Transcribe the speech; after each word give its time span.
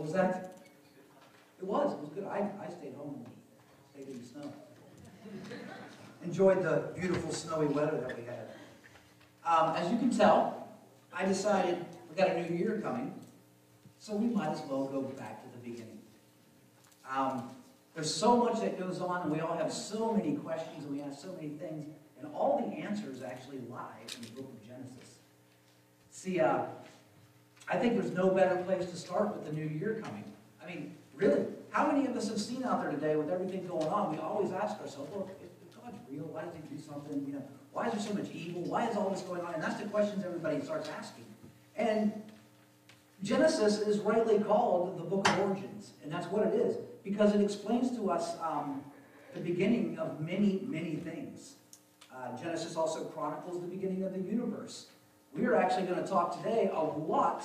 was 0.00 0.12
that? 0.12 0.58
It 1.60 1.66
was. 1.66 1.92
It 1.92 2.00
was 2.00 2.08
good. 2.10 2.24
I, 2.24 2.48
I 2.62 2.70
stayed 2.70 2.94
home 2.94 3.24
and 3.24 3.26
stayed 3.92 4.14
in 4.14 4.20
the 4.20 4.26
snow. 4.26 4.52
Enjoyed 6.24 6.62
the 6.62 6.90
beautiful 6.98 7.32
snowy 7.32 7.66
weather 7.66 7.98
that 7.98 8.16
we 8.16 8.24
had. 8.24 8.48
Um, 9.44 9.76
as 9.76 9.90
you 9.90 9.98
can 9.98 10.10
tell, 10.10 10.68
I 11.12 11.24
decided 11.24 11.84
we 12.08 12.16
got 12.16 12.30
a 12.30 12.42
new 12.42 12.56
year 12.56 12.80
coming, 12.82 13.14
so 13.98 14.14
we 14.14 14.26
might 14.26 14.50
as 14.50 14.60
well 14.68 14.86
go 14.86 15.02
back 15.02 15.42
to 15.42 15.48
the 15.58 15.70
beginning. 15.70 15.98
Um, 17.10 17.50
there's 17.94 18.12
so 18.12 18.36
much 18.36 18.60
that 18.60 18.78
goes 18.78 19.00
on, 19.00 19.22
and 19.22 19.30
we 19.30 19.40
all 19.40 19.56
have 19.56 19.72
so 19.72 20.12
many 20.12 20.36
questions, 20.36 20.84
and 20.84 20.94
we 20.94 21.02
ask 21.02 21.20
so 21.20 21.32
many 21.32 21.48
things, 21.48 21.86
and 22.18 22.32
all 22.34 22.58
the 22.58 22.76
answers 22.76 23.22
actually 23.22 23.58
lie 23.70 24.00
in 24.14 24.22
the 24.22 24.28
book 24.28 24.50
of 24.50 24.66
Genesis. 24.66 25.18
See, 26.10 26.40
uh, 26.40 26.62
I 27.70 27.76
think 27.76 27.94
there's 27.94 28.12
no 28.12 28.30
better 28.30 28.56
place 28.64 28.90
to 28.90 28.96
start 28.96 29.34
with 29.34 29.46
the 29.46 29.52
new 29.52 29.64
year 29.64 30.02
coming. 30.02 30.24
I 30.62 30.66
mean, 30.66 30.96
really, 31.14 31.44
how 31.70 31.86
many 31.86 32.06
of 32.06 32.16
us 32.16 32.28
have 32.28 32.40
seen 32.40 32.64
out 32.64 32.82
there 32.82 32.90
today 32.90 33.14
with 33.14 33.30
everything 33.30 33.66
going 33.66 33.86
on? 33.86 34.12
We 34.12 34.18
always 34.18 34.50
ask 34.50 34.80
ourselves, 34.80 35.08
well, 35.14 35.30
if 35.40 35.76
God's 35.80 35.96
real, 36.10 36.24
why 36.24 36.42
does 36.42 36.54
he 36.54 36.74
do 36.74 36.82
something? 36.82 37.24
You 37.24 37.34
know, 37.34 37.44
why 37.72 37.86
is 37.86 37.92
there 37.92 38.02
so 38.02 38.14
much 38.14 38.28
evil? 38.34 38.62
Why 38.62 38.88
is 38.88 38.96
all 38.96 39.08
this 39.10 39.22
going 39.22 39.42
on? 39.42 39.54
And 39.54 39.62
that's 39.62 39.80
the 39.80 39.88
questions 39.88 40.24
everybody 40.24 40.60
starts 40.60 40.88
asking. 40.98 41.24
And 41.76 42.12
Genesis 43.22 43.78
is 43.78 43.98
rightly 44.00 44.40
called 44.40 44.98
the 44.98 45.04
book 45.04 45.28
of 45.28 45.38
origins, 45.40 45.92
and 46.02 46.12
that's 46.12 46.26
what 46.26 46.46
it 46.48 46.54
is, 46.54 46.76
because 47.04 47.34
it 47.34 47.40
explains 47.40 47.96
to 47.96 48.10
us 48.10 48.32
um, 48.42 48.82
the 49.34 49.40
beginning 49.40 49.96
of 49.98 50.20
many, 50.20 50.62
many 50.66 50.96
things. 50.96 51.54
Uh, 52.12 52.36
Genesis 52.36 52.76
also 52.76 53.04
chronicles 53.04 53.60
the 53.60 53.68
beginning 53.68 54.02
of 54.02 54.12
the 54.12 54.20
universe. 54.20 54.86
We 55.32 55.46
are 55.46 55.54
actually 55.54 55.84
going 55.84 56.02
to 56.02 56.08
talk 56.08 56.36
today 56.36 56.70
a 56.74 56.82
lot, 56.82 57.44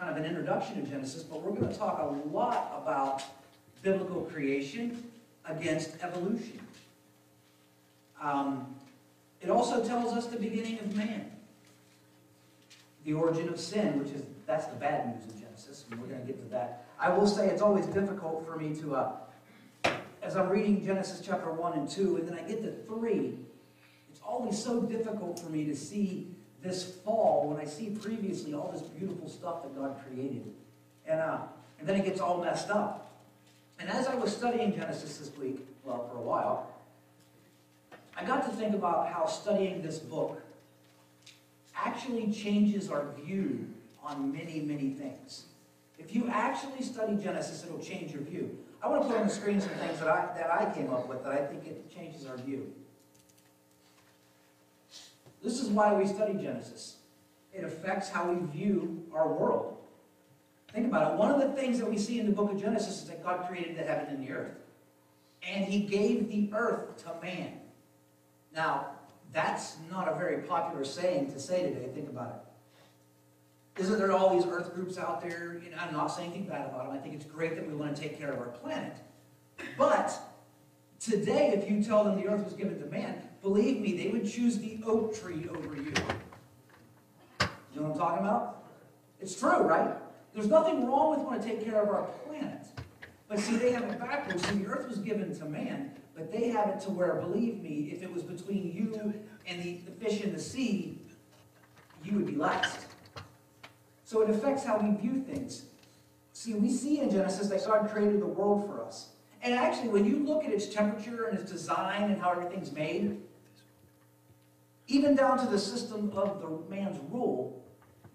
kind 0.00 0.16
of 0.16 0.16
an 0.16 0.24
introduction 0.24 0.82
to 0.82 0.90
Genesis, 0.90 1.22
but 1.22 1.42
we're 1.42 1.52
going 1.52 1.70
to 1.70 1.78
talk 1.78 2.00
a 2.00 2.34
lot 2.34 2.72
about 2.82 3.22
biblical 3.82 4.22
creation 4.22 5.04
against 5.44 6.02
evolution. 6.02 6.58
Um, 8.22 8.74
it 9.42 9.50
also 9.50 9.84
tells 9.84 10.14
us 10.14 10.26
the 10.26 10.38
beginning 10.38 10.78
of 10.78 10.96
man, 10.96 11.30
the 13.04 13.12
origin 13.12 13.50
of 13.50 13.60
sin, 13.60 13.98
which 13.98 14.12
is 14.12 14.22
that's 14.46 14.66
the 14.66 14.76
bad 14.76 15.06
news 15.06 15.34
in 15.34 15.40
Genesis, 15.42 15.84
and 15.90 16.00
we're 16.00 16.06
going 16.06 16.20
to 16.22 16.26
get 16.26 16.42
to 16.42 16.50
that. 16.50 16.86
I 16.98 17.10
will 17.10 17.26
say 17.26 17.48
it's 17.48 17.62
always 17.62 17.84
difficult 17.86 18.46
for 18.46 18.56
me 18.56 18.74
to, 18.76 18.96
uh, 18.96 19.12
as 20.22 20.34
I'm 20.34 20.48
reading 20.48 20.82
Genesis 20.82 21.20
chapter 21.24 21.52
1 21.52 21.74
and 21.74 21.88
2, 21.88 22.16
and 22.16 22.26
then 22.26 22.38
I 22.38 22.48
get 22.48 22.62
to 22.62 22.72
3, 22.88 23.34
it's 24.10 24.20
always 24.24 24.62
so 24.62 24.80
difficult 24.80 25.38
for 25.40 25.50
me 25.50 25.66
to 25.66 25.76
see 25.76 26.28
this 26.62 26.84
fall 27.04 27.48
when 27.48 27.60
I 27.60 27.68
see 27.68 27.90
previously 27.90 28.54
all 28.54 28.70
this 28.72 28.82
beautiful 28.82 29.28
stuff 29.28 29.62
that 29.62 29.76
God 29.76 29.96
created. 30.06 30.44
And, 31.06 31.20
uh, 31.20 31.38
and 31.78 31.88
then 31.88 31.96
it 31.96 32.04
gets 32.04 32.20
all 32.20 32.42
messed 32.42 32.70
up. 32.70 33.10
And 33.78 33.88
as 33.88 34.06
I 34.06 34.14
was 34.14 34.36
studying 34.36 34.74
Genesis 34.74 35.16
this 35.18 35.36
week, 35.38 35.66
well, 35.84 36.08
for 36.10 36.18
a 36.18 36.22
while, 36.22 36.70
I 38.16 38.24
got 38.24 38.44
to 38.44 38.54
think 38.56 38.74
about 38.74 39.10
how 39.10 39.26
studying 39.26 39.80
this 39.80 39.98
book 39.98 40.42
actually 41.74 42.30
changes 42.30 42.90
our 42.90 43.06
view 43.24 43.66
on 44.04 44.32
many, 44.32 44.60
many 44.60 44.90
things. 44.90 45.44
If 45.98 46.14
you 46.14 46.28
actually 46.28 46.82
study 46.82 47.16
Genesis, 47.16 47.64
it'll 47.64 47.78
change 47.78 48.12
your 48.12 48.22
view. 48.22 48.58
I 48.82 48.88
want 48.88 49.02
to 49.02 49.08
put 49.08 49.18
on 49.18 49.26
the 49.26 49.32
screen 49.32 49.60
some 49.60 49.70
things 49.70 49.98
that 50.00 50.08
I, 50.08 50.26
that 50.36 50.52
I 50.52 50.72
came 50.74 50.92
up 50.92 51.08
with 51.08 51.22
that 51.24 51.32
I 51.32 51.46
think 51.46 51.66
it 51.66 51.94
changes 51.94 52.26
our 52.26 52.36
view. 52.36 52.72
This 55.42 55.60
is 55.60 55.68
why 55.68 55.94
we 55.94 56.06
study 56.06 56.34
Genesis. 56.34 56.96
It 57.52 57.64
affects 57.64 58.08
how 58.08 58.30
we 58.30 58.46
view 58.46 59.04
our 59.14 59.28
world. 59.32 59.76
Think 60.72 60.86
about 60.86 61.12
it. 61.12 61.18
One 61.18 61.30
of 61.30 61.40
the 61.40 61.54
things 61.60 61.78
that 61.78 61.90
we 61.90 61.98
see 61.98 62.20
in 62.20 62.26
the 62.26 62.32
book 62.32 62.52
of 62.52 62.60
Genesis 62.60 63.02
is 63.02 63.04
that 63.08 63.24
God 63.24 63.48
created 63.48 63.76
the 63.76 63.82
heaven 63.82 64.06
and 64.06 64.26
the 64.26 64.32
earth. 64.32 64.54
And 65.42 65.64
he 65.64 65.80
gave 65.80 66.28
the 66.28 66.50
earth 66.54 67.04
to 67.04 67.14
man. 67.22 67.54
Now, 68.54 68.86
that's 69.32 69.76
not 69.90 70.06
a 70.08 70.14
very 70.14 70.42
popular 70.42 70.84
saying 70.84 71.32
to 71.32 71.40
say 71.40 71.62
today. 71.62 71.88
Think 71.94 72.08
about 72.08 72.44
it. 73.76 73.82
Isn't 73.82 73.98
there 73.98 74.12
all 74.12 74.34
these 74.34 74.46
earth 74.46 74.74
groups 74.74 74.98
out 74.98 75.22
there? 75.22 75.60
You 75.64 75.70
know, 75.70 75.76
I'm 75.80 75.92
not 75.92 76.08
saying 76.08 76.32
anything 76.32 76.48
bad 76.48 76.66
about 76.66 76.86
them. 76.86 76.96
I 76.96 76.98
think 76.98 77.14
it's 77.14 77.24
great 77.24 77.56
that 77.56 77.66
we 77.66 77.74
want 77.74 77.96
to 77.96 78.02
take 78.02 78.18
care 78.18 78.30
of 78.30 78.38
our 78.38 78.48
planet. 78.48 78.96
But 79.78 80.12
today, 80.98 81.52
if 81.56 81.70
you 81.70 81.82
tell 81.82 82.04
them 82.04 82.16
the 82.16 82.28
earth 82.28 82.44
was 82.44 82.52
given 82.52 82.78
to 82.80 82.86
man, 82.86 83.22
believe 83.42 83.80
me, 83.80 83.96
they 83.96 84.08
would 84.08 84.28
choose 84.28 84.58
the 84.58 84.78
oak 84.86 85.18
tree 85.18 85.48
over 85.48 85.76
you. 85.76 85.92
You 87.72 87.80
know 87.80 87.88
what 87.88 87.92
I'm 87.92 87.98
talking 87.98 88.26
about? 88.26 88.64
It's 89.20 89.38
true, 89.38 89.58
right? 89.58 89.94
There's 90.34 90.48
nothing 90.48 90.86
wrong 90.86 91.10
with 91.10 91.20
wanting 91.20 91.42
to 91.42 91.48
take 91.48 91.64
care 91.64 91.82
of 91.82 91.88
our 91.88 92.02
planet. 92.26 92.66
But 93.28 93.38
see, 93.38 93.56
they 93.56 93.72
have 93.72 93.84
it 93.84 93.98
backwards. 93.98 94.46
See, 94.46 94.56
the 94.56 94.66
earth 94.66 94.88
was 94.88 94.98
given 94.98 95.36
to 95.38 95.44
man, 95.44 95.92
but 96.14 96.32
they 96.32 96.48
have 96.48 96.68
it 96.68 96.80
to 96.80 96.90
where, 96.90 97.14
believe 97.14 97.62
me, 97.62 97.90
if 97.92 98.02
it 98.02 98.12
was 98.12 98.22
between 98.22 98.72
you 98.72 99.14
and 99.46 99.62
the, 99.62 99.78
the 99.84 99.92
fish 99.92 100.20
in 100.20 100.32
the 100.32 100.40
sea, 100.40 100.98
you 102.04 102.16
would 102.16 102.26
be 102.26 102.34
last. 102.34 102.86
So 104.04 104.22
it 104.22 104.30
affects 104.30 104.64
how 104.64 104.78
we 104.78 104.96
view 104.96 105.22
things. 105.22 105.66
See, 106.32 106.54
we 106.54 106.70
see 106.70 107.00
in 107.00 107.10
Genesis 107.10 107.48
that 107.48 107.64
God 107.64 107.88
created 107.90 108.20
the 108.20 108.26
world 108.26 108.66
for 108.66 108.82
us. 108.84 109.10
And 109.42 109.54
actually, 109.54 109.88
when 109.88 110.04
you 110.04 110.24
look 110.24 110.44
at 110.44 110.50
its 110.50 110.66
temperature 110.66 111.26
and 111.26 111.38
its 111.38 111.50
design 111.50 112.10
and 112.10 112.20
how 112.20 112.32
everything's 112.32 112.72
made, 112.72 113.20
even 114.90 115.14
down 115.14 115.38
to 115.38 115.46
the 115.46 115.58
system 115.58 116.12
of 116.16 116.40
the 116.40 116.74
man's 116.74 116.98
rule, 117.10 117.64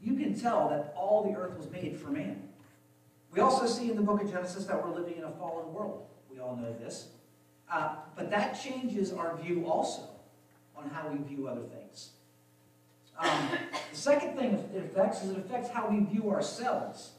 you 0.02 0.14
can 0.16 0.38
tell 0.38 0.70
that 0.70 0.94
all 0.96 1.24
the 1.24 1.36
earth 1.36 1.58
was 1.58 1.72
made 1.72 1.98
for 1.98 2.10
man. 2.10 2.50
We 3.32 3.40
also 3.40 3.66
see 3.66 3.90
in 3.90 3.96
the 3.96 4.02
book 4.02 4.22
of 4.22 4.30
Genesis 4.30 4.66
that 4.66 4.84
we're 4.84 4.94
living 4.94 5.18
in 5.18 5.24
a 5.24 5.32
fallen 5.32 5.74
world. 5.74 6.06
We 6.30 6.40
all 6.40 6.56
know 6.58 6.74
this. 6.74 7.08
Uh, 7.72 7.96
but 8.16 8.30
that 8.30 8.62
changes 8.62 9.14
our 9.14 9.38
view 9.38 9.66
also 9.68 10.10
on 10.76 10.90
how 10.90 11.08
we 11.08 11.18
view 11.24 11.48
other 11.48 11.64
things. 11.64 12.12
Um, 13.18 13.50
the 13.92 13.98
second 13.98 14.38
thing 14.38 14.54
it 14.76 14.84
affects 14.84 15.24
is 15.24 15.32
it 15.32 15.38
affects 15.38 15.70
how 15.70 15.88
we 15.88 16.02
view 16.02 16.30
ourselves. 16.30 17.12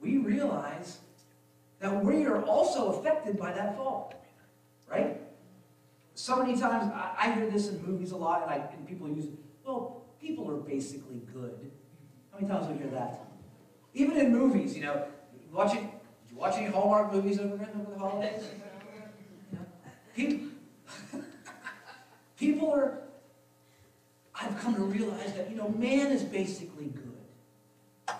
We 0.00 0.16
realize 0.16 0.98
that 1.80 2.02
we 2.02 2.24
are 2.24 2.42
also 2.42 2.94
affected 2.94 3.38
by 3.38 3.52
that 3.52 3.76
fall, 3.76 4.14
right? 4.88 5.20
So 6.22 6.36
many 6.36 6.56
times, 6.56 6.92
I, 6.94 7.14
I 7.18 7.32
hear 7.32 7.50
this 7.50 7.68
in 7.68 7.84
movies 7.84 8.12
a 8.12 8.16
lot, 8.16 8.42
and, 8.42 8.50
I, 8.52 8.64
and 8.76 8.86
people 8.86 9.08
use, 9.08 9.26
well, 9.64 10.04
people 10.20 10.48
are 10.48 10.56
basically 10.56 11.20
good. 11.32 11.72
How 12.30 12.38
many 12.38 12.48
times 12.48 12.68
have 12.68 12.76
we 12.76 12.80
hear 12.80 12.92
that? 12.92 13.26
Even 13.92 14.16
in 14.16 14.30
movies, 14.30 14.76
you 14.76 14.84
know, 14.84 15.04
watching, 15.52 15.80
did 15.80 16.30
you 16.30 16.36
watch 16.36 16.54
any 16.54 16.66
Hallmark 16.66 17.12
movies 17.12 17.40
over, 17.40 17.54
over 17.54 17.90
the 17.90 17.98
holidays? 17.98 18.44
You 19.50 19.58
know, 19.58 19.66
people, 20.14 20.46
people 22.38 22.70
are, 22.70 22.98
I've 24.32 24.56
come 24.60 24.76
to 24.76 24.82
realize 24.82 25.32
that, 25.32 25.50
you 25.50 25.56
know, 25.56 25.70
man 25.70 26.12
is 26.12 26.22
basically 26.22 26.84
good. 26.84 27.16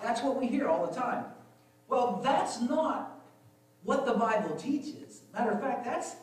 That's 0.01 0.21
what 0.21 0.35
we 0.35 0.47
hear 0.47 0.67
all 0.67 0.85
the 0.85 0.93
time. 0.93 1.23
Well, 1.87 2.19
that's 2.21 2.59
not 2.59 3.21
what 3.83 4.05
the 4.05 4.15
Bible 4.15 4.57
teaches. 4.57 5.21
Matter 5.33 5.51
of 5.51 5.61
fact, 5.61 5.85
that's 5.85 6.17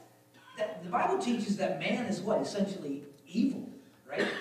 that 0.60 0.84
the 0.84 0.90
Bible 0.90 1.18
teaches 1.18 1.56
that 1.56 1.80
man 1.80 2.06
is 2.06 2.20
what? 2.20 2.40
Essentially 2.40 3.04
evil, 3.26 3.68
right? 4.08 4.26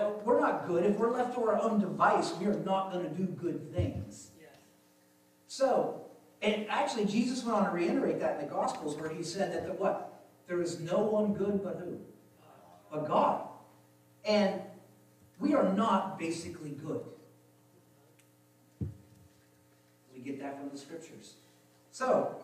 Uh, 0.00 0.08
we're 0.24 0.40
not 0.40 0.66
good. 0.66 0.86
If 0.86 0.96
we're 0.96 1.12
left 1.12 1.34
to 1.34 1.42
our 1.42 1.60
own 1.60 1.78
device, 1.78 2.32
we 2.40 2.46
are 2.46 2.58
not 2.60 2.90
going 2.90 3.04
to 3.04 3.14
do 3.14 3.26
good 3.26 3.72
things. 3.74 4.30
Yes. 4.40 4.56
So, 5.46 6.06
and 6.40 6.66
actually, 6.70 7.04
Jesus 7.04 7.44
went 7.44 7.58
on 7.58 7.66
to 7.66 7.70
reiterate 7.70 8.18
that 8.18 8.40
in 8.40 8.46
the 8.46 8.50
Gospels 8.50 8.96
where 8.96 9.10
he 9.10 9.22
said 9.22 9.52
that 9.52 9.66
the 9.66 9.74
what? 9.74 10.24
There 10.48 10.62
is 10.62 10.80
no 10.80 11.00
one 11.00 11.34
good 11.34 11.62
but 11.62 11.76
who? 11.76 11.98
But 12.90 13.06
God. 13.06 13.42
And 14.24 14.62
we 15.38 15.52
are 15.54 15.72
not 15.74 16.18
basically 16.18 16.70
good. 16.70 17.02
We 20.14 20.20
get 20.24 20.40
that 20.40 20.58
from 20.58 20.70
the 20.70 20.78
scriptures. 20.78 21.34
So, 21.90 22.42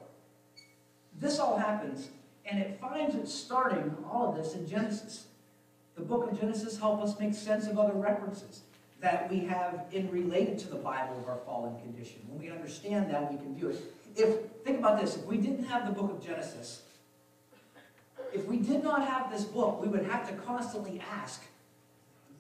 this 1.19 1.39
all 1.39 1.57
happens, 1.57 2.11
and 2.49 2.61
it 2.61 2.79
finds 2.81 3.15
its 3.15 3.33
starting, 3.33 3.95
all 4.11 4.31
of 4.31 4.37
this, 4.37 4.55
in 4.55 4.69
Genesis. 4.69 5.27
The 5.97 6.03
book 6.03 6.31
of 6.31 6.39
Genesis 6.39 6.79
helps 6.79 7.11
us 7.11 7.21
make 7.21 7.35
sense 7.35 7.67
of 7.67 7.79
other 7.79 7.93
references 7.93 8.63
that 9.01 9.31
we 9.31 9.41
have 9.41 9.87
in 9.93 10.11
related 10.11 10.59
to 10.61 10.69
the 10.69 10.77
Bible 10.77 11.19
of 11.19 11.29
our 11.29 11.39
fallen 11.45 11.79
condition. 11.81 12.21
When 12.29 12.41
we 12.41 12.51
understand 12.51 13.11
that, 13.11 13.31
we 13.31 13.39
can 13.39 13.55
view 13.55 13.71
it. 13.71 13.95
If 14.17 14.51
think 14.65 14.79
about 14.79 15.01
this, 15.01 15.17
if 15.17 15.25
we 15.25 15.37
didn't 15.37 15.65
have 15.65 15.87
the 15.87 15.93
book 15.93 16.11
of 16.11 16.25
Genesis, 16.25 16.83
if 18.33 18.45
we 18.47 18.59
did 18.59 18.83
not 18.83 19.07
have 19.07 19.31
this 19.31 19.45
book, 19.45 19.81
we 19.81 19.89
would 19.89 20.05
have 20.05 20.29
to 20.29 20.35
constantly 20.35 21.01
ask, 21.13 21.43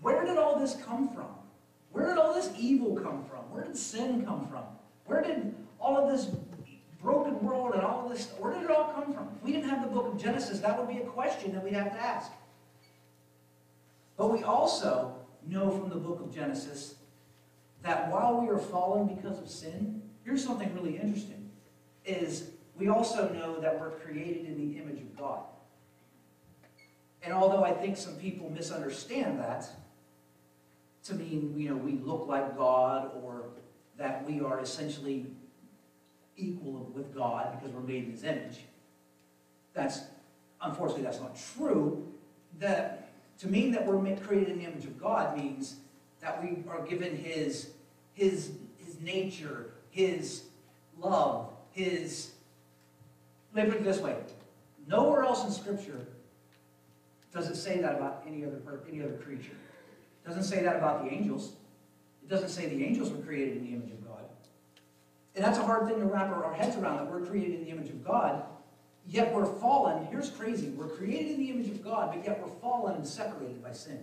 where 0.01 0.25
did 0.25 0.37
all 0.37 0.59
this 0.59 0.77
come 0.85 1.09
from? 1.09 1.29
Where 1.93 2.07
did 2.07 2.19
all 2.19 2.35
this 2.35 2.51
evil 2.59 2.97
come 2.97 3.25
from? 3.25 3.41
Where 3.51 3.65
did 3.65 3.77
sin 3.77 4.25
come 4.25 4.47
from? 4.49 4.65
Where 5.07 5.23
did 5.23 5.55
all 5.81 5.97
of 5.97 6.11
this 6.11 6.27
broken 7.03 7.41
world 7.41 7.75
and 7.75 7.83
all 7.83 8.09
this, 8.09 8.31
where 8.39 8.53
did 8.53 8.65
it 8.65 8.71
all 8.71 8.93
come 8.93 9.13
from? 9.13 9.29
If 9.37 9.43
we 9.43 9.53
didn't 9.53 9.69
have 9.69 9.83
the 9.83 9.89
book 9.89 10.07
of 10.13 10.21
Genesis, 10.21 10.61
that 10.61 10.79
would 10.79 10.89
be 10.89 11.01
a 11.01 11.07
question 11.07 11.53
that 11.53 11.63
we'd 11.63 11.75
have 11.75 11.93
to 11.93 12.01
ask. 12.01 12.31
But 14.17 14.33
we 14.33 14.43
also 14.43 15.15
know 15.47 15.71
from 15.71 15.89
the 15.89 15.97
book 15.97 16.21
of 16.21 16.35
Genesis 16.35 16.97
that 17.83 18.11
while 18.11 18.41
we 18.41 18.49
are 18.49 18.59
fallen 18.59 19.07
because 19.15 19.39
of 19.39 19.49
sin, 19.49 20.03
here's 20.25 20.45
something 20.45 20.75
really 20.75 20.97
interesting, 20.97 21.51
is 22.05 22.51
we 22.77 22.89
also 22.89 23.29
know 23.29 23.61
that 23.61 23.79
we're 23.79 23.91
created 23.91 24.47
in 24.47 24.57
the 24.57 24.79
image 24.79 25.01
of 25.01 25.17
God. 25.17 25.41
And 27.23 27.33
although 27.33 27.65
I 27.65 27.73
think 27.73 27.97
some 27.97 28.15
people 28.15 28.51
misunderstand 28.51 29.39
that 29.39 29.69
to 31.05 31.15
mean, 31.15 31.55
you 31.57 31.71
know, 31.71 31.77
we 31.77 31.93
look 31.93 32.27
like 32.29 32.57
God 32.57 33.11
or 33.23 33.45
that 33.97 34.29
we 34.29 34.41
are 34.41 34.61
essentially 34.61 35.27
equal 36.39 36.91
with 36.95 37.15
God 37.15 37.59
because 37.59 37.75
we're 37.75 37.83
made 37.83 38.05
in 38.05 38.13
his 38.13 38.25
image. 38.25 38.61
That's, 39.75 40.01
unfortunately, 40.63 41.05
that's 41.05 41.21
not 41.21 41.39
true. 41.57 42.07
That, 42.59 43.11
to 43.41 43.49
mean 43.49 43.73
that 43.73 43.87
we're 43.87 43.99
created 44.17 44.51
in 44.51 44.59
the 44.59 44.65
image 44.65 44.85
of 44.85 44.99
God 45.01 45.37
means 45.37 45.77
that 46.21 46.43
we 46.43 46.65
are 46.69 46.85
given 46.87 47.17
his, 47.17 47.71
his, 48.15 48.53
his 48.79 49.01
nature, 49.01 49.73
his 49.91 50.45
love, 50.99 51.51
his, 51.73 52.31
let 53.55 53.67
me 53.67 53.73
put 53.73 53.81
it 53.81 53.85
this 53.85 53.99
way. 53.99 54.17
Nowhere 54.87 55.23
else 55.23 55.45
in 55.45 55.51
Scripture 55.53 56.07
does 57.33 57.49
it 57.49 57.57
say 57.57 57.81
that 57.81 57.97
about 57.97 58.25
any 58.27 58.45
other, 58.45 58.61
any 58.89 59.03
other 59.03 59.13
creature. 59.13 59.53
It 59.53 60.29
doesn't 60.29 60.45
say 60.45 60.63
that 60.63 60.77
about 60.77 61.05
the 61.05 61.13
angels. 61.13 61.53
It 62.23 62.29
doesn't 62.29 62.49
say 62.49 62.67
the 62.67 62.85
angels 62.85 63.11
were 63.11 63.23
created 63.23 63.59
in 63.59 63.65
the 63.65 63.73
image 63.75 63.91
of 63.91 64.07
God. 64.07 64.08
And 65.39 65.47
that's 65.47 65.59
a 65.59 65.63
hard 65.63 65.87
thing 65.87 66.01
to 66.01 66.05
wrap 66.05 66.31
our 66.33 66.53
heads 66.53 66.75
around, 66.75 66.97
that 66.97 67.09
we're 67.09 67.25
created 67.25 67.61
in 67.61 67.65
the 67.65 67.71
image 67.71 67.91
of 67.91 68.05
God, 68.05 68.43
yet 69.07 69.33
we're 69.33 69.47
fallen. 69.47 70.05
Here's 70.11 70.31
crazy. 70.31 70.71
We're 70.71 70.89
created 70.89 71.35
in 71.35 71.39
the 71.39 71.51
image 71.51 71.69
of 71.69 71.85
God, 71.85 72.13
but 72.13 72.25
yet 72.25 72.43
we're 72.43 72.53
fallen 72.61 72.97
and 72.97 73.07
separated 73.07 73.63
by 73.63 73.71
sin. 73.71 74.03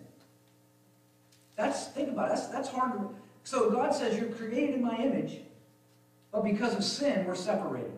That's, 1.57 1.87
think 1.87 2.07
about 2.07 2.27
it, 2.27 2.35
that's, 2.35 2.47
that's 2.47 2.69
hard 2.69 2.93
to, 2.93 3.09
so 3.43 3.69
God 3.69 3.93
says, 3.93 4.17
you're 4.17 4.29
created 4.29 4.75
in 4.75 4.81
my 4.81 4.95
image, 4.95 5.41
but 6.31 6.45
because 6.45 6.73
of 6.73 6.85
sin, 6.85 7.25
we're 7.25 7.35
separated. 7.35 7.91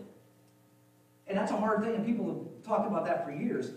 And 1.27 1.37
that's 1.37 1.51
a 1.51 1.57
hard 1.57 1.83
thing, 1.83 1.93
and 1.93 2.03
people 2.03 2.25
have 2.25 2.65
talked 2.65 2.87
about 2.87 3.05
that 3.05 3.23
for 3.23 3.31
years. 3.31 3.69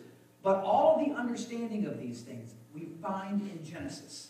But 0.42 0.64
all 0.64 0.98
of 0.98 1.06
the 1.06 1.12
understanding 1.14 1.84
of 1.84 2.00
these 2.00 2.22
things 2.22 2.54
we 2.74 2.88
find 3.02 3.42
in 3.42 3.62
Genesis. 3.62 4.28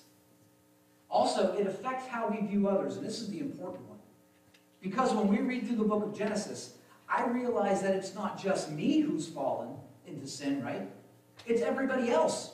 Also, 1.08 1.52
it 1.52 1.68
affects 1.68 2.08
how 2.08 2.28
we 2.28 2.44
view 2.44 2.66
others, 2.66 2.96
and 2.96 3.06
this 3.06 3.20
is 3.20 3.30
the 3.30 3.38
important 3.38 3.88
one. 3.88 3.89
Because 4.80 5.12
when 5.12 5.28
we 5.28 5.38
read 5.38 5.66
through 5.66 5.76
the 5.76 5.84
book 5.84 6.04
of 6.04 6.16
Genesis, 6.16 6.74
I 7.08 7.26
realize 7.26 7.82
that 7.82 7.94
it's 7.94 8.14
not 8.14 8.40
just 8.40 8.70
me 8.70 9.00
who's 9.00 9.26
fallen 9.26 9.70
into 10.06 10.26
sin, 10.26 10.62
right? 10.64 10.88
It's 11.46 11.62
everybody 11.62 12.10
else. 12.10 12.52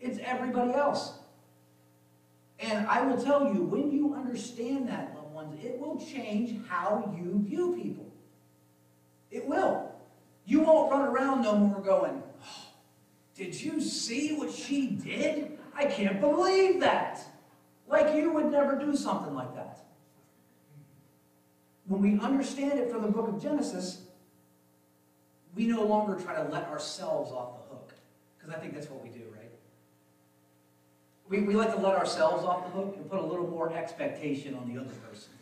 It's 0.00 0.18
everybody 0.24 0.72
else. 0.72 1.18
And 2.60 2.86
I 2.86 3.02
will 3.02 3.22
tell 3.22 3.52
you, 3.52 3.62
when 3.62 3.90
you 3.92 4.14
understand 4.14 4.88
that, 4.88 5.14
loved 5.14 5.32
ones, 5.32 5.64
it 5.64 5.78
will 5.78 6.00
change 6.00 6.66
how 6.68 7.14
you 7.16 7.40
view 7.46 7.76
people. 7.80 8.10
It 9.30 9.46
will. 9.46 9.92
You 10.44 10.62
won't 10.62 10.90
run 10.90 11.02
around 11.02 11.42
no 11.42 11.56
more 11.56 11.80
going, 11.80 12.22
"Oh, 12.42 12.66
Did 13.34 13.60
you 13.60 13.80
see 13.80 14.34
what 14.34 14.50
she 14.50 14.88
did? 14.88 15.58
I 15.74 15.84
can't 15.84 16.20
believe 16.20 16.80
that. 16.80 17.20
Like 17.86 18.16
you 18.16 18.32
would 18.32 18.50
never 18.50 18.76
do 18.76 18.96
something 18.96 19.34
like 19.34 19.54
that. 19.54 19.87
When 21.88 22.02
we 22.02 22.20
understand 22.20 22.78
it 22.78 22.90
from 22.90 23.02
the 23.02 23.08
book 23.08 23.28
of 23.28 23.42
Genesis, 23.42 24.02
we 25.56 25.66
no 25.66 25.82
longer 25.82 26.14
try 26.22 26.34
to 26.34 26.48
let 26.50 26.68
ourselves 26.68 27.32
off 27.32 27.62
the 27.62 27.74
hook. 27.74 27.94
Because 28.36 28.54
I 28.54 28.58
think 28.60 28.74
that's 28.74 28.88
what 28.90 29.02
we 29.02 29.08
do, 29.08 29.24
right? 29.34 29.50
We, 31.28 31.40
we 31.40 31.56
like 31.56 31.74
to 31.74 31.80
let 31.80 31.96
ourselves 31.96 32.44
off 32.44 32.64
the 32.64 32.70
hook 32.70 32.94
and 32.96 33.10
put 33.10 33.18
a 33.18 33.24
little 33.24 33.48
more 33.48 33.72
expectation 33.72 34.54
on 34.54 34.72
the 34.72 34.78
other 34.78 34.94
person. 35.08 35.32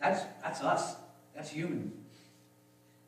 That's, 0.00 0.22
that's 0.42 0.62
us. 0.62 0.96
That's 1.34 1.50
human. 1.50 1.92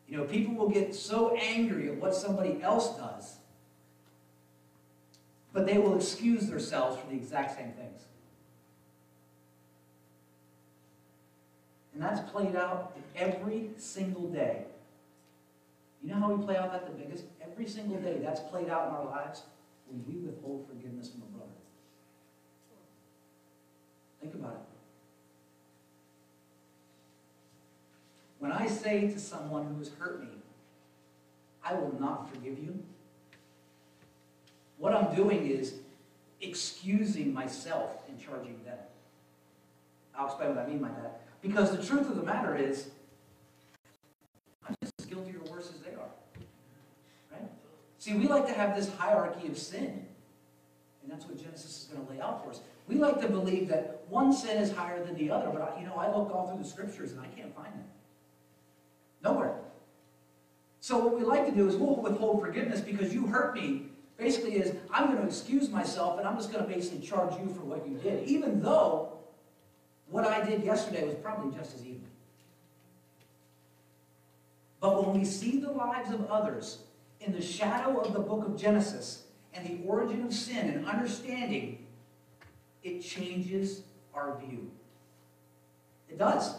You 0.07 0.17
know, 0.17 0.23
people 0.25 0.55
will 0.55 0.69
get 0.69 0.95
so 0.95 1.35
angry 1.35 1.89
at 1.89 1.95
what 1.95 2.13
somebody 2.13 2.61
else 2.61 2.95
does, 2.97 3.37
but 5.53 5.65
they 5.65 5.77
will 5.77 5.95
excuse 5.95 6.47
themselves 6.47 6.99
for 6.99 7.07
the 7.09 7.15
exact 7.15 7.57
same 7.57 7.71
things. 7.71 8.01
And 11.97 12.05
that's 12.05 12.29
played 12.29 12.55
out 12.55 12.95
every 13.15 13.71
single 13.75 14.27
day. 14.27 14.65
You 16.03 16.11
know 16.11 16.19
how 16.19 16.31
we 16.31 16.45
play 16.45 16.55
out 16.55 16.71
that 16.71 16.85
the 16.85 16.91
biggest? 16.91 17.23
Every 17.41 17.67
single 17.67 17.97
day 17.97 18.19
that's 18.21 18.39
played 18.39 18.69
out 18.69 18.89
in 18.89 18.93
our 18.93 19.05
lives 19.05 19.41
when 19.89 20.05
we 20.07 20.19
withhold 20.23 20.67
forgiveness 20.67 21.09
from 21.09 21.23
a 21.23 21.25
brother. 21.35 21.51
Think 24.21 24.35
about 24.35 24.51
it. 24.51 24.59
When 28.37 28.51
I 28.51 28.67
say 28.67 29.07
to 29.07 29.19
someone 29.19 29.65
who 29.65 29.79
has 29.79 29.89
hurt 29.97 30.21
me, 30.21 30.29
I 31.63 31.73
will 31.73 31.99
not 31.99 32.29
forgive 32.31 32.59
you, 32.59 32.77
what 34.77 34.93
I'm 34.93 35.15
doing 35.15 35.49
is 35.49 35.73
excusing 36.41 37.33
myself 37.33 38.03
and 38.07 38.23
charging 38.23 38.63
them. 38.63 38.77
I'll 40.15 40.27
explain 40.27 40.55
what 40.55 40.63
I 40.63 40.67
mean 40.67 40.77
by 40.77 40.89
that. 40.89 41.21
Because 41.41 41.75
the 41.75 41.83
truth 41.83 42.09
of 42.09 42.15
the 42.15 42.23
matter 42.23 42.55
is, 42.55 42.89
I'm 44.67 44.75
just 44.81 44.93
as 44.99 45.05
guilty 45.05 45.33
or 45.35 45.51
worse 45.51 45.71
as 45.73 45.79
they 45.81 45.91
are. 45.91 46.09
Right? 47.31 47.49
See, 47.99 48.13
we 48.13 48.27
like 48.27 48.47
to 48.47 48.53
have 48.53 48.75
this 48.75 48.93
hierarchy 48.95 49.47
of 49.47 49.57
sin. 49.57 50.05
And 51.03 51.11
that's 51.11 51.25
what 51.25 51.41
Genesis 51.41 51.83
is 51.83 51.89
going 51.91 52.05
to 52.05 52.11
lay 52.11 52.19
out 52.19 52.43
for 52.43 52.51
us. 52.51 52.61
We 52.87 52.95
like 52.95 53.21
to 53.21 53.29
believe 53.29 53.69
that 53.69 54.03
one 54.09 54.33
sin 54.33 54.57
is 54.57 54.71
higher 54.71 55.03
than 55.03 55.15
the 55.15 55.31
other, 55.31 55.49
but 55.51 55.61
I, 55.61 55.79
you 55.79 55.85
know, 55.85 55.95
I 55.95 56.07
look 56.07 56.33
all 56.33 56.47
through 56.47 56.61
the 56.61 56.69
scriptures 56.69 57.11
and 57.11 57.21
I 57.21 57.27
can't 57.27 57.55
find 57.55 57.67
that. 57.73 57.87
Nowhere. 59.23 59.55
So 60.79 60.97
what 60.97 61.17
we 61.17 61.23
like 61.23 61.45
to 61.45 61.51
do 61.51 61.67
is 61.67 61.75
we'll 61.75 61.95
withhold 61.95 62.41
forgiveness 62.41 62.81
because 62.81 63.13
you 63.13 63.27
hurt 63.27 63.55
me. 63.55 63.87
Basically 64.17 64.55
is, 64.55 64.75
I'm 64.91 65.07
going 65.07 65.17
to 65.19 65.25
excuse 65.25 65.69
myself 65.69 66.17
and 66.17 66.27
I'm 66.27 66.37
just 66.37 66.51
going 66.51 66.65
to 66.65 66.69
basically 66.69 67.05
charge 67.05 67.33
you 67.39 67.53
for 67.53 67.61
what 67.61 67.87
you 67.87 67.97
did. 67.97 68.27
Even 68.27 68.61
though 68.61 69.16
what 70.09 70.25
I 70.25 70.43
did 70.43 70.63
yesterday 70.63 71.05
was 71.05 71.15
probably 71.15 71.55
just 71.57 71.75
as 71.75 71.85
evil. 71.85 72.07
But 74.79 75.05
when 75.05 75.19
we 75.19 75.25
see 75.25 75.59
the 75.59 75.71
lives 75.71 76.11
of 76.11 76.25
others 76.27 76.79
in 77.19 77.33
the 77.33 77.41
shadow 77.41 77.99
of 77.99 78.13
the 78.13 78.19
book 78.19 78.45
of 78.45 78.57
Genesis 78.57 79.23
and 79.53 79.65
the 79.65 79.83
origin 79.85 80.23
of 80.23 80.33
sin 80.33 80.69
and 80.69 80.85
understanding, 80.85 81.85
it 82.83 83.01
changes 83.01 83.81
our 84.13 84.37
view. 84.37 84.69
It 86.09 86.17
does. 86.17 86.55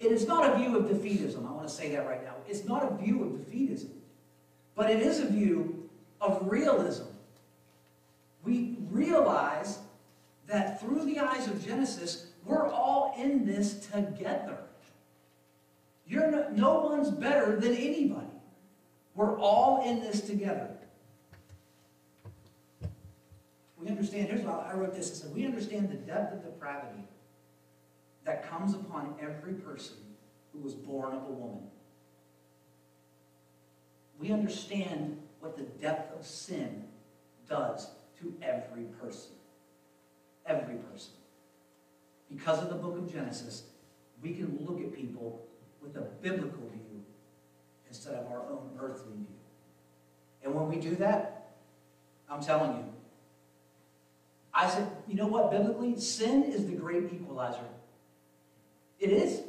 It 0.00 0.12
is 0.12 0.26
not 0.26 0.54
a 0.54 0.58
view 0.58 0.76
of 0.76 0.86
defeatism. 0.86 1.46
I 1.46 1.52
want 1.52 1.68
to 1.68 1.72
say 1.72 1.90
that 1.92 2.06
right 2.06 2.24
now. 2.24 2.34
It's 2.48 2.64
not 2.64 2.90
a 2.90 2.96
view 2.96 3.22
of 3.22 3.30
defeatism, 3.32 3.90
but 4.74 4.90
it 4.90 5.00
is 5.00 5.20
a 5.20 5.26
view 5.26 5.88
of 6.20 6.50
realism. 6.50 7.04
We 8.42 8.78
realize 8.90 9.78
that 10.46 10.80
through 10.80 11.04
the 11.04 11.18
eyes 11.18 11.46
of 11.46 11.64
Genesis, 11.64 12.29
we're 12.44 12.68
all 12.68 13.14
in 13.18 13.44
this 13.44 13.86
together. 13.86 14.58
You're 16.06 16.30
no, 16.30 16.48
no 16.50 16.80
one's 16.80 17.10
better 17.10 17.56
than 17.56 17.74
anybody. 17.74 18.26
We're 19.14 19.38
all 19.38 19.82
in 19.86 20.00
this 20.00 20.22
together. 20.22 20.70
We 23.76 23.88
understand, 23.88 24.28
here's 24.28 24.42
what 24.42 24.66
I 24.66 24.74
wrote 24.74 24.94
this, 24.94 25.10
I 25.10 25.14
said, 25.14 25.34
we 25.34 25.46
understand 25.46 25.88
the 25.88 25.94
depth 25.94 26.34
of 26.34 26.44
depravity 26.44 27.04
that 28.24 28.48
comes 28.48 28.74
upon 28.74 29.14
every 29.20 29.54
person 29.54 29.96
who 30.52 30.60
was 30.60 30.74
born 30.74 31.14
of 31.14 31.22
a 31.24 31.32
woman. 31.32 31.66
We 34.18 34.32
understand 34.32 35.18
what 35.40 35.56
the 35.56 35.62
depth 35.62 36.14
of 36.18 36.26
sin 36.26 36.84
does 37.48 37.88
to 38.20 38.34
every 38.42 38.84
person. 39.00 39.32
Every 40.44 40.76
person. 40.76 41.12
Because 42.30 42.62
of 42.62 42.68
the 42.68 42.76
book 42.76 42.96
of 42.96 43.12
Genesis, 43.12 43.64
we 44.22 44.32
can 44.32 44.58
look 44.60 44.80
at 44.80 44.94
people 44.94 45.46
with 45.82 45.96
a 45.96 46.02
biblical 46.22 46.68
view 46.68 47.02
instead 47.88 48.14
of 48.14 48.30
our 48.30 48.42
own 48.50 48.70
earthly 48.78 49.14
view. 49.14 49.26
And 50.44 50.54
when 50.54 50.68
we 50.68 50.76
do 50.76 50.94
that, 50.96 51.54
I'm 52.28 52.40
telling 52.40 52.76
you, 52.76 52.84
I 54.54 54.68
said, 54.68 54.88
you 55.08 55.14
know 55.14 55.26
what, 55.26 55.50
biblically, 55.50 55.98
sin 55.98 56.44
is 56.44 56.66
the 56.66 56.74
great 56.74 57.12
equalizer. 57.12 57.66
It 58.98 59.10
is. 59.10 59.42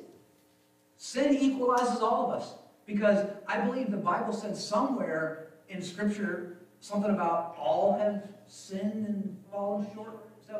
Sin 0.97 1.35
equalizes 1.35 2.01
all 2.01 2.31
of 2.31 2.41
us. 2.41 2.53
Because 2.85 3.25
I 3.47 3.59
believe 3.61 3.91
the 3.91 3.97
Bible 3.97 4.33
said 4.33 4.55
somewhere 4.55 5.47
in 5.69 5.81
Scripture 5.81 6.57
something 6.79 7.11
about 7.11 7.55
all 7.59 7.97
have 7.97 8.23
sinned 8.47 9.07
and 9.07 9.37
fallen 9.51 9.87
short. 9.93 10.17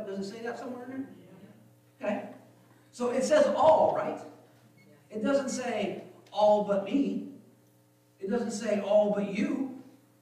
Does 0.08 0.20
it 0.20 0.34
say 0.34 0.42
that 0.44 0.58
somewhere 0.58 0.86
in 0.86 0.92
there? 0.92 1.21
Okay. 2.02 2.24
So 2.92 3.12
it 3.12 3.24
says 3.24 3.46
all, 3.56 3.94
right? 3.96 4.20
It 5.10 5.24
doesn't 5.24 5.50
say 5.50 6.04
all 6.32 6.64
but 6.64 6.86
me. 6.86 7.28
It 8.20 8.30
doesn't 8.30 8.52
say 8.52 8.82
all 8.82 9.14
but 9.16 9.36
you. 9.36 9.80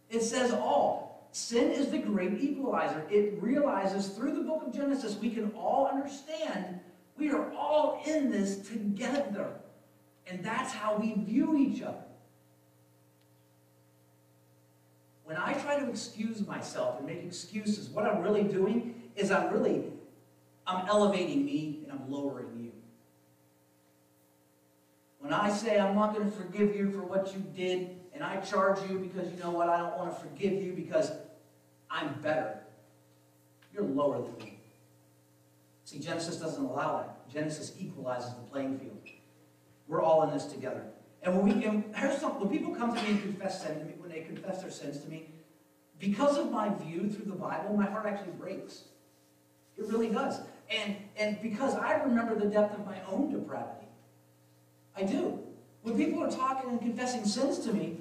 It 0.10 0.22
says 0.22 0.52
all. 0.52 1.30
Sin 1.32 1.72
is 1.72 1.90
the 1.90 2.00
great 2.00 2.42
equalizer. 2.42 3.06
It 3.10 3.42
realizes 3.42 4.10
through 4.10 4.36
the 4.36 4.42
book 4.42 4.64
of 4.66 4.74
Genesis 4.74 5.18
we 5.22 5.30
can 5.30 5.52
all 5.52 5.88
understand 5.88 6.80
we 7.18 7.30
are 7.32 7.52
all 7.54 8.02
in 8.06 8.32
this 8.32 8.60
together. 8.68 9.52
And 10.28 10.44
that's 10.44 10.72
how 10.72 10.98
we 10.98 11.14
view 11.14 11.58
each 11.58 11.82
other. 11.82 12.04
when 15.30 15.38
I 15.38 15.54
try 15.54 15.80
to 15.80 15.88
excuse 15.88 16.44
myself 16.48 16.98
and 16.98 17.06
make 17.06 17.24
excuses, 17.24 17.88
what 17.90 18.04
I'm 18.04 18.24
really 18.24 18.42
doing 18.42 19.00
is 19.16 19.30
I'm 19.30 19.54
really, 19.54 19.84
I'm 20.70 20.88
elevating 20.88 21.44
me 21.44 21.80
and 21.84 21.92
I'm 21.92 22.12
lowering 22.12 22.48
you. 22.60 22.72
When 25.20 25.34
I 25.34 25.52
say 25.52 25.80
I'm 25.80 25.96
not 25.96 26.14
going 26.14 26.30
to 26.30 26.38
forgive 26.38 26.76
you 26.76 26.92
for 26.92 27.02
what 27.02 27.34
you 27.34 27.44
did, 27.56 27.98
and 28.14 28.24
I 28.24 28.38
charge 28.42 28.80
you 28.90 29.00
because 29.00 29.32
you 29.32 29.40
know 29.40 29.50
what, 29.50 29.70
I 29.70 29.78
don't 29.80 29.98
want 29.98 30.14
to 30.14 30.22
forgive 30.22 30.62
you 30.62 30.74
because 30.74 31.12
I'm 31.90 32.14
better, 32.22 32.60
you're 33.74 33.84
lower 33.84 34.22
than 34.22 34.38
me. 34.38 34.60
See, 35.86 36.00
Genesis 36.00 36.38
doesn't 36.38 36.64
allow 36.64 36.98
that. 36.98 37.34
Genesis 37.34 37.74
equalizes 37.80 38.34
the 38.36 38.42
playing 38.52 38.78
field. 38.78 38.98
We're 39.88 40.04
all 40.04 40.22
in 40.24 40.32
this 40.32 40.46
together. 40.46 40.84
And 41.24 41.36
when 41.36 41.60
we 41.60 41.66
and 41.66 41.84
here's 41.96 42.20
something, 42.20 42.42
when 42.42 42.50
people 42.50 42.76
come 42.76 42.96
to 42.96 43.02
me 43.02 43.10
and 43.10 43.22
confess 43.22 43.64
sin 43.64 43.80
to 43.80 43.86
me, 43.86 43.94
when 43.98 44.12
they 44.12 44.22
confess 44.22 44.62
their 44.62 44.70
sins 44.70 45.00
to 45.00 45.10
me, 45.10 45.30
because 45.98 46.38
of 46.38 46.52
my 46.52 46.70
view 46.70 47.10
through 47.10 47.26
the 47.26 47.36
Bible, 47.36 47.76
my 47.76 47.86
heart 47.86 48.06
actually 48.06 48.34
breaks. 48.34 48.84
It 49.78 49.86
really 49.88 50.10
does. 50.10 50.42
And 50.70 50.96
and 51.18 51.42
because 51.42 51.76
I 51.76 51.94
remember 52.04 52.36
the 52.36 52.46
depth 52.46 52.78
of 52.78 52.86
my 52.86 52.98
own 53.10 53.32
depravity. 53.32 53.88
I 54.96 55.04
do. 55.04 55.40
When 55.82 55.98
people 55.98 56.24
are 56.24 56.32
talking 56.32 56.70
and 56.70 56.80
confessing 56.80 57.26
sins 57.26 57.60
to 57.60 57.74
me, 57.74 57.98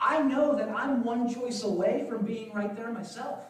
I 0.00 0.22
know 0.22 0.54
that 0.54 0.68
I'm 0.68 1.02
one 1.02 1.32
choice 1.32 1.62
away 1.62 2.06
from 2.08 2.24
being 2.24 2.52
right 2.52 2.76
there 2.76 2.92
myself. 2.92 3.40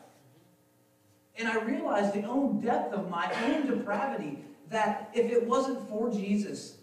And 1.36 1.48
I 1.48 1.60
realize 1.60 2.12
the 2.12 2.22
own 2.22 2.60
depth 2.60 2.94
of 2.94 3.10
my 3.10 3.30
own 3.44 3.66
depravity 3.66 4.38
that 4.70 5.10
if 5.14 5.30
it 5.30 5.46
wasn't 5.46 5.88
for 5.88 6.10
Jesus, 6.10 6.78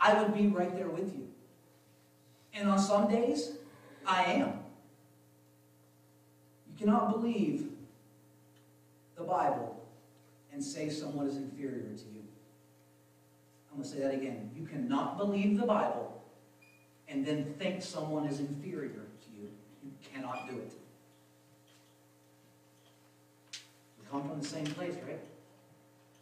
I 0.00 0.20
would 0.20 0.34
be 0.34 0.48
right 0.48 0.74
there 0.74 0.88
with 0.88 1.14
you. 1.14 1.28
And 2.54 2.68
on 2.68 2.78
some 2.78 3.08
days, 3.08 3.52
I 4.06 4.24
am. 4.24 4.48
You 6.66 6.78
cannot 6.78 7.12
believe 7.12 7.68
the 9.16 9.22
Bible 9.22 9.75
and 10.56 10.64
say 10.64 10.88
someone 10.88 11.28
is 11.28 11.36
inferior 11.36 11.82
to 11.82 12.04
you. 12.14 12.22
I'm 13.70 13.76
going 13.76 13.82
to 13.82 13.88
say 13.94 14.00
that 14.00 14.14
again. 14.14 14.50
You 14.56 14.64
cannot 14.64 15.18
believe 15.18 15.60
the 15.60 15.66
Bible 15.66 16.24
and 17.08 17.26
then 17.26 17.54
think 17.58 17.82
someone 17.82 18.26
is 18.26 18.40
inferior 18.40 18.88
to 18.88 19.38
you. 19.38 19.50
You 19.84 19.90
cannot 20.14 20.48
do 20.48 20.56
it. 20.56 20.72
We 23.52 24.10
come 24.10 24.26
from 24.26 24.40
the 24.40 24.46
same 24.46 24.64
place, 24.64 24.94
right? 25.06 25.20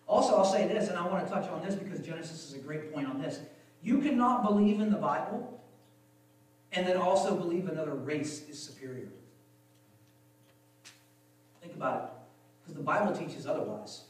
Also, 0.09 0.35
I'll 0.35 0.45
say 0.45 0.67
this, 0.67 0.89
and 0.89 0.99
I 0.99 1.07
want 1.07 1.25
to 1.25 1.33
touch 1.33 1.49
on 1.49 1.65
this 1.65 1.77
because 1.77 2.01
Genesis 2.01 2.49
is 2.49 2.55
a 2.55 2.59
great 2.59 2.93
point 2.93 3.07
on 3.07 3.23
this. 3.23 3.39
You 3.85 3.99
cannot 3.99 4.43
believe 4.43 4.81
in 4.81 4.91
the 4.91 4.99
Bible 4.99 5.63
and 6.73 6.85
then 6.85 6.97
also 6.97 7.37
believe 7.37 7.69
another 7.69 7.95
race 7.95 8.49
is 8.49 8.61
superior. 8.61 9.11
Think 11.63 11.77
about 11.77 12.03
it, 12.03 12.11
because 12.63 12.75
the 12.75 12.83
Bible 12.83 13.15
teaches 13.15 13.47
otherwise. 13.47 14.07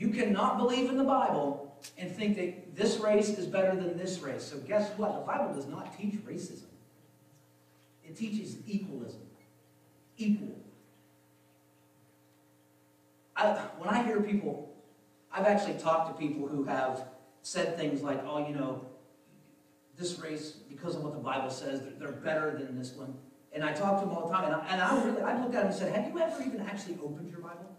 You 0.00 0.08
cannot 0.08 0.56
believe 0.56 0.88
in 0.88 0.96
the 0.96 1.04
Bible 1.04 1.76
and 1.98 2.10
think 2.10 2.36
that 2.36 2.74
this 2.74 2.98
race 2.98 3.28
is 3.28 3.46
better 3.46 3.76
than 3.76 3.98
this 3.98 4.20
race. 4.20 4.42
So 4.42 4.56
guess 4.56 4.90
what? 4.96 5.14
The 5.14 5.20
Bible 5.20 5.52
does 5.52 5.66
not 5.66 5.96
teach 5.96 6.14
racism. 6.26 6.64
It 8.02 8.16
teaches 8.16 8.56
equalism. 8.66 9.20
Equal. 10.16 10.56
I, 13.36 13.52
when 13.78 13.90
I 13.90 14.02
hear 14.02 14.22
people, 14.22 14.74
I've 15.30 15.44
actually 15.44 15.78
talked 15.78 16.08
to 16.08 16.26
people 16.26 16.48
who 16.48 16.64
have 16.64 17.04
said 17.42 17.76
things 17.76 18.02
like, 18.02 18.24
oh, 18.26 18.48
you 18.48 18.54
know, 18.54 18.86
this 19.98 20.18
race, 20.18 20.52
because 20.70 20.96
of 20.96 21.02
what 21.02 21.12
the 21.12 21.18
Bible 21.18 21.50
says, 21.50 21.82
they're, 21.82 21.92
they're 21.98 22.12
better 22.12 22.56
than 22.58 22.78
this 22.78 22.92
one. 22.94 23.12
And 23.52 23.62
I 23.62 23.74
talk 23.74 24.00
to 24.00 24.06
them 24.06 24.16
all 24.16 24.28
the 24.28 24.34
time, 24.34 24.44
and 24.46 24.54
I, 24.54 24.66
and 24.70 24.80
I 24.80 25.04
really, 25.04 25.20
I 25.20 25.38
looked 25.38 25.54
at 25.54 25.62
them 25.62 25.66
and 25.66 25.74
said, 25.74 25.94
have 25.94 26.10
you 26.10 26.18
ever 26.18 26.42
even 26.42 26.62
actually 26.62 26.98
opened 27.04 27.30
your 27.30 27.40
Bible? 27.40 27.76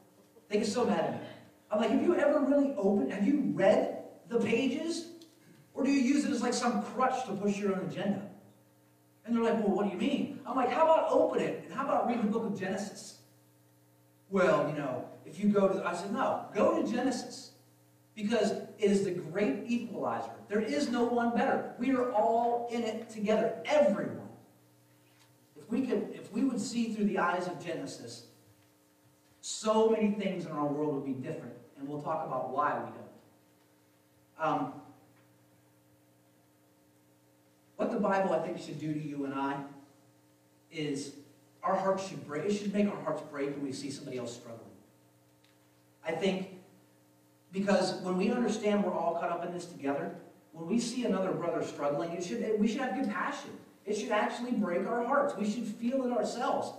They 0.49 0.59
get 0.59 0.67
so 0.67 0.85
mad 0.85 0.99
at 0.99 1.11
me. 1.13 1.27
I'm 1.71 1.79
like, 1.79 1.91
have 1.91 2.03
you 2.03 2.15
ever 2.15 2.39
really 2.39 2.73
opened, 2.77 3.13
have 3.13 3.25
you 3.25 3.51
read 3.53 4.03
the 4.27 4.39
pages? 4.39 5.07
Or 5.73 5.83
do 5.83 5.91
you 5.91 6.01
use 6.01 6.25
it 6.25 6.31
as 6.31 6.41
like 6.41 6.53
some 6.53 6.83
crutch 6.83 7.25
to 7.25 7.33
push 7.33 7.57
your 7.57 7.75
own 7.75 7.85
agenda? 7.85 8.27
And 9.25 9.35
they're 9.35 9.43
like, 9.43 9.59
well, 9.59 9.75
what 9.75 9.85
do 9.85 9.91
you 9.91 9.97
mean? 9.97 10.41
I'm 10.45 10.55
like, 10.55 10.71
how 10.71 10.83
about 10.83 11.07
open 11.09 11.41
it, 11.41 11.63
and 11.65 11.73
how 11.73 11.85
about 11.85 12.07
read 12.07 12.21
the 12.21 12.27
book 12.27 12.45
of 12.45 12.59
Genesis? 12.59 13.19
Well, 14.29 14.67
you 14.69 14.75
know, 14.75 15.05
if 15.25 15.39
you 15.39 15.49
go 15.49 15.69
to, 15.69 15.87
I 15.87 15.93
said, 15.93 16.11
no, 16.11 16.45
go 16.53 16.81
to 16.81 16.91
Genesis. 16.91 17.51
Because 18.15 18.51
it 18.51 18.75
is 18.79 19.05
the 19.05 19.11
great 19.11 19.63
equalizer. 19.67 20.31
There 20.49 20.59
is 20.59 20.89
no 20.89 21.05
one 21.05 21.35
better. 21.35 21.73
We 21.79 21.91
are 21.91 22.11
all 22.11 22.67
in 22.69 22.83
it 22.83 23.09
together, 23.09 23.55
everyone. 23.63 24.27
If 25.55 25.69
we 25.69 25.85
could, 25.87 26.09
if 26.13 26.31
we 26.33 26.43
would 26.43 26.59
see 26.59 26.93
through 26.93 27.05
the 27.05 27.19
eyes 27.19 27.47
of 27.47 27.63
Genesis, 27.63 28.25
so 29.39 29.89
many 29.89 30.11
things 30.11 30.45
in 30.45 30.51
our 30.51 30.67
world 30.67 30.95
would 30.95 31.05
be 31.05 31.13
different. 31.13 31.55
And 31.81 31.89
we'll 31.89 32.01
talk 32.01 32.27
about 32.27 32.51
why 32.51 32.75
we 32.75 32.91
don't. 32.91 34.49
Um, 34.51 34.73
what 37.75 37.91
the 37.91 37.99
Bible, 37.99 38.33
I 38.33 38.39
think, 38.39 38.59
should 38.59 38.79
do 38.79 38.93
to 38.93 38.99
you 38.99 39.25
and 39.25 39.33
I 39.33 39.57
is 40.71 41.13
our 41.63 41.75
hearts 41.75 42.07
should 42.07 42.25
break. 42.27 42.45
It 42.45 42.53
should 42.53 42.71
make 42.71 42.87
our 42.87 43.01
hearts 43.01 43.23
break 43.31 43.49
when 43.49 43.63
we 43.63 43.73
see 43.73 43.89
somebody 43.89 44.19
else 44.19 44.33
struggling. 44.33 44.59
I 46.05 46.11
think 46.11 46.49
because 47.51 47.95
when 48.01 48.15
we 48.15 48.31
understand 48.31 48.83
we're 48.83 48.93
all 48.93 49.15
caught 49.15 49.31
up 49.31 49.43
in 49.43 49.51
this 49.51 49.65
together, 49.65 50.15
when 50.53 50.67
we 50.67 50.79
see 50.79 51.05
another 51.05 51.31
brother 51.31 51.63
struggling, 51.63 52.11
it 52.11 52.23
should, 52.23 52.59
we 52.59 52.67
should 52.67 52.81
have 52.81 52.93
compassion. 52.93 53.51
It 53.85 53.97
should 53.97 54.11
actually 54.11 54.51
break 54.51 54.85
our 54.87 55.03
hearts. 55.03 55.35
We 55.35 55.49
should 55.49 55.65
feel 55.65 56.05
it 56.05 56.11
ourselves. 56.11 56.73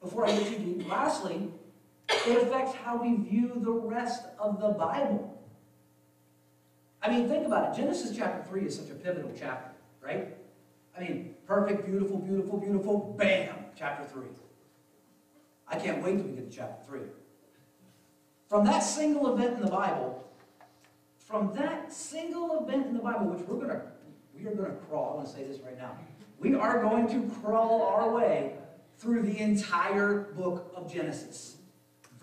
Before 0.00 0.26
I 0.26 0.30
get 0.30 0.46
too 0.46 0.58
deep, 0.58 0.88
lastly, 0.88 1.50
it 2.08 2.42
affects 2.42 2.74
how 2.74 2.96
we 3.00 3.16
view 3.16 3.52
the 3.56 3.70
rest 3.70 4.26
of 4.38 4.60
the 4.60 4.68
Bible. 4.68 5.32
I 7.02 7.10
mean, 7.10 7.28
think 7.28 7.46
about 7.46 7.72
it. 7.72 7.80
Genesis 7.80 8.16
chapter 8.16 8.42
3 8.48 8.62
is 8.62 8.76
such 8.76 8.90
a 8.90 8.94
pivotal 8.94 9.32
chapter, 9.38 9.70
right? 10.00 10.36
I 10.96 11.00
mean, 11.00 11.34
perfect, 11.46 11.86
beautiful, 11.86 12.18
beautiful, 12.18 12.58
beautiful, 12.58 13.14
bam, 13.18 13.54
chapter 13.76 14.04
3. 14.04 14.24
I 15.68 15.78
can't 15.78 16.02
wait 16.02 16.16
till 16.16 16.26
we 16.26 16.32
get 16.32 16.50
to 16.50 16.56
chapter 16.56 16.84
3. 16.86 17.00
From 18.48 18.64
that 18.66 18.80
single 18.80 19.34
event 19.34 19.56
in 19.56 19.62
the 19.62 19.70
Bible, 19.70 20.24
from 21.18 21.52
that 21.54 21.92
single 21.92 22.64
event 22.64 22.86
in 22.86 22.94
the 22.94 23.02
Bible, 23.02 23.26
which 23.26 23.46
we're 23.46 23.60
gonna, 23.60 23.82
we 24.34 24.46
are 24.46 24.54
gonna 24.54 24.76
crawl, 24.88 25.12
I 25.12 25.16
want 25.16 25.28
to 25.28 25.34
say 25.34 25.44
this 25.44 25.60
right 25.60 25.76
now. 25.76 25.98
We 26.38 26.54
are 26.54 26.80
going 26.82 27.08
to 27.08 27.34
crawl 27.40 27.82
our 27.82 28.10
way 28.10 28.54
through 28.98 29.22
the 29.22 29.38
entire 29.38 30.32
book 30.36 30.72
of 30.76 30.92
Genesis. 30.92 31.55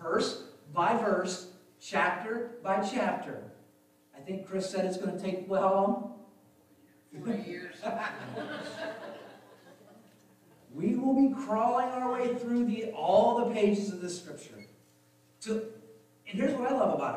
Verse 0.04 0.42
by 0.74 0.96
verse, 0.98 1.48
chapter 1.80 2.50
by 2.62 2.86
chapter. 2.86 3.42
I 4.14 4.20
think 4.20 4.46
Chris 4.46 4.68
said 4.68 4.84
it's 4.84 4.98
going 4.98 5.16
to 5.16 5.22
take, 5.22 5.48
well, 5.48 5.62
how 5.62 5.74
long? 5.74 6.10
Four 7.24 7.34
years. 7.34 7.76
We 10.74 10.96
will 10.96 11.14
be 11.14 11.32
crawling 11.32 11.86
our 11.86 12.12
way 12.12 12.34
through 12.34 12.64
the, 12.64 12.86
all 12.86 13.44
the 13.44 13.54
pages 13.54 13.92
of 13.92 14.00
this 14.00 14.20
scripture. 14.20 14.64
To, 15.42 15.52
and 16.28 16.40
here's 16.40 16.52
what 16.52 16.68
I 16.68 16.74
love 16.74 16.94
about 16.94 17.14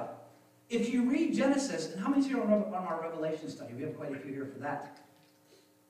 it. 0.69 0.76
If 0.78 0.93
you 0.93 1.10
read 1.10 1.34
Genesis, 1.34 1.91
and 1.91 2.00
how 2.00 2.10
many's 2.10 2.28
you 2.28 2.39
are 2.39 2.43
on 2.43 2.71
our 2.71 3.02
Revelation 3.02 3.50
study? 3.50 3.73
We 3.73 3.82
have 3.82 3.97
quite 3.97 4.15
a 4.15 4.19
few 4.19 4.32
here 4.32 4.45
for 4.45 4.60
that. 4.60 5.00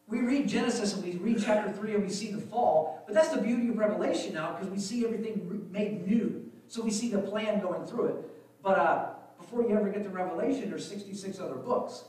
We 0.07 0.21
read 0.21 0.47
Genesis 0.47 0.93
and 0.93 1.03
we 1.03 1.17
read 1.17 1.43
chapter 1.43 1.69
3 1.73 1.95
and 1.95 2.03
we 2.05 2.10
see 2.10 2.31
the 2.31 2.39
fall, 2.39 3.03
but 3.05 3.13
that's 3.13 3.29
the 3.29 3.41
beauty 3.41 3.67
of 3.67 3.77
Revelation 3.77 4.33
now 4.33 4.53
because 4.53 4.69
we 4.69 4.79
see 4.79 5.03
everything 5.03 5.67
made 5.69 6.07
new. 6.07 6.46
So 6.67 6.82
we 6.82 6.91
see 6.91 7.10
the 7.10 7.19
plan 7.19 7.62
going 7.62 7.86
through 7.86 8.08
it. 8.08 8.15
But 8.62 8.80
uh, 8.80 9.06
before 9.38 9.63
you 9.63 9.77
ever 9.77 9.89
get 9.89 10.03
to 10.03 10.10
Revelation, 10.10 10.69
there's 10.69 10.88
66 10.88 11.39
other 11.39 11.56
books. 11.56 12.03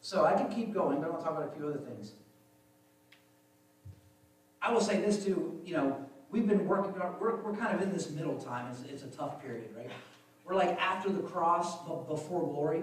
So 0.00 0.24
I 0.24 0.34
can 0.34 0.48
keep 0.48 0.72
going, 0.72 1.00
but 1.00 1.10
I'll 1.10 1.20
talk 1.20 1.32
about 1.32 1.52
a 1.52 1.56
few 1.56 1.66
other 1.66 1.78
things. 1.78 2.12
I 4.62 4.72
will 4.72 4.80
say 4.80 5.00
this 5.00 5.24
too, 5.24 5.60
you 5.64 5.74
know, 5.74 6.04
we've 6.30 6.46
been 6.46 6.66
working, 6.66 6.92
we're, 7.20 7.36
we're 7.42 7.56
kind 7.56 7.74
of 7.74 7.82
in 7.82 7.92
this 7.92 8.10
middle 8.10 8.38
time. 8.38 8.70
It's, 8.70 8.82
it's 8.82 9.02
a 9.02 9.16
tough 9.16 9.42
period, 9.42 9.70
right? 9.76 9.90
We're 10.44 10.54
like 10.54 10.80
after 10.80 11.10
the 11.10 11.20
cross, 11.20 11.84
but 11.86 12.08
before 12.08 12.42
glory. 12.42 12.82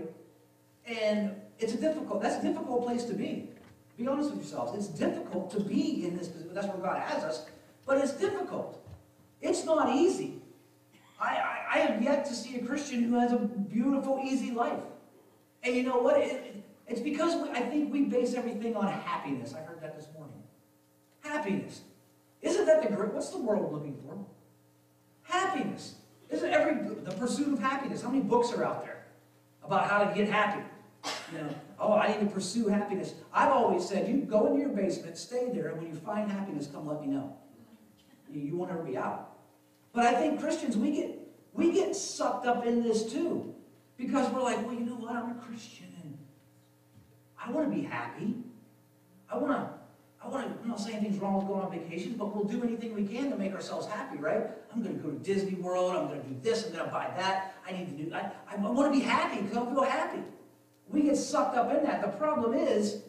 And 0.86 1.32
it's 1.60 1.74
a 1.74 1.78
difficult, 1.78 2.22
that's 2.22 2.44
a 2.44 2.48
difficult 2.48 2.84
place 2.84 3.06
to 3.06 3.14
be. 3.14 3.50
Be 3.98 4.08
honest 4.08 4.32
with 4.32 4.40
yourselves. 4.40 4.76
It's 4.78 5.00
difficult 5.00 5.52
to 5.52 5.60
be 5.60 6.06
in 6.06 6.18
this. 6.18 6.30
That's 6.52 6.68
where 6.68 6.78
God 6.78 7.02
has 7.02 7.24
us. 7.24 7.46
But 7.86 8.00
it's 8.00 8.14
difficult. 8.14 8.83
It's 9.44 9.66
not 9.66 9.94
easy. 9.94 10.42
I, 11.20 11.36
I, 11.36 11.66
I 11.74 11.78
have 11.80 12.02
yet 12.02 12.26
to 12.26 12.34
see 12.34 12.56
a 12.58 12.66
Christian 12.66 13.04
who 13.04 13.20
has 13.20 13.34
a 13.34 13.38
beautiful, 13.38 14.22
easy 14.24 14.52
life. 14.52 14.80
And 15.62 15.76
you 15.76 15.84
know 15.84 15.98
what? 15.98 16.18
It, 16.18 16.64
it's 16.88 17.02
because 17.02 17.36
we, 17.42 17.50
I 17.52 17.62
think 17.62 17.92
we 17.92 18.06
base 18.06 18.34
everything 18.34 18.76
on 18.76 18.88
happiness. 18.88 19.54
I 19.54 19.60
heard 19.60 19.82
that 19.82 19.96
this 19.98 20.08
morning. 20.18 20.42
Happiness. 21.22 21.82
Isn't 22.42 22.66
that 22.66 22.82
the 22.82 22.96
great? 22.96 23.14
What's 23.14 23.30
the 23.30 23.38
world 23.38 23.72
looking 23.72 23.98
for? 24.06 24.18
Happiness. 25.24 25.96
Isn't 26.30 26.52
every 26.52 26.96
the 27.04 27.12
pursuit 27.12 27.54
of 27.54 27.60
happiness? 27.60 28.02
How 28.02 28.10
many 28.10 28.24
books 28.24 28.52
are 28.54 28.64
out 28.64 28.84
there 28.84 29.06
about 29.64 29.90
how 29.90 30.04
to 30.04 30.14
get 30.16 30.30
happy? 30.30 30.64
You 31.32 31.40
know, 31.40 31.50
oh, 31.80 31.94
I 31.94 32.08
need 32.08 32.20
to 32.22 32.26
pursue 32.34 32.68
happiness. 32.68 33.14
I've 33.34 33.52
always 33.52 33.88
said, 33.88 34.08
you 34.08 34.22
go 34.22 34.48
into 34.48 34.60
your 34.60 34.70
basement, 34.70 35.18
stay 35.18 35.50
there, 35.54 35.70
and 35.70 35.82
when 35.82 35.88
you 35.88 35.96
find 35.96 36.32
happiness, 36.32 36.68
come 36.68 36.88
let 36.88 37.02
me 37.02 37.08
know. 37.08 37.36
You, 38.32 38.42
you 38.42 38.58
won't 38.58 38.72
ever 38.72 38.84
be 38.84 38.98
out. 38.98 39.33
But 39.94 40.06
I 40.06 40.16
think 40.16 40.40
Christians, 40.40 40.76
we 40.76 40.92
get 40.92 41.20
we 41.54 41.72
get 41.72 41.96
sucked 41.96 42.46
up 42.46 42.66
in 42.66 42.84
this 42.84 43.12
too. 43.12 43.54
Because 43.96 44.32
we're 44.32 44.42
like, 44.42 44.66
well, 44.66 44.74
you 44.74 44.82
know 44.82 44.96
what? 44.96 45.16
I'm 45.16 45.32
a 45.32 45.36
Christian 45.36 45.94
I 47.46 47.52
want 47.52 47.70
to 47.70 47.76
be 47.76 47.84
happy. 47.84 48.36
I 49.30 49.38
want 49.38 49.52
to, 49.52 49.70
I 50.24 50.28
want 50.30 50.48
to, 50.48 50.64
I'm 50.64 50.70
not 50.70 50.80
saying 50.80 50.98
anything's 50.98 51.22
wrong 51.22 51.38
with 51.38 51.48
going 51.48 51.62
on 51.62 51.72
vacations, 51.72 52.16
but 52.16 52.34
we'll 52.34 52.46
do 52.46 52.64
anything 52.64 52.94
we 52.94 53.06
can 53.06 53.30
to 53.32 53.36
make 53.36 53.54
ourselves 53.54 53.88
happy, 53.88 54.18
right? 54.18 54.48
I'm 54.74 54.82
going 54.82 54.96
to 54.96 55.04
go 55.04 55.10
to 55.10 55.18
Disney 55.18 55.56
World. 55.56 55.96
I'm 55.96 56.08
going 56.08 56.22
to 56.22 56.28
do 56.28 56.36
this. 56.42 56.66
I'm 56.66 56.74
going 56.74 56.86
to 56.86 56.92
buy 56.92 57.12
that. 57.18 57.56
I 57.68 57.74
need 57.74 57.98
to 57.98 58.04
do, 58.04 58.14
I, 58.14 58.32
I 58.50 58.56
want 58.58 58.94
to 58.94 58.98
be 58.98 59.04
happy 59.04 59.42
because 59.42 59.58
I 59.58 59.66
feel 59.66 59.84
happy. 59.84 60.22
We 60.88 61.02
get 61.02 61.18
sucked 61.18 61.58
up 61.58 61.74
in 61.76 61.84
that. 61.84 62.02
The 62.02 62.10
problem 62.10 62.54
is, 62.54 63.02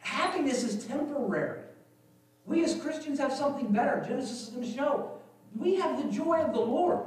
happiness 0.00 0.62
is 0.62 0.86
temporary. 0.86 1.60
We 2.46 2.64
as 2.64 2.74
Christians 2.76 3.18
have 3.18 3.32
something 3.32 3.72
better. 3.72 4.02
Genesis 4.06 4.44
is 4.44 4.48
going 4.48 4.66
to 4.66 4.72
show. 4.72 5.19
We 5.56 5.74
have 5.76 6.02
the 6.02 6.10
joy 6.10 6.38
of 6.40 6.52
the 6.52 6.60
Lord. 6.60 7.04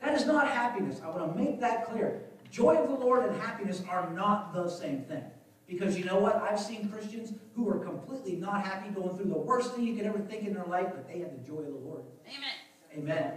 That 0.00 0.14
is 0.14 0.26
not 0.26 0.48
happiness. 0.48 1.00
I 1.02 1.08
want 1.08 1.32
to 1.32 1.42
make 1.42 1.60
that 1.60 1.86
clear. 1.86 2.20
Joy 2.50 2.76
of 2.76 2.88
the 2.88 2.94
Lord 2.94 3.26
and 3.26 3.40
happiness 3.40 3.82
are 3.88 4.10
not 4.10 4.52
the 4.52 4.68
same 4.68 5.02
thing. 5.02 5.24
Because 5.66 5.96
you 5.98 6.04
know 6.04 6.18
what? 6.18 6.36
I've 6.36 6.60
seen 6.60 6.88
Christians 6.90 7.32
who 7.56 7.68
are 7.68 7.78
completely 7.78 8.36
not 8.36 8.64
happy, 8.64 8.90
going 8.90 9.16
through 9.16 9.30
the 9.30 9.38
worst 9.38 9.74
thing 9.74 9.86
you 9.86 9.96
could 9.96 10.04
ever 10.04 10.18
think 10.18 10.46
in 10.46 10.52
their 10.52 10.66
life, 10.66 10.88
but 10.90 11.08
they 11.08 11.20
have 11.20 11.32
the 11.32 11.46
joy 11.46 11.60
of 11.60 11.72
the 11.72 11.78
Lord. 11.78 12.02
Amen. 12.26 12.98
Amen. 12.98 13.32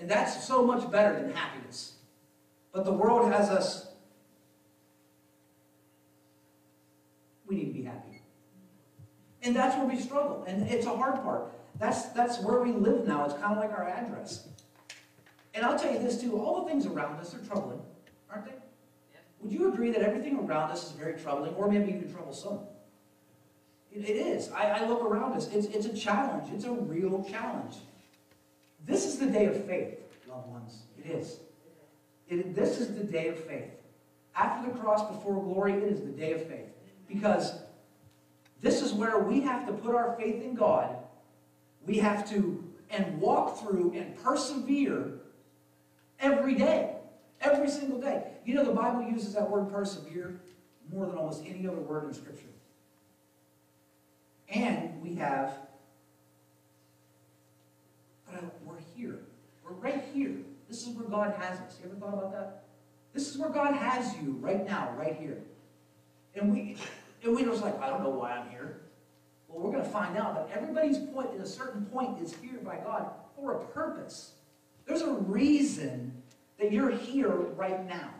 And 0.00 0.08
that's 0.08 0.46
so 0.46 0.64
much 0.64 0.88
better 0.90 1.20
than 1.20 1.32
happiness. 1.32 1.94
But 2.72 2.84
the 2.84 2.92
world 2.92 3.30
has 3.32 3.50
us, 3.50 3.88
we 7.46 7.56
need 7.56 7.66
to 7.66 7.72
be 7.72 7.82
happy. 7.82 8.22
And 9.42 9.54
that's 9.54 9.76
where 9.76 9.86
we 9.86 9.98
struggle. 9.98 10.44
And 10.46 10.68
it's 10.68 10.86
a 10.86 10.96
hard 10.96 11.22
part. 11.22 11.52
That's, 11.78 12.06
that's 12.06 12.40
where 12.40 12.60
we 12.60 12.72
live 12.72 13.06
now. 13.06 13.24
It's 13.24 13.34
kind 13.34 13.52
of 13.52 13.58
like 13.58 13.70
our 13.70 13.88
address. 13.88 14.48
And 15.54 15.64
I'll 15.64 15.78
tell 15.78 15.92
you 15.92 15.98
this 15.98 16.20
too, 16.20 16.38
all 16.38 16.62
the 16.62 16.70
things 16.70 16.86
around 16.86 17.18
us 17.18 17.34
are 17.34 17.38
troubling, 17.38 17.80
aren't 18.30 18.46
they? 18.46 18.52
Would 19.40 19.52
you 19.52 19.72
agree 19.72 19.90
that 19.90 20.02
everything 20.02 20.38
around 20.38 20.70
us 20.70 20.86
is 20.86 20.92
very 20.92 21.18
troubling, 21.20 21.54
or 21.54 21.70
maybe 21.70 21.92
even 21.92 22.12
troublesome? 22.12 22.60
It, 23.92 24.08
it 24.08 24.16
is. 24.16 24.50
I, 24.50 24.70
I 24.70 24.88
look 24.88 25.04
around 25.04 25.34
us. 25.34 25.48
It's, 25.52 25.66
it's 25.66 25.86
a 25.86 25.94
challenge. 25.94 26.50
It's 26.52 26.64
a 26.64 26.72
real 26.72 27.22
challenge. 27.24 27.76
This 28.86 29.04
is 29.06 29.18
the 29.18 29.26
day 29.26 29.46
of 29.46 29.64
faith, 29.66 29.98
loved 30.28 30.48
ones. 30.48 30.82
It 30.98 31.10
is. 31.10 31.40
It, 32.28 32.54
this 32.54 32.80
is 32.80 32.96
the 32.96 33.04
day 33.04 33.28
of 33.28 33.38
faith. 33.38 33.70
After 34.34 34.70
the 34.70 34.78
cross, 34.78 35.06
before 35.14 35.42
glory, 35.42 35.74
it 35.74 35.84
is 35.84 36.00
the 36.00 36.08
day 36.08 36.32
of 36.32 36.46
faith. 36.46 36.66
Because 37.06 37.52
this 38.60 38.82
is 38.82 38.92
where 38.92 39.18
we 39.18 39.40
have 39.42 39.66
to 39.66 39.72
put 39.72 39.94
our 39.94 40.16
faith 40.16 40.42
in 40.42 40.54
God. 40.54 40.96
We 41.86 41.98
have 41.98 42.28
to 42.30 42.62
and 42.90 43.20
walk 43.20 43.60
through 43.60 43.92
and 43.94 44.16
persevere 44.22 45.14
Every 46.20 46.54
day. 46.54 46.90
Every 47.40 47.68
single 47.68 48.00
day. 48.00 48.22
You 48.44 48.54
know, 48.54 48.64
the 48.64 48.72
Bible 48.72 49.02
uses 49.02 49.34
that 49.34 49.48
word 49.48 49.70
persevere 49.70 50.40
more 50.90 51.06
than 51.06 51.16
almost 51.16 51.44
any 51.46 51.66
other 51.66 51.76
word 51.76 52.04
in 52.04 52.14
Scripture. 52.14 52.46
And 54.48 55.02
we 55.02 55.14
have, 55.16 55.52
but 58.26 58.36
uh, 58.36 58.46
we're 58.64 58.76
here. 58.94 59.18
We're 59.64 59.72
right 59.72 60.04
here. 60.14 60.36
This 60.68 60.86
is 60.86 60.88
where 60.94 61.08
God 61.08 61.34
has 61.38 61.58
us. 61.60 61.78
You 61.82 61.90
ever 61.90 61.98
thought 61.98 62.14
about 62.14 62.32
that? 62.32 62.64
This 63.12 63.28
is 63.30 63.38
where 63.38 63.50
God 63.50 63.74
has 63.74 64.14
you 64.16 64.38
right 64.40 64.66
now, 64.66 64.94
right 64.98 65.16
here. 65.16 65.38
And 66.34 66.52
we, 66.52 66.76
and 67.22 67.34
we're 67.34 67.44
just 67.44 67.62
like, 67.62 67.80
I 67.80 67.88
don't 67.88 68.02
know 68.02 68.10
why 68.10 68.32
I'm 68.32 68.50
here. 68.50 68.80
Well, 69.54 69.64
we're 69.64 69.72
going 69.72 69.84
to 69.84 69.90
find 69.90 70.16
out 70.16 70.34
that 70.34 70.56
everybody's 70.56 70.98
point 70.98 71.30
at 71.32 71.40
a 71.40 71.46
certain 71.46 71.86
point 71.86 72.20
is 72.20 72.34
here 72.42 72.58
by 72.64 72.76
God 72.76 73.10
for 73.36 73.52
a 73.52 73.64
purpose. 73.66 74.32
There's 74.84 75.02
a 75.02 75.12
reason 75.12 76.22
that 76.58 76.72
you're 76.72 76.90
here 76.90 77.30
right 77.30 77.86
now. 77.86 78.10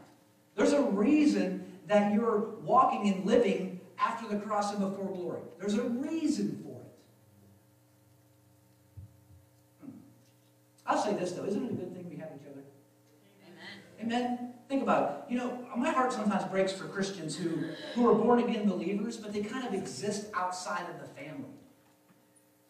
There's 0.54 0.72
a 0.72 0.82
reason 0.82 1.72
that 1.88 2.14
you're 2.14 2.38
walking 2.62 3.12
and 3.12 3.26
living 3.26 3.80
after 3.98 4.28
the 4.28 4.40
cross 4.40 4.72
and 4.72 4.80
before 4.80 5.12
glory. 5.12 5.40
There's 5.58 5.74
a 5.74 5.82
reason 5.82 6.62
for 6.62 6.80
it. 6.80 6.86
Hmm. 9.82 9.96
I'll 10.86 11.02
say 11.02 11.14
this 11.14 11.32
though, 11.32 11.44
isn't 11.44 11.64
it 11.64 11.70
a 11.72 11.74
good 11.74 11.94
thing 11.94 12.08
we 12.08 12.16
have 12.16 12.30
each 12.40 12.46
other? 12.48 12.62
Amen. 14.00 14.28
Amen? 14.28 14.53
Think 14.74 14.82
about 14.82 15.28
it. 15.28 15.32
You 15.32 15.38
know, 15.38 15.56
my 15.76 15.90
heart 15.90 16.12
sometimes 16.12 16.42
breaks 16.50 16.72
for 16.72 16.88
Christians 16.88 17.36
who, 17.36 17.68
who 17.94 18.08
are 18.08 18.14
born 18.16 18.40
again 18.40 18.68
believers, 18.68 19.16
but 19.16 19.32
they 19.32 19.40
kind 19.40 19.64
of 19.64 19.72
exist 19.72 20.26
outside 20.34 20.84
of 20.90 20.98
the 20.98 21.06
family. 21.14 21.54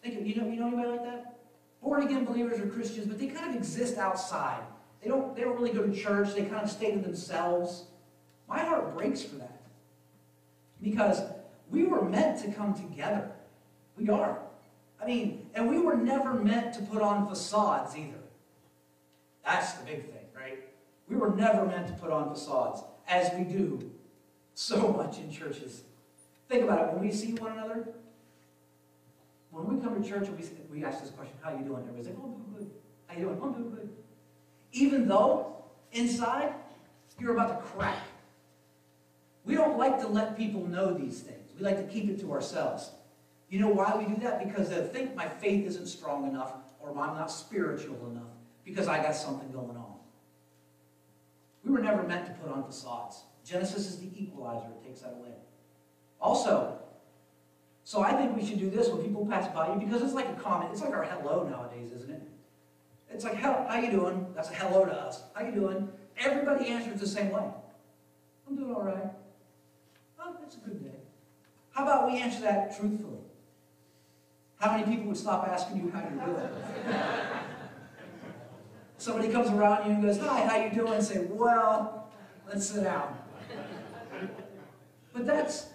Think 0.02 0.20
of, 0.20 0.26
you 0.26 0.34
know, 0.36 0.46
you 0.46 0.60
know 0.60 0.66
anybody 0.66 0.88
like 0.88 1.04
that? 1.04 1.38
born 1.82 2.02
again 2.02 2.26
believers 2.26 2.60
or 2.60 2.66
Christians, 2.66 3.06
but 3.06 3.18
they 3.18 3.28
kind 3.28 3.48
of 3.48 3.56
exist 3.56 3.96
outside. 3.96 4.62
They 5.02 5.08
don't, 5.08 5.34
they 5.34 5.40
don't 5.40 5.56
really 5.56 5.72
go 5.72 5.86
to 5.86 5.94
church. 5.94 6.34
They 6.34 6.44
kind 6.44 6.62
of 6.62 6.70
stay 6.70 6.92
to 6.92 6.98
themselves. 6.98 7.84
My 8.46 8.58
heart 8.60 8.94
breaks 8.94 9.22
for 9.22 9.36
that. 9.36 9.62
Because 10.82 11.22
we 11.70 11.84
were 11.84 12.04
meant 12.06 12.38
to 12.42 12.52
come 12.52 12.74
together. 12.74 13.32
We 13.96 14.10
are. 14.10 14.40
I 15.00 15.06
mean, 15.06 15.46
and 15.54 15.70
we 15.70 15.78
were 15.78 15.96
never 15.96 16.34
meant 16.34 16.74
to 16.74 16.82
put 16.82 17.00
on 17.00 17.26
facades 17.26 17.96
either. 17.96 18.20
That's 19.42 19.72
the 19.72 19.86
big 19.86 20.04
thing? 20.04 20.13
We 21.08 21.16
were 21.16 21.30
never 21.30 21.66
meant 21.66 21.86
to 21.88 21.92
put 21.94 22.10
on 22.10 22.32
facades, 22.32 22.82
as 23.08 23.30
we 23.34 23.44
do 23.44 23.90
so 24.54 24.92
much 24.96 25.18
in 25.18 25.30
churches. 25.30 25.82
Think 26.48 26.64
about 26.64 26.88
it. 26.88 26.92
When 26.94 27.02
we 27.02 27.12
see 27.12 27.34
one 27.34 27.52
another, 27.52 27.88
when 29.50 29.66
we 29.66 29.82
come 29.82 30.02
to 30.02 30.08
church 30.08 30.28
we, 30.28 30.78
we 30.78 30.84
ask 30.84 31.00
this 31.00 31.10
question, 31.10 31.36
how 31.42 31.50
you 31.50 31.64
doing? 31.64 31.82
Everybody's 31.82 32.08
like, 32.08 32.16
oh, 32.20 32.24
I'm 32.24 32.32
doing 32.32 32.54
good. 32.58 32.70
How 33.06 33.14
you 33.14 33.24
doing? 33.24 33.40
I'm 33.42 33.52
doing 33.52 33.70
good. 33.70 33.88
Even 34.72 35.06
though 35.06 35.56
inside, 35.92 36.52
you're 37.20 37.32
about 37.32 37.60
to 37.60 37.68
crack. 37.68 37.98
We 39.44 39.54
don't 39.54 39.78
like 39.78 40.00
to 40.00 40.08
let 40.08 40.36
people 40.36 40.66
know 40.66 40.92
these 40.92 41.20
things. 41.20 41.52
We 41.56 41.64
like 41.64 41.76
to 41.76 41.92
keep 41.92 42.08
it 42.10 42.18
to 42.20 42.32
ourselves. 42.32 42.90
You 43.48 43.60
know 43.60 43.68
why 43.68 43.94
we 43.96 44.12
do 44.12 44.20
that? 44.22 44.44
Because 44.44 44.70
they 44.70 44.84
think 44.86 45.14
my 45.14 45.28
faith 45.28 45.66
isn't 45.66 45.86
strong 45.86 46.28
enough 46.28 46.54
or 46.80 46.90
I'm 46.90 47.14
not 47.14 47.30
spiritual 47.30 48.06
enough 48.10 48.32
because 48.64 48.88
I 48.88 49.02
got 49.02 49.14
something 49.14 49.50
going 49.52 49.76
on. 49.76 49.93
We 51.64 51.72
were 51.72 51.80
never 51.80 52.02
meant 52.02 52.26
to 52.26 52.32
put 52.32 52.50
on 52.50 52.64
facades. 52.64 53.22
Genesis 53.44 53.86
is 53.86 53.98
the 53.98 54.10
equalizer. 54.14 54.68
It 54.68 54.86
takes 54.86 55.00
that 55.00 55.14
away. 55.18 55.32
Also, 56.20 56.78
so 57.84 58.02
I 58.02 58.12
think 58.12 58.36
we 58.36 58.44
should 58.44 58.58
do 58.58 58.70
this 58.70 58.88
when 58.88 59.02
people 59.02 59.26
pass 59.26 59.52
by 59.54 59.72
you 59.72 59.78
because 59.78 60.02
it's 60.02 60.14
like 60.14 60.28
a 60.28 60.34
comment. 60.34 60.70
It's 60.72 60.80
like 60.80 60.92
our 60.92 61.04
hello 61.04 61.46
nowadays, 61.48 61.92
isn't 61.92 62.10
it? 62.10 62.22
It's 63.10 63.24
like, 63.24 63.36
how, 63.36 63.66
how 63.68 63.78
you 63.78 63.90
doing? 63.90 64.26
That's 64.34 64.50
a 64.50 64.54
hello 64.54 64.84
to 64.84 64.92
us. 64.92 65.22
How 65.34 65.44
you 65.44 65.52
doing? 65.52 65.88
Everybody 66.18 66.66
answers 66.68 67.00
the 67.00 67.06
same 67.06 67.30
way. 67.30 67.44
I'm 68.48 68.56
doing 68.56 68.74
all 68.74 68.82
right. 68.82 69.10
Oh, 70.18 70.36
it's 70.42 70.56
a 70.56 70.60
good 70.60 70.82
day. 70.82 70.98
How 71.70 71.82
about 71.84 72.10
we 72.10 72.18
answer 72.18 72.40
that 72.40 72.76
truthfully? 72.78 73.20
How 74.58 74.76
many 74.76 74.84
people 74.90 75.08
would 75.08 75.16
stop 75.16 75.46
asking 75.46 75.76
you 75.76 75.90
how 75.90 76.00
you're 76.00 76.24
doing? 76.24 77.40
Somebody 79.04 79.28
comes 79.28 79.50
around 79.50 79.84
you 79.84 79.92
and 79.92 80.02
goes, 80.02 80.18
hi, 80.18 80.46
how 80.46 80.56
you 80.56 80.70
doing? 80.70 81.02
Say, 81.02 81.26
well, 81.28 82.10
let's 82.48 82.70
sit 82.70 82.84
down. 82.84 83.14
But 85.12 85.26
that's 85.26 85.66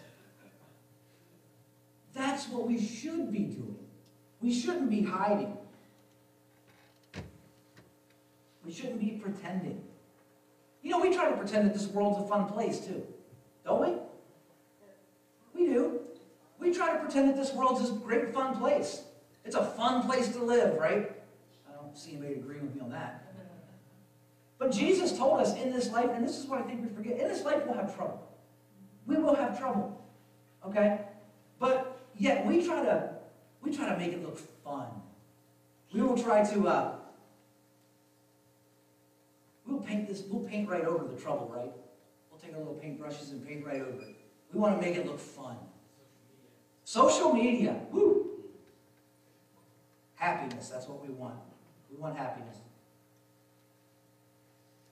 that's 2.12 2.50
what 2.50 2.68
we 2.68 2.84
should 2.84 3.32
be 3.32 3.42
doing. 3.42 3.78
We 4.42 4.52
shouldn't 4.52 4.90
be 4.90 5.04
hiding. 5.04 5.56
We 8.66 8.74
shouldn't 8.74 9.00
be 9.00 9.22
pretending. 9.22 9.84
You 10.82 10.90
know, 10.90 11.00
we 11.00 11.14
try 11.14 11.30
to 11.30 11.38
pretend 11.38 11.68
that 11.68 11.76
this 11.76 11.86
world's 11.86 12.26
a 12.26 12.28
fun 12.28 12.48
place 12.48 12.80
too, 12.80 13.06
don't 13.64 13.80
we? 13.80 13.94
We 15.54 15.72
do. 15.72 16.00
We 16.58 16.74
try 16.74 16.94
to 16.94 16.98
pretend 16.98 17.30
that 17.30 17.36
this 17.36 17.54
world's 17.54 17.82
this 17.82 17.92
great 17.92 18.34
fun 18.34 18.58
place. 18.58 19.04
It's 19.46 19.56
a 19.56 19.66
fun 19.66 20.02
place 20.08 20.30
to 20.30 20.44
live, 20.44 20.80
right? 20.80 21.19
See 21.94 22.12
anybody 22.12 22.36
agreeing 22.36 22.64
with 22.64 22.76
me 22.76 22.82
on 22.82 22.90
that. 22.92 23.26
But 24.58 24.72
Jesus 24.72 25.18
told 25.18 25.40
us 25.40 25.56
in 25.56 25.72
this 25.72 25.90
life, 25.92 26.10
and 26.14 26.28
this 26.28 26.38
is 26.38 26.46
what 26.46 26.60
I 26.60 26.64
think 26.64 26.82
we 26.82 26.94
forget, 26.94 27.20
in 27.20 27.28
this 27.28 27.44
life 27.44 27.66
we'll 27.66 27.76
have 27.76 27.96
trouble. 27.96 28.28
We 29.06 29.16
will 29.16 29.36
have 29.36 29.58
trouble. 29.58 30.06
Okay? 30.66 31.02
But 31.60 32.00
Yet 32.20 32.46
we 32.46 32.64
try 32.64 32.84
to 32.84 33.12
we 33.62 33.76
try 33.76 33.90
to 33.90 33.98
make 33.98 34.12
it 34.12 34.22
look 34.22 34.38
fun. 34.64 34.88
We 35.94 36.02
will 36.02 36.22
try 36.22 36.44
to 36.44 36.68
uh, 36.68 36.96
we'll 39.66 39.80
paint 39.80 40.08
this, 40.08 40.24
we'll 40.30 40.44
paint 40.44 40.70
right 40.70 40.86
over 40.86 41.06
the 41.06 41.20
trouble, 41.20 41.50
right? 41.54 41.72
We'll 42.30 42.40
take 42.40 42.54
our 42.54 42.60
little 42.60 42.76
paintbrushes 42.76 43.32
and 43.32 43.46
paint 43.46 43.66
right 43.66 43.82
over 43.82 44.02
it. 44.02 44.16
We 44.54 44.60
want 44.60 44.80
to 44.80 44.86
make 44.86 44.98
it 44.98 45.06
look 45.06 45.20
fun. 45.20 45.56
Social 46.84 47.34
media, 47.34 47.80
woo! 47.92 48.30
Happiness, 50.16 50.70
that's 50.70 50.88
what 50.88 51.06
we 51.06 51.14
want. 51.14 51.36
We 51.92 51.98
want 51.98 52.18
happiness. 52.18 52.58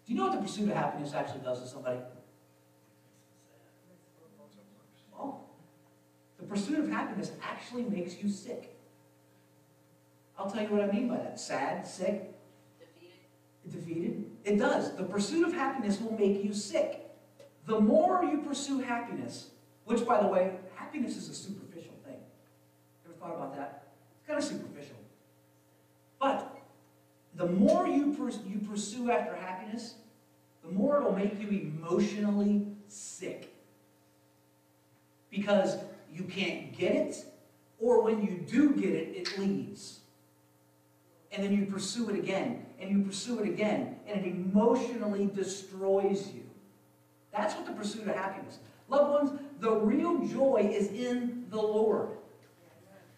Do 0.05 0.13
you 0.13 0.19
know 0.19 0.27
what 0.27 0.35
the 0.37 0.41
pursuit 0.41 0.69
of 0.69 0.75
happiness 0.75 1.13
actually 1.13 1.41
does 1.41 1.61
to 1.61 1.67
somebody? 1.67 1.99
Oh, 5.17 5.41
the 6.39 6.45
pursuit 6.45 6.79
of 6.79 6.89
happiness 6.89 7.31
actually 7.43 7.83
makes 7.83 8.21
you 8.21 8.29
sick. 8.29 8.75
I'll 10.37 10.49
tell 10.49 10.61
you 10.63 10.69
what 10.69 10.81
I 10.81 10.91
mean 10.91 11.07
by 11.09 11.17
that. 11.17 11.39
Sad, 11.39 11.85
sick, 11.85 12.31
Defeated. 12.79 13.85
defeated. 13.85 14.25
It 14.43 14.57
does. 14.57 14.95
The 14.95 15.03
pursuit 15.03 15.47
of 15.47 15.53
happiness 15.53 15.99
will 15.99 16.17
make 16.17 16.43
you 16.43 16.53
sick. 16.53 17.03
The 17.65 17.79
more 17.79 18.23
you 18.23 18.37
pursue 18.47 18.79
happiness, 18.79 19.49
which, 19.83 20.05
by 20.05 20.21
the 20.21 20.27
way, 20.27 20.53
happiness 20.75 21.17
is 21.17 21.27
a 21.27 21.33
superficial 21.33 21.95
thing. 22.05 22.15
Ever 23.05 23.15
thought 23.19 23.35
about 23.35 23.55
that? 23.55 23.87
It's 24.19 24.27
kind 24.27 24.39
of 24.39 24.45
superficial. 24.45 24.95
But 26.19 26.56
the 27.37 27.45
more 27.45 27.87
you, 27.87 28.15
you 28.47 28.59
pursue 28.67 29.11
after 29.11 29.35
happiness, 29.35 29.95
the 30.63 30.71
more 30.71 30.97
it'll 30.97 31.15
make 31.15 31.39
you 31.39 31.47
emotionally 31.47 32.65
sick. 32.87 33.53
Because 35.29 35.77
you 36.11 36.23
can't 36.23 36.75
get 36.75 36.95
it, 36.95 37.25
or 37.79 38.01
when 38.01 38.23
you 38.23 38.43
do 38.47 38.73
get 38.73 38.89
it, 38.89 39.15
it 39.15 39.37
leaves. 39.37 39.99
And 41.31 41.43
then 41.43 41.55
you 41.55 41.67
pursue 41.67 42.09
it 42.09 42.17
again, 42.17 42.65
and 42.79 42.89
you 42.89 43.03
pursue 43.03 43.39
it 43.39 43.47
again, 43.47 43.97
and 44.07 44.25
it 44.25 44.27
emotionally 44.27 45.27
destroys 45.27 46.31
you. 46.33 46.43
That's 47.31 47.53
what 47.53 47.67
the 47.67 47.73
pursuit 47.73 48.07
of 48.07 48.15
happiness. 48.15 48.57
Loved 48.89 49.11
ones, 49.11 49.39
the 49.59 49.71
real 49.71 50.25
joy 50.27 50.69
is 50.73 50.87
in 50.87 51.45
the 51.49 51.61
Lord. 51.61 52.09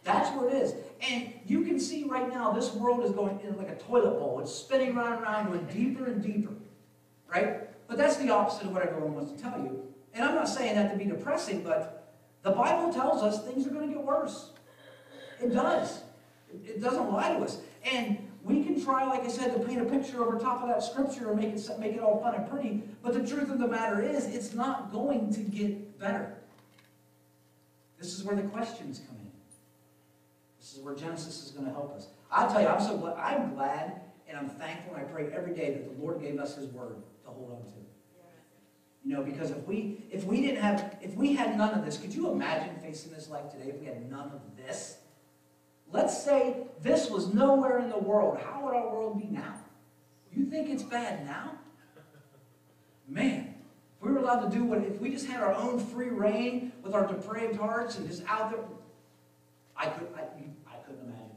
That's 0.03 0.35
where 0.35 0.49
it 0.49 0.55
is. 0.55 0.73
And 1.01 1.31
you 1.45 1.58
can 1.79 1.87
see 1.87 2.03
right 2.03 2.27
now 2.29 2.51
this 2.51 2.73
world 2.73 3.05
is 3.05 3.11
going 3.11 3.39
in 3.41 3.57
like 3.57 3.69
a 3.69 3.75
toilet 3.75 4.19
bowl. 4.19 4.39
It's 4.41 4.53
spinning 4.53 4.95
round 4.95 5.15
and 5.15 5.23
round, 5.23 5.47
going 5.47 5.65
deeper 5.67 6.05
and 6.05 6.21
deeper. 6.21 6.53
Right? 7.27 7.69
But 7.87 7.97
that's 7.97 8.17
the 8.17 8.29
opposite 8.29 8.67
of 8.67 8.73
what 8.73 8.83
everyone 8.83 9.15
wants 9.15 9.31
to 9.31 9.41
tell 9.41 9.57
you. 9.59 9.83
And 10.13 10.25
I'm 10.25 10.35
not 10.35 10.49
saying 10.49 10.75
that 10.75 10.91
to 10.91 10.97
be 10.97 11.05
depressing, 11.05 11.63
but 11.63 12.13
the 12.43 12.51
Bible 12.51 12.91
tells 12.91 13.23
us 13.23 13.45
things 13.45 13.65
are 13.65 13.69
going 13.69 13.87
to 13.87 13.95
get 13.95 14.03
worse. 14.03 14.51
It 15.41 15.53
does. 15.53 16.01
It 16.51 16.81
doesn't 16.81 17.11
lie 17.11 17.33
to 17.33 17.43
us. 17.43 17.59
And 17.85 18.17
we 18.43 18.63
can 18.63 18.83
try, 18.83 19.05
like 19.05 19.23
I 19.23 19.29
said, 19.29 19.53
to 19.53 19.59
paint 19.59 19.81
a 19.81 19.85
picture 19.85 20.23
over 20.23 20.37
top 20.37 20.61
of 20.61 20.67
that 20.67 20.83
scripture 20.83 21.31
and 21.31 21.39
make 21.39 21.53
it, 21.53 21.79
make 21.79 21.93
it 21.93 22.01
all 22.01 22.19
fun 22.21 22.35
and 22.35 22.49
pretty. 22.49 22.83
But 23.01 23.13
the 23.13 23.25
truth 23.25 23.49
of 23.49 23.59
the 23.59 23.67
matter 23.67 24.01
is, 24.01 24.25
it's 24.25 24.53
not 24.53 24.91
going 24.91 25.31
to 25.33 25.41
get 25.41 25.97
better. 25.99 26.35
This 27.99 28.17
is 28.17 28.23
where 28.23 28.35
the 28.35 28.43
questions 28.43 29.01
come 29.07 29.17
in. 29.17 29.28
This 30.69 30.77
is 30.77 30.83
where 30.83 30.93
Genesis 30.93 31.43
is 31.43 31.49
going 31.49 31.65
to 31.65 31.71
help 31.71 31.95
us. 31.95 32.09
I'll 32.31 32.47
tell 32.47 32.61
you, 32.61 32.67
I'm 32.67 32.79
so 32.79 32.95
glad, 32.95 33.17
I'm 33.17 33.55
glad 33.55 34.01
and 34.27 34.37
I'm 34.37 34.49
thankful 34.49 34.93
and 34.93 35.03
I 35.03 35.09
pray 35.09 35.31
every 35.33 35.55
day 35.55 35.73
that 35.73 35.83
the 35.83 35.99
Lord 35.99 36.21
gave 36.21 36.37
us 36.37 36.57
His 36.57 36.67
Word 36.67 36.97
to 37.23 37.31
hold 37.31 37.53
on 37.53 37.63
to. 37.63 37.79
You 39.03 39.15
know, 39.15 39.23
because 39.23 39.49
if 39.49 39.65
we 39.65 40.05
if 40.11 40.25
we 40.25 40.41
didn't 40.41 40.61
have 40.61 40.97
if 41.01 41.15
we 41.15 41.33
had 41.33 41.57
none 41.57 41.73
of 41.73 41.83
this, 41.83 41.97
could 41.97 42.13
you 42.13 42.29
imagine 42.29 42.75
facing 42.83 43.11
this 43.11 43.29
life 43.29 43.49
today 43.49 43.69
if 43.69 43.79
we 43.79 43.87
had 43.87 44.11
none 44.11 44.29
of 44.31 44.41
this? 44.57 44.97
Let's 45.91 46.23
say 46.23 46.57
this 46.83 47.09
was 47.09 47.33
nowhere 47.33 47.79
in 47.79 47.89
the 47.89 47.97
world. 47.97 48.39
How 48.39 48.63
would 48.63 48.75
our 48.75 48.91
world 48.91 49.19
be 49.19 49.25
now? 49.25 49.55
You 50.31 50.45
think 50.45 50.69
it's 50.69 50.83
bad 50.83 51.25
now? 51.25 51.53
Man, 53.07 53.55
if 53.97 54.05
we 54.05 54.11
were 54.11 54.19
allowed 54.19 54.51
to 54.51 54.55
do 54.55 54.65
what 54.65 54.83
if 54.83 55.01
we 55.01 55.09
just 55.09 55.25
had 55.25 55.41
our 55.41 55.55
own 55.55 55.79
free 55.79 56.09
reign 56.09 56.73
with 56.83 56.93
our 56.93 57.07
depraved 57.07 57.55
hearts 57.55 57.97
and 57.97 58.07
just 58.07 58.21
out 58.27 58.51
there, 58.51 58.59
I 59.75 59.87
could 59.87 60.07
I, 60.15 60.23
couldn't 60.89 61.05
imagine. 61.05 61.29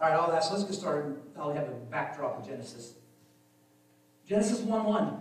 All 0.00 0.08
right, 0.08 0.18
all 0.18 0.30
that. 0.30 0.44
So 0.44 0.54
let's 0.54 0.64
get 0.64 0.74
started. 0.74 1.16
I'll 1.38 1.52
have 1.52 1.68
a 1.68 1.72
backdrop 1.90 2.40
of 2.40 2.46
Genesis. 2.46 2.94
Genesis 4.26 4.60
1 4.60 4.84
1. 4.84 5.20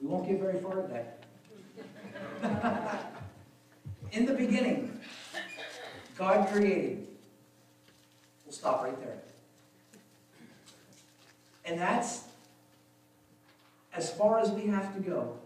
We 0.00 0.08
won't 0.08 0.26
get 0.26 0.40
very 0.40 0.58
far 0.58 0.76
today. 0.76 1.04
In 4.12 4.26
the 4.26 4.34
beginning, 4.34 4.98
God 6.16 6.48
created. 6.48 7.06
We'll 8.44 8.52
stop 8.52 8.82
right 8.82 8.98
there. 9.00 9.18
And 11.64 11.78
that's 11.78 12.24
as 13.94 14.10
far 14.12 14.40
as 14.40 14.50
we 14.50 14.66
have 14.66 14.94
to 14.94 15.00
go 15.00 15.38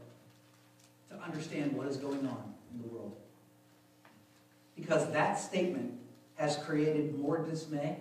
to 1.10 1.16
understand 1.20 1.72
what 1.72 1.86
is 1.86 1.96
going 1.96 2.26
on 2.26 2.54
in 2.72 2.82
the 2.82 2.88
world. 2.88 3.16
Because 4.76 5.10
that 5.12 5.38
statement 5.38 5.94
has 6.36 6.56
created 6.58 7.18
more 7.18 7.38
dismay 7.38 7.96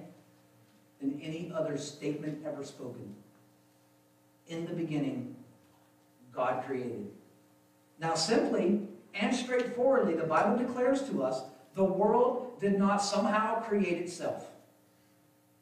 than 1.00 1.20
any 1.22 1.52
other 1.56 1.78
statement 1.78 2.44
ever 2.46 2.64
spoken. 2.64 3.16
In 4.48 4.66
the 4.66 4.74
beginning, 4.74 5.36
God 6.34 6.64
created. 6.66 7.08
Now, 8.00 8.14
simply 8.16 8.82
and 9.14 9.34
straightforwardly, 9.34 10.16
the 10.16 10.26
Bible 10.26 10.58
declares 10.58 11.04
to 11.04 11.24
us 11.24 11.42
the 11.76 11.84
world 11.84 12.60
did 12.60 12.78
not 12.78 12.98
somehow 12.98 13.62
create 13.62 13.98
itself. 14.00 14.48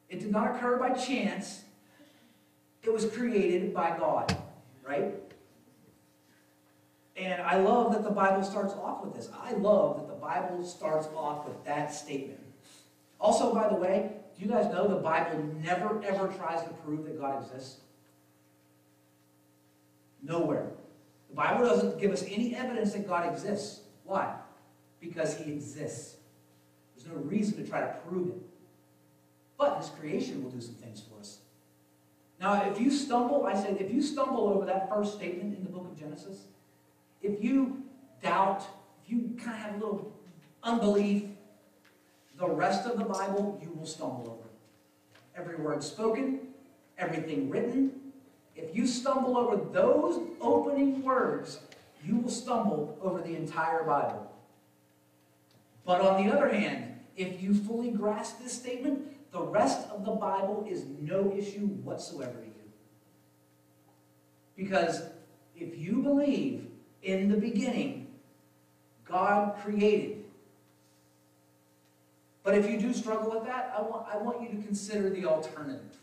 It 0.10 0.20
did 0.20 0.32
not 0.32 0.56
occur 0.56 0.78
by 0.78 0.92
chance. 0.92 1.64
It 2.84 2.92
was 2.92 3.06
created 3.06 3.74
by 3.74 3.98
God, 3.98 4.36
right? 4.88 5.14
And 7.16 7.42
I 7.42 7.58
love 7.58 7.94
that 7.94 8.04
the 8.04 8.12
Bible 8.12 8.44
starts 8.44 8.74
off 8.74 9.04
with 9.04 9.16
this. 9.16 9.30
I 9.42 9.54
love 9.54 9.98
that 9.98 10.08
the 10.08 10.13
Bible 10.24 10.64
starts 10.64 11.08
off 11.16 11.48
with 11.48 11.64
that 11.66 11.94
statement. 11.94 12.40
Also, 13.20 13.54
by 13.54 13.68
the 13.68 13.76
way, 13.76 14.12
do 14.36 14.46
you 14.46 14.52
guys 14.52 14.72
know 14.72 14.88
the 14.88 14.96
Bible 14.96 15.44
never 15.62 16.04
ever 16.04 16.28
tries 16.28 16.64
to 16.64 16.70
prove 16.86 17.06
that 17.06 17.20
God 17.20 17.44
exists? 17.44 17.82
Nowhere. 20.22 20.68
The 21.30 21.36
Bible 21.36 21.66
doesn't 21.66 22.00
give 22.00 22.12
us 22.12 22.24
any 22.24 22.56
evidence 22.56 22.94
that 22.94 23.08
God 23.08 23.32
exists. 23.32 23.82
Why? 24.06 24.36
Because 25.00 25.38
he 25.38 25.52
exists. 25.52 26.18
There's 26.96 27.08
no 27.08 27.16
reason 27.22 27.58
to 27.64 27.70
try 27.70 27.82
to 27.82 27.94
prove 28.08 28.30
it. 28.30 28.42
But 29.58 29.78
his 29.78 29.90
creation 29.90 30.44
will 30.44 30.52
do 30.52 30.62
some 30.62 30.76
things 30.76 31.02
for 31.02 31.20
us. 31.20 31.40
Now, 32.40 32.70
if 32.70 32.80
you 32.80 32.92
stumble, 32.92 33.46
I 33.46 33.56
said, 33.56 33.78
if 33.80 33.92
you 33.92 34.02
stumble 34.02 34.48
over 34.50 34.66
that 34.66 34.90
first 34.90 35.16
statement 35.16 35.58
in 35.58 35.64
the 35.64 35.70
book 35.70 35.88
of 35.90 35.98
Genesis, 35.98 36.44
if 37.22 37.42
you 37.44 37.84
doubt, 38.22 38.66
if 39.04 39.12
you 39.12 39.36
kind 39.38 39.56
of 39.56 39.62
have 39.62 39.76
a 39.76 39.78
little 39.78 40.14
unbelief, 40.64 41.24
the 42.38 42.48
rest 42.48 42.88
of 42.88 42.98
the 42.98 43.06
Bible 43.06 43.60
you 43.62 43.72
will 43.72 43.86
stumble 43.86 44.40
over. 44.40 44.50
Every 45.36 45.56
word 45.56 45.84
spoken, 45.84 46.40
everything 46.98 47.50
written, 47.50 47.92
if 48.56 48.76
you 48.76 48.86
stumble 48.86 49.38
over 49.38 49.56
those 49.72 50.20
opening 50.40 51.02
words, 51.02 51.60
you 52.06 52.18
will 52.18 52.30
stumble 52.30 52.98
over 53.02 53.22
the 53.22 53.36
entire 53.36 53.84
Bible. 53.84 54.32
But 55.86 56.02
on 56.02 56.26
the 56.26 56.32
other 56.32 56.50
hand, 56.50 57.00
if 57.18 57.42
you 57.42 57.54
fully 57.54 57.90
grasp 57.90 58.42
this 58.42 58.54
statement, 58.54 59.32
the 59.32 59.42
rest 59.42 59.90
of 59.90 60.06
the 60.06 60.12
Bible 60.12 60.66
is 60.70 60.86
no 61.02 61.34
issue 61.36 61.66
whatsoever 61.66 62.34
to 62.34 62.46
you. 62.46 62.54
Because 64.56 65.04
if 65.56 65.78
you 65.78 66.02
believe 66.02 66.68
in 67.02 67.30
the 67.30 67.38
beginning, 67.38 68.03
God 69.14 69.56
created. 69.64 70.24
But 72.42 72.56
if 72.56 72.68
you 72.68 72.80
do 72.80 72.92
struggle 72.94 73.30
with 73.30 73.46
that, 73.46 73.72
I 73.78 73.82
want, 73.84 74.08
I 74.12 74.18
want 74.18 74.42
you 74.42 74.58
to 74.58 74.64
consider 74.66 75.12
the 75.12 75.28
alternative. 75.28 75.96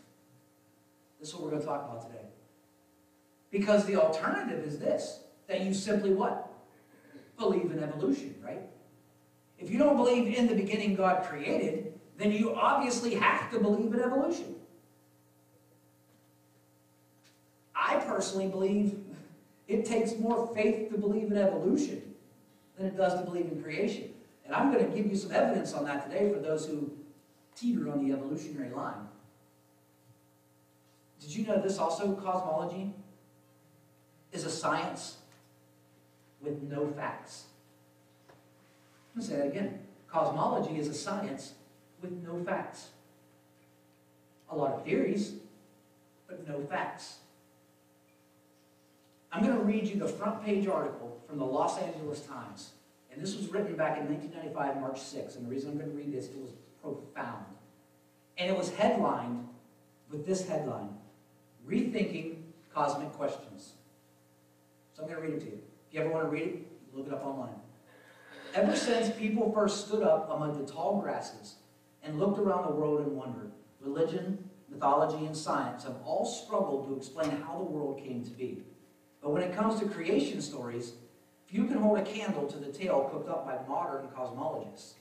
This 1.19 1.27
is 1.27 1.35
what 1.35 1.43
we're 1.43 1.49
going 1.49 1.61
to 1.61 1.67
talk 1.67 1.89
about 1.89 2.09
today. 2.09 2.23
Because 3.51 3.85
the 3.85 3.97
alternative 3.97 4.65
is 4.65 4.79
this 4.79 5.19
that 5.47 5.59
you 5.59 5.73
simply 5.73 6.11
what? 6.11 6.53
Believe 7.37 7.69
in 7.71 7.83
evolution, 7.83 8.33
right? 8.41 8.61
If 9.59 9.69
you 9.69 9.77
don't 9.77 9.97
believe 9.97 10.33
in 10.33 10.47
the 10.47 10.55
beginning 10.55 10.95
God 10.95 11.25
created, 11.25 11.93
then 12.17 12.31
you 12.31 12.55
obviously 12.55 13.15
have 13.15 13.51
to 13.51 13.59
believe 13.59 13.93
in 13.93 13.99
evolution. 13.99 14.55
I 17.75 17.95
personally 17.97 18.47
believe 18.47 18.97
it 19.67 19.85
takes 19.85 20.15
more 20.17 20.49
faith 20.55 20.89
to 20.91 20.97
believe 20.97 21.29
in 21.29 21.37
evolution 21.37 22.10
than 22.81 22.91
it 22.91 22.97
does 22.97 23.19
to 23.19 23.25
believe 23.25 23.45
in 23.45 23.61
creation. 23.61 24.09
And 24.45 24.55
I'm 24.55 24.71
going 24.71 24.85
to 24.85 24.95
give 24.95 25.07
you 25.07 25.15
some 25.15 25.31
evidence 25.31 25.73
on 25.73 25.85
that 25.85 26.09
today 26.09 26.31
for 26.33 26.39
those 26.39 26.65
who 26.65 26.91
teeter 27.55 27.89
on 27.91 28.05
the 28.05 28.13
evolutionary 28.13 28.71
line. 28.71 29.07
Did 31.19 31.35
you 31.35 31.45
know 31.45 31.61
this 31.61 31.77
also, 31.77 32.13
cosmology, 32.13 32.93
is 34.31 34.45
a 34.45 34.49
science 34.49 35.17
with 36.41 36.63
no 36.63 36.87
facts? 36.87 37.45
I'm 39.13 39.21
going 39.21 39.27
to 39.27 39.33
say 39.35 39.37
that 39.37 39.47
again. 39.47 39.79
Cosmology 40.07 40.79
is 40.79 40.87
a 40.87 40.93
science 40.93 41.53
with 42.01 42.11
no 42.23 42.43
facts. 42.43 42.89
A 44.49 44.55
lot 44.55 44.73
of 44.73 44.83
theories, 44.83 45.33
but 46.27 46.47
no 46.47 46.59
facts. 46.61 47.17
I'm 49.31 49.43
going 49.43 49.57
to 49.57 49.63
read 49.63 49.87
you 49.87 49.97
the 49.97 50.07
front 50.07 50.43
page 50.43 50.67
article 50.67 51.21
from 51.27 51.39
the 51.39 51.45
Los 51.45 51.79
Angeles 51.79 52.21
Times. 52.21 52.71
And 53.11 53.21
this 53.21 53.35
was 53.35 53.47
written 53.49 53.75
back 53.75 53.97
in 53.97 54.07
1995, 54.07 54.81
March 54.81 55.01
6. 55.01 55.35
And 55.35 55.45
the 55.45 55.49
reason 55.49 55.71
I'm 55.71 55.77
going 55.77 55.89
to 55.89 55.95
read 55.95 56.13
this, 56.13 56.27
it 56.27 56.37
was 56.37 56.51
profound. 56.81 57.45
And 58.37 58.49
it 58.49 58.57
was 58.57 58.71
headlined 58.71 59.47
with 60.09 60.25
this 60.25 60.47
headline 60.47 60.89
Rethinking 61.67 62.37
Cosmic 62.73 63.11
Questions. 63.13 63.73
So 64.93 65.03
I'm 65.03 65.09
going 65.09 65.21
to 65.21 65.27
read 65.27 65.37
it 65.37 65.45
to 65.45 65.51
you. 65.51 65.59
If 65.87 65.93
you 65.93 66.01
ever 66.01 66.09
want 66.09 66.25
to 66.25 66.29
read 66.29 66.43
it, 66.43 66.67
look 66.93 67.07
it 67.07 67.13
up 67.13 67.25
online. 67.25 67.55
Ever 68.53 68.75
since 68.75 69.15
people 69.15 69.51
first 69.53 69.87
stood 69.87 70.03
up 70.03 70.29
among 70.29 70.57
the 70.57 70.69
tall 70.69 70.99
grasses 70.99 71.55
and 72.03 72.19
looked 72.19 72.39
around 72.39 72.65
the 72.65 72.71
world 72.71 73.01
and 73.01 73.15
wondered, 73.15 73.51
religion, 73.79 74.49
mythology, 74.69 75.25
and 75.25 75.35
science 75.35 75.83
have 75.83 75.95
all 76.03 76.25
struggled 76.25 76.87
to 76.87 76.97
explain 76.97 77.29
how 77.41 77.57
the 77.57 77.63
world 77.63 78.01
came 78.03 78.23
to 78.23 78.31
be. 78.31 78.63
But 79.21 79.31
when 79.31 79.43
it 79.43 79.55
comes 79.55 79.79
to 79.79 79.87
creation 79.87 80.41
stories, 80.41 80.93
few 81.45 81.65
can 81.65 81.77
hold 81.77 81.99
a 81.99 82.03
candle 82.03 82.47
to 82.47 82.57
the 82.57 82.71
tale 82.71 83.09
cooked 83.11 83.29
up 83.29 83.45
by 83.45 83.59
modern 83.67 84.07
cosmologists. 84.07 84.93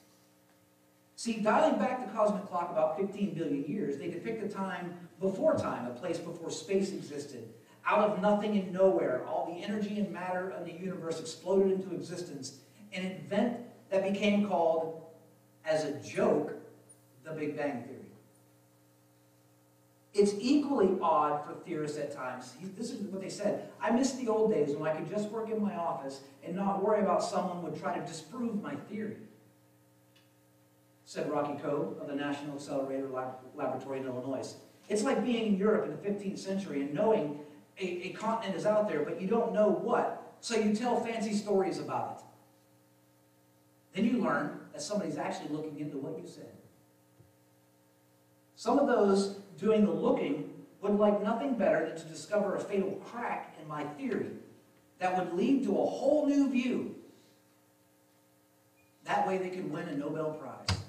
See, 1.17 1.35
dialing 1.35 1.79
back 1.79 2.05
the 2.05 2.13
cosmic 2.13 2.47
clock 2.47 2.71
about 2.71 2.99
15 2.99 3.35
billion 3.35 3.65
years, 3.65 3.99
they 3.99 4.09
depict 4.09 4.43
a 4.43 4.49
time 4.49 4.95
before 5.21 5.55
time, 5.55 5.87
a 5.87 5.91
place 5.91 6.19
before 6.19 6.51
space 6.51 6.93
existed. 6.93 7.47
Out 7.87 8.11
of 8.11 8.23
nothing 8.23 8.57
and 8.57 8.73
nowhere, 8.73 9.23
all 9.27 9.47
the 9.47 9.63
energy 9.63 9.99
and 9.99 10.11
matter 10.11 10.51
of 10.51 10.65
the 10.65 10.73
universe 10.73 11.21
exploded 11.21 11.73
into 11.73 11.95
existence, 11.95 12.61
an 12.93 13.05
event 13.05 13.59
that 13.91 14.11
became 14.11 14.49
called, 14.49 15.03
as 15.65 15.85
a 15.85 15.93
joke, 16.01 16.55
the 17.25 17.33
Big 17.33 17.57
Bang 17.57 17.85
Theory. 17.85 18.00
It's 20.13 20.35
equally 20.41 20.99
odd 21.01 21.45
for 21.45 21.55
theorists 21.65 21.97
at 21.97 22.13
times. 22.13 22.55
This 22.77 22.91
is 22.91 23.01
what 23.03 23.23
they 23.23 23.29
said. 23.29 23.71
I 23.81 23.91
miss 23.91 24.13
the 24.13 24.29
old 24.29 24.51
days 24.51 24.75
when 24.75 24.91
I 24.91 24.95
could 24.95 25.09
just 25.09 25.31
work 25.31 25.49
in 25.51 25.63
my 25.63 25.77
office 25.77 26.21
and 26.45 26.57
not 26.57 26.83
worry 26.83 27.01
about 27.01 27.23
someone 27.23 27.63
would 27.63 27.79
try 27.81 27.97
to 27.97 28.05
disprove 28.05 28.61
my 28.61 28.75
theory. 28.75 29.19
Said 31.05 31.31
Rocky 31.31 31.61
Kolb 31.63 31.99
of 32.01 32.09
the 32.09 32.15
National 32.15 32.57
Accelerator 32.57 33.09
Laboratory 33.55 34.01
in 34.01 34.07
Illinois. 34.07 34.55
It's 34.89 35.05
like 35.05 35.25
being 35.25 35.55
in 35.55 35.59
Europe 35.59 35.85
in 35.85 35.91
the 35.91 36.21
15th 36.21 36.39
century 36.39 36.81
and 36.81 36.93
knowing 36.93 37.39
a, 37.79 38.09
a 38.09 38.09
continent 38.11 38.57
is 38.57 38.67
out 38.67 38.89
there, 38.89 39.05
but 39.05 39.21
you 39.21 39.29
don't 39.29 39.53
know 39.53 39.69
what. 39.69 40.35
So 40.41 40.57
you 40.57 40.75
tell 40.75 41.01
fancy 41.01 41.35
stories 41.35 41.79
about 41.79 42.19
it. 42.19 42.25
Then 43.95 44.11
you 44.11 44.23
learn 44.23 44.61
that 44.73 44.83
somebody's 44.83 45.19
actually 45.19 45.55
looking 45.55 45.79
into 45.79 45.99
what 45.99 46.19
you 46.21 46.27
said. 46.27 46.51
Some 48.57 48.79
of 48.79 48.87
those 48.87 49.37
doing 49.61 49.85
the 49.85 49.93
looking 49.93 50.51
would 50.81 50.93
like 50.93 51.23
nothing 51.23 51.55
better 51.55 51.87
than 51.87 51.97
to 51.97 52.05
discover 52.07 52.57
a 52.57 52.61
fatal 52.61 52.93
crack 53.05 53.57
in 53.61 53.69
my 53.69 53.85
theory 53.85 54.31
that 54.99 55.17
would 55.19 55.35
lead 55.35 55.65
to 55.65 55.71
a 55.71 55.87
whole 55.87 56.27
new 56.27 56.51
view. 56.51 56.95
That 59.05 59.27
way 59.27 59.39
they 59.39 59.51
could 59.51 59.71
win 59.71 59.89
a 59.89 59.97
Nobel 59.97 60.33
Prize. 60.33 60.81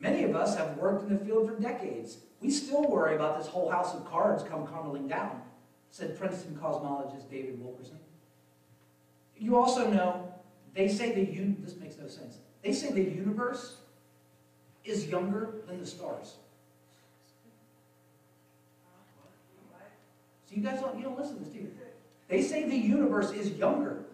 Many 0.00 0.24
of 0.24 0.34
us 0.34 0.56
have 0.56 0.76
worked 0.78 1.08
in 1.08 1.16
the 1.16 1.24
field 1.24 1.48
for 1.48 1.60
decades. 1.60 2.18
We 2.40 2.50
still 2.50 2.88
worry 2.88 3.14
about 3.14 3.38
this 3.38 3.46
whole 3.46 3.70
house 3.70 3.94
of 3.94 4.04
cards 4.04 4.42
come 4.42 4.66
crumbling 4.66 5.06
down, 5.06 5.42
said 5.90 6.18
Princeton 6.18 6.58
cosmologist 6.60 7.30
David 7.30 7.62
Wilkerson. 7.62 7.98
You 9.36 9.56
also 9.56 9.88
know, 9.88 10.34
they 10.74 10.88
say 10.88 11.12
the 11.12 11.24
this 11.24 11.76
makes 11.76 11.98
no 11.98 12.08
sense. 12.08 12.38
They 12.62 12.72
say 12.72 12.90
the 12.90 13.02
universe 13.02 13.76
is 14.84 15.06
younger 15.06 15.54
than 15.66 15.78
the 15.78 15.86
stars. 15.86 16.36
So 20.52 20.60
you 20.60 20.64
guys 20.64 20.80
don't, 20.80 20.96
you 20.98 21.04
don't 21.04 21.18
listen 21.18 21.38
to 21.38 21.44
this, 21.44 21.52
do 21.52 21.60
you? 21.60 21.70
They 22.28 22.42
say 22.42 22.68
the 22.68 22.76
universe 22.76 23.30
is 23.30 23.52
younger 23.52 24.04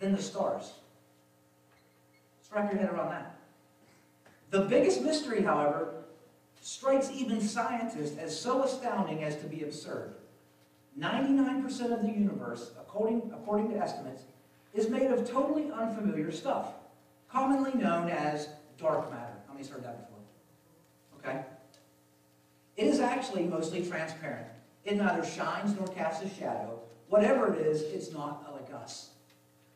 than 0.00 0.14
the 0.14 0.22
stars. 0.22 0.72
Let's 2.40 2.52
wrap 2.52 2.72
your 2.72 2.80
head 2.80 2.92
around 2.92 3.10
that. 3.10 3.36
The 4.50 4.62
biggest 4.62 5.02
mystery, 5.02 5.42
however, 5.42 5.94
strikes 6.60 7.10
even 7.12 7.40
scientists 7.40 8.18
as 8.18 8.38
so 8.38 8.64
astounding 8.64 9.22
as 9.24 9.36
to 9.36 9.46
be 9.46 9.62
absurd. 9.62 10.14
99% 10.98 11.92
of 11.92 12.02
the 12.02 12.10
universe, 12.10 12.72
according, 12.78 13.30
according 13.32 13.70
to 13.70 13.76
estimates, 13.76 14.24
is 14.74 14.88
made 14.88 15.10
of 15.10 15.28
totally 15.30 15.70
unfamiliar 15.70 16.30
stuff, 16.30 16.74
commonly 17.30 17.72
known 17.72 18.10
as 18.10 18.48
dark 18.78 19.10
matter. 19.10 19.32
How 19.46 19.54
many's 19.54 19.68
heard 19.70 19.84
that 19.84 20.08
before? 20.08 21.30
Okay? 21.30 21.44
It 22.76 22.86
is 22.86 23.00
actually 23.00 23.44
mostly 23.44 23.86
transparent. 23.86 24.46
It 24.84 24.96
neither 24.96 25.24
shines 25.24 25.76
nor 25.76 25.86
casts 25.88 26.24
a 26.24 26.28
shadow. 26.28 26.80
Whatever 27.08 27.54
it 27.54 27.66
is, 27.66 27.82
it's 27.82 28.12
not 28.12 28.52
like 28.52 28.72
us. 28.74 29.10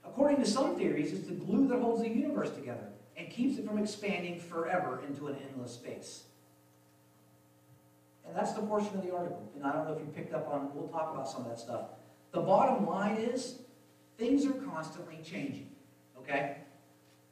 According 0.05 0.39
to 0.39 0.47
some 0.47 0.77
theories, 0.77 1.13
it's 1.13 1.29
the 1.29 1.35
glue 1.35 1.69
that 1.69 1.81
holds 1.81 2.03
the 2.03 2.09
universe 2.09 2.51
together 2.51 2.89
and 3.17 3.31
keeps 3.31 3.59
it 3.59 3.67
from 3.67 3.79
expanding 3.79 4.39
forever 4.39 5.03
into 5.07 5.29
an 5.29 5.37
endless 5.49 5.73
space. 5.73 6.25
And 8.27 8.37
that's 8.37 8.53
the 8.53 8.63
portion 8.63 8.97
of 8.97 9.05
the 9.05 9.15
article. 9.15 9.51
And 9.55 9.65
I 9.65 9.73
don't 9.73 9.87
know 9.87 9.93
if 9.93 10.01
you 10.01 10.07
picked 10.07 10.35
up 10.35 10.49
on, 10.49 10.71
we'll 10.75 10.89
talk 10.89 11.13
about 11.13 11.29
some 11.29 11.43
of 11.43 11.49
that 11.49 11.59
stuff. 11.59 11.87
The 12.33 12.41
bottom 12.41 12.87
line 12.87 13.17
is, 13.17 13.61
things 14.19 14.45
are 14.47 14.53
constantly 14.53 15.19
changing, 15.25 15.71
okay? 16.19 16.59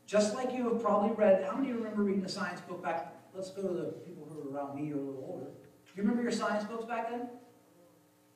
Just 0.07 0.35
like 0.35 0.53
you 0.53 0.69
have 0.69 0.83
probably 0.83 1.11
read, 1.13 1.45
how 1.45 1.57
many 1.57 1.71
of 1.71 1.77
you 1.77 1.83
remember 1.83 2.03
reading 2.03 2.25
a 2.25 2.29
science 2.29 2.61
book 2.61 2.83
back, 2.83 3.15
let's 3.35 3.51
go 3.51 3.63
to 3.63 3.75
the 3.75 3.85
people 4.07 4.29
who 4.31 4.49
are 4.49 4.55
around 4.55 4.77
me 4.77 4.93
or 4.93 4.97
a 4.97 5.01
little 5.01 5.25
older. 5.29 5.47
Do 5.47 5.93
you 5.97 6.03
remember 6.03 6.23
your 6.23 6.33
science 6.33 6.65
books 6.65 6.85
back 6.85 7.11
then? 7.11 7.29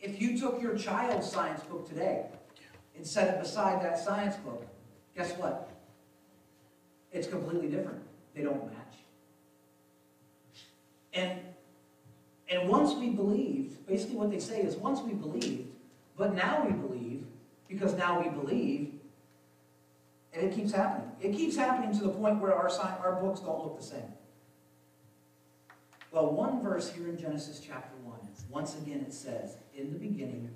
If 0.00 0.20
you 0.20 0.38
took 0.38 0.62
your 0.62 0.76
child's 0.76 1.30
science 1.30 1.62
book 1.62 1.88
today 1.88 2.26
and 2.96 3.06
set 3.06 3.34
it 3.34 3.40
beside 3.40 3.82
that 3.82 3.98
science 3.98 4.36
book, 4.36 4.66
guess 5.16 5.32
what? 5.36 5.70
It's 7.12 7.26
completely 7.26 7.68
different. 7.68 8.00
They 8.34 8.42
don't 8.42 8.64
match. 8.66 8.94
And, 11.14 11.40
and 12.48 12.68
once 12.68 12.94
we 12.94 13.10
believed, 13.10 13.86
basically 13.86 14.16
what 14.16 14.30
they 14.30 14.38
say 14.38 14.60
is 14.60 14.76
once 14.76 15.00
we 15.00 15.14
believed, 15.14 15.68
but 16.16 16.34
now 16.34 16.64
we 16.64 16.72
believe, 16.72 17.24
because 17.68 17.94
now 17.94 18.20
we 18.20 18.28
believe, 18.28 18.92
and 20.32 20.46
it 20.46 20.54
keeps 20.54 20.72
happening. 20.72 21.10
It 21.20 21.32
keeps 21.32 21.56
happening 21.56 21.96
to 21.98 22.04
the 22.04 22.10
point 22.10 22.40
where 22.40 22.54
our, 22.54 22.70
our 23.02 23.18
books 23.20 23.40
don't 23.40 23.64
look 23.64 23.78
the 23.78 23.84
same. 23.84 24.12
Well, 26.10 26.30
one 26.30 26.62
verse 26.62 26.90
here 26.90 27.08
in 27.08 27.18
Genesis 27.18 27.60
chapter 27.64 27.94
1, 28.02 28.18
once 28.50 28.76
again 28.76 29.00
it 29.00 29.12
says, 29.12 29.56
In 29.76 29.92
the 29.92 29.98
beginning, 29.98 30.50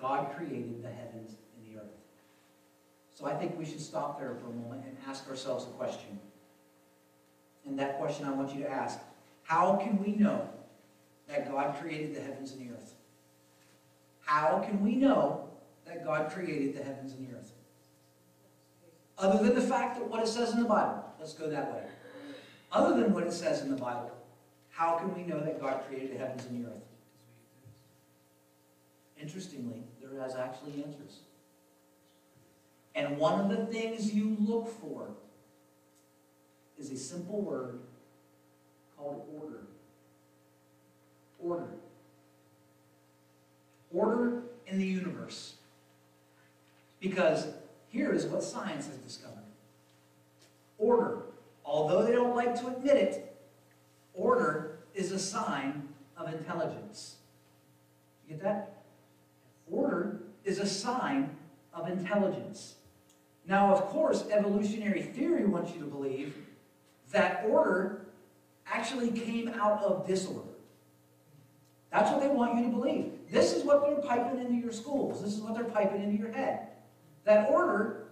God 0.00 0.34
created 0.36 0.82
the 0.82 0.90
heavens 0.90 1.36
and 1.56 1.66
the 1.66 1.80
earth. 1.80 1.94
So 3.14 3.26
I 3.26 3.34
think 3.34 3.58
we 3.58 3.64
should 3.64 3.80
stop 3.80 4.18
there 4.18 4.34
for 4.34 4.46
a 4.46 4.52
moment 4.52 4.84
and 4.84 4.96
ask 5.08 5.28
ourselves 5.28 5.64
a 5.64 5.68
question. 5.68 6.18
And 7.64 7.78
that 7.78 7.98
question 7.98 8.26
I 8.26 8.32
want 8.32 8.54
you 8.54 8.62
to 8.62 8.70
ask, 8.70 8.98
how 9.42 9.76
can 9.76 10.02
we 10.02 10.12
know 10.12 10.48
that 11.28 11.50
God 11.50 11.76
created 11.80 12.14
the 12.14 12.20
heavens 12.20 12.52
and 12.52 12.68
the 12.68 12.74
earth? 12.74 12.94
How 14.24 14.64
can 14.66 14.84
we 14.84 14.96
know 14.96 15.48
that 15.86 16.04
God 16.04 16.30
created 16.30 16.76
the 16.76 16.82
heavens 16.82 17.12
and 17.12 17.28
the 17.28 17.36
earth? 17.36 17.52
Other 19.18 19.42
than 19.42 19.54
the 19.54 19.62
fact 19.62 19.98
that 19.98 20.08
what 20.08 20.22
it 20.22 20.28
says 20.28 20.52
in 20.52 20.62
the 20.62 20.68
Bible. 20.68 21.04
Let's 21.18 21.32
go 21.32 21.48
that 21.48 21.72
way. 21.72 21.84
Other 22.72 23.00
than 23.00 23.14
what 23.14 23.24
it 23.24 23.32
says 23.32 23.62
in 23.62 23.70
the 23.70 23.76
Bible, 23.76 24.10
how 24.76 24.98
can 24.98 25.14
we 25.14 25.22
know 25.22 25.40
that 25.40 25.58
God 25.60 25.84
created 25.88 26.12
the 26.12 26.18
heavens 26.18 26.44
and 26.44 26.62
the 26.62 26.68
earth? 26.68 26.82
Interestingly, 29.18 29.82
there 30.02 30.20
has 30.20 30.36
actually 30.36 30.84
answers. 30.84 31.20
And 32.94 33.16
one 33.16 33.40
of 33.40 33.48
the 33.48 33.66
things 33.66 34.12
you 34.12 34.36
look 34.38 34.68
for 34.80 35.08
is 36.78 36.90
a 36.90 36.96
simple 36.96 37.40
word 37.40 37.78
called 38.98 39.26
order. 39.40 39.60
Order. 41.42 41.68
Order 43.94 44.42
in 44.66 44.78
the 44.78 44.84
universe. 44.84 45.54
Because 47.00 47.48
here 47.88 48.12
is 48.12 48.26
what 48.26 48.42
science 48.42 48.86
has 48.86 48.96
discovered. 48.96 49.32
Order, 50.76 51.22
although 51.64 52.02
they 52.02 52.12
don't 52.12 52.36
like 52.36 52.54
to 52.60 52.66
admit 52.66 52.96
it, 52.96 53.35
order 54.16 54.78
is 54.94 55.12
a 55.12 55.18
sign 55.18 55.88
of 56.16 56.32
intelligence. 56.32 57.16
You 58.26 58.34
get 58.34 58.42
that? 58.42 58.82
Order 59.70 60.20
is 60.44 60.58
a 60.58 60.66
sign 60.66 61.36
of 61.72 61.88
intelligence. 61.88 62.76
Now, 63.46 63.72
of 63.72 63.84
course, 63.86 64.24
evolutionary 64.30 65.02
theory 65.02 65.44
wants 65.44 65.72
you 65.72 65.80
to 65.80 65.86
believe 65.86 66.34
that 67.12 67.44
order 67.48 68.06
actually 68.66 69.10
came 69.10 69.48
out 69.48 69.82
of 69.82 70.06
disorder. 70.06 70.48
That's 71.92 72.10
what 72.10 72.20
they 72.20 72.28
want 72.28 72.56
you 72.56 72.64
to 72.64 72.70
believe. 72.70 73.12
This 73.30 73.52
is 73.52 73.64
what 73.64 73.82
they're 73.82 74.02
piping 74.02 74.40
into 74.40 74.54
your 74.54 74.72
schools. 74.72 75.22
This 75.22 75.34
is 75.34 75.40
what 75.40 75.54
they're 75.54 75.64
piping 75.64 76.02
into 76.02 76.16
your 76.16 76.32
head. 76.32 76.68
That 77.24 77.48
order 77.48 78.08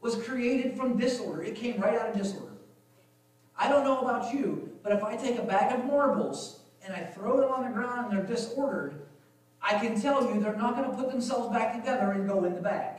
was 0.00 0.16
created 0.16 0.76
from 0.76 0.96
disorder. 0.96 1.42
It 1.42 1.56
came 1.56 1.80
right 1.80 1.98
out 1.98 2.10
of 2.10 2.16
disorder. 2.16 2.52
I 3.58 3.68
don't 3.68 3.84
know 3.84 4.00
about 4.00 4.32
you, 4.32 4.73
but 4.84 4.92
if 4.92 5.02
I 5.02 5.16
take 5.16 5.38
a 5.38 5.42
bag 5.42 5.76
of 5.76 5.86
marbles 5.86 6.60
and 6.84 6.94
I 6.94 7.00
throw 7.00 7.40
them 7.40 7.50
on 7.50 7.64
the 7.64 7.70
ground 7.70 8.12
and 8.12 8.18
they're 8.18 8.36
disordered, 8.36 9.00
I 9.62 9.78
can 9.78 9.98
tell 9.98 10.28
you 10.28 10.38
they're 10.40 10.54
not 10.54 10.76
going 10.76 10.90
to 10.90 10.94
put 10.94 11.10
themselves 11.10 11.52
back 11.56 11.74
together 11.74 12.12
and 12.12 12.28
go 12.28 12.44
in 12.44 12.54
the 12.54 12.60
bag. 12.60 12.98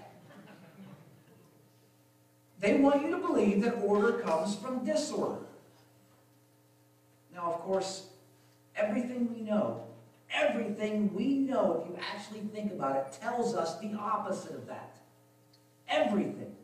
They 2.59 2.77
want 2.77 3.03
you 3.03 3.11
to 3.11 3.17
believe 3.17 3.61
that 3.61 3.75
order 3.83 4.13
comes 4.13 4.55
from 4.55 4.83
disorder. 4.83 5.43
Now, 7.31 7.53
of 7.53 7.59
course, 7.59 8.07
everything 8.75 9.31
we 9.31 9.41
know, 9.41 9.83
everything 10.33 11.13
we 11.13 11.35
know, 11.35 11.83
if 11.83 11.89
you 11.91 11.99
actually 12.01 12.39
think 12.39 12.71
about 12.71 12.95
it, 12.95 13.17
tells 13.21 13.53
us 13.53 13.79
the 13.79 13.93
opposite 13.93 14.55
of 14.55 14.65
that. 14.67 14.97
Everything. 15.87 16.55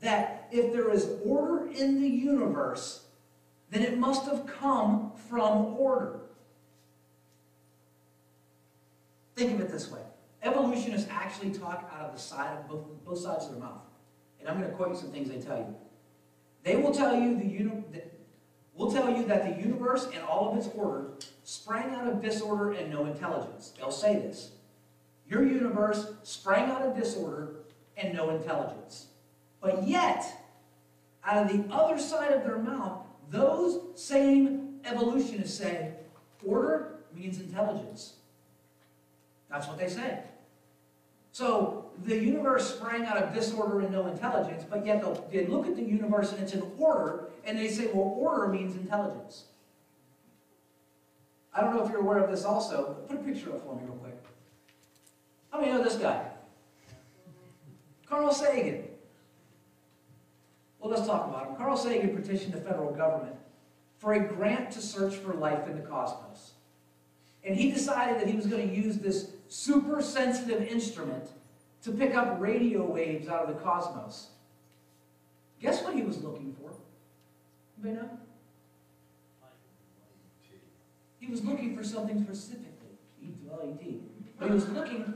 that 0.00 0.48
if 0.50 0.72
there 0.72 0.92
is 0.92 1.08
order 1.24 1.70
in 1.70 2.02
the 2.02 2.08
universe, 2.08 3.01
then 3.72 3.82
it 3.82 3.98
must 3.98 4.26
have 4.26 4.46
come 4.46 5.12
from 5.30 5.74
order. 5.78 6.20
Think 9.34 9.54
of 9.54 9.60
it 9.60 9.70
this 9.70 9.90
way. 9.90 10.02
Evolutionists 10.42 11.08
actually 11.10 11.52
talk 11.52 11.90
out 11.94 12.04
of 12.04 12.14
the 12.14 12.20
side 12.20 12.58
of 12.58 12.68
both, 12.68 12.84
both 13.02 13.18
sides 13.18 13.46
of 13.46 13.52
their 13.52 13.60
mouth. 13.60 13.80
And 14.38 14.48
I'm 14.48 14.58
going 14.58 14.68
to 14.68 14.76
quote 14.76 14.90
you 14.90 14.96
some 14.96 15.10
things 15.10 15.30
they 15.30 15.40
tell 15.40 15.56
you. 15.56 15.74
They 16.64 16.76
will 16.76 16.92
tell 16.92 17.18
you 17.18 17.38
the 17.38 17.46
uni- 17.46 17.82
will 18.74 18.92
tell 18.92 19.08
you 19.08 19.24
that 19.26 19.44
the 19.44 19.62
universe 19.62 20.06
and 20.12 20.22
all 20.22 20.52
of 20.52 20.58
its 20.58 20.68
order 20.74 21.12
sprang 21.42 21.94
out 21.94 22.06
of 22.06 22.22
disorder 22.22 22.72
and 22.72 22.90
no 22.90 23.06
intelligence. 23.06 23.72
They'll 23.78 23.90
say 23.90 24.16
this. 24.16 24.50
Your 25.26 25.46
universe 25.46 26.12
sprang 26.24 26.70
out 26.70 26.82
of 26.82 26.94
disorder 26.94 27.54
and 27.96 28.12
no 28.12 28.28
intelligence. 28.30 29.06
But 29.62 29.88
yet, 29.88 30.24
out 31.24 31.46
of 31.46 31.52
the 31.52 31.72
other 31.72 31.98
side 31.98 32.32
of 32.32 32.42
their 32.42 32.58
mouth, 32.58 33.06
those 33.32 33.80
same 33.96 34.78
evolutionists 34.84 35.58
say 35.58 35.94
order 36.44 36.98
means 37.14 37.40
intelligence. 37.40 38.14
That's 39.50 39.66
what 39.66 39.78
they 39.78 39.88
say. 39.88 40.20
So 41.32 41.90
the 42.04 42.16
universe 42.16 42.74
sprang 42.74 43.06
out 43.06 43.16
of 43.16 43.34
disorder 43.34 43.80
and 43.80 43.90
no 43.90 44.06
intelligence, 44.06 44.64
but 44.68 44.84
yet 44.84 45.02
they 45.30 45.46
look 45.46 45.66
at 45.66 45.76
the 45.76 45.82
universe 45.82 46.32
and 46.32 46.42
it's 46.42 46.52
in 46.52 46.62
order, 46.78 47.30
and 47.44 47.58
they 47.58 47.68
say, 47.68 47.86
well, 47.86 48.14
order 48.18 48.48
means 48.48 48.76
intelligence. 48.76 49.44
I 51.54 51.62
don't 51.62 51.74
know 51.74 51.84
if 51.84 51.90
you're 51.90 52.00
aware 52.00 52.18
of 52.18 52.30
this 52.30 52.44
also, 52.44 52.98
put 53.08 53.16
a 53.16 53.20
picture 53.20 53.50
up 53.50 53.64
for 53.64 53.74
me 53.76 53.82
real 53.84 53.96
quick. 53.96 54.22
How 55.50 55.60
many 55.60 55.72
know 55.72 55.82
this 55.82 55.96
guy? 55.96 56.28
Carl 58.06 58.32
Sagan. 58.32 58.84
Well, 60.82 60.90
let's 60.90 61.06
talk 61.06 61.28
about 61.28 61.46
him. 61.46 61.54
Carl 61.54 61.76
Sagan 61.76 62.16
petitioned 62.16 62.52
the 62.52 62.60
federal 62.60 62.92
government 62.92 63.36
for 63.98 64.14
a 64.14 64.20
grant 64.20 64.72
to 64.72 64.82
search 64.82 65.14
for 65.14 65.32
life 65.32 65.68
in 65.68 65.76
the 65.76 65.86
cosmos. 65.86 66.54
And 67.44 67.54
he 67.56 67.70
decided 67.70 68.20
that 68.20 68.26
he 68.26 68.34
was 68.34 68.46
going 68.46 68.68
to 68.68 68.74
use 68.74 68.96
this 68.96 69.30
super 69.48 70.02
sensitive 70.02 70.60
instrument 70.62 71.28
to 71.84 71.92
pick 71.92 72.16
up 72.16 72.40
radio 72.40 72.84
waves 72.84 73.28
out 73.28 73.48
of 73.48 73.54
the 73.54 73.60
cosmos. 73.62 74.30
Guess 75.60 75.84
what 75.84 75.94
he 75.94 76.02
was 76.02 76.20
looking 76.20 76.52
for? 76.60 76.72
Anybody 77.80 78.04
know? 78.04 78.18
He 81.20 81.30
was 81.30 81.44
looking 81.44 81.76
for 81.76 81.84
something 81.84 82.24
specifically. 82.24 82.98
E-L-E-T. 83.22 84.00
But 84.36 84.48
he 84.48 84.54
was 84.54 84.68
looking, 84.70 85.14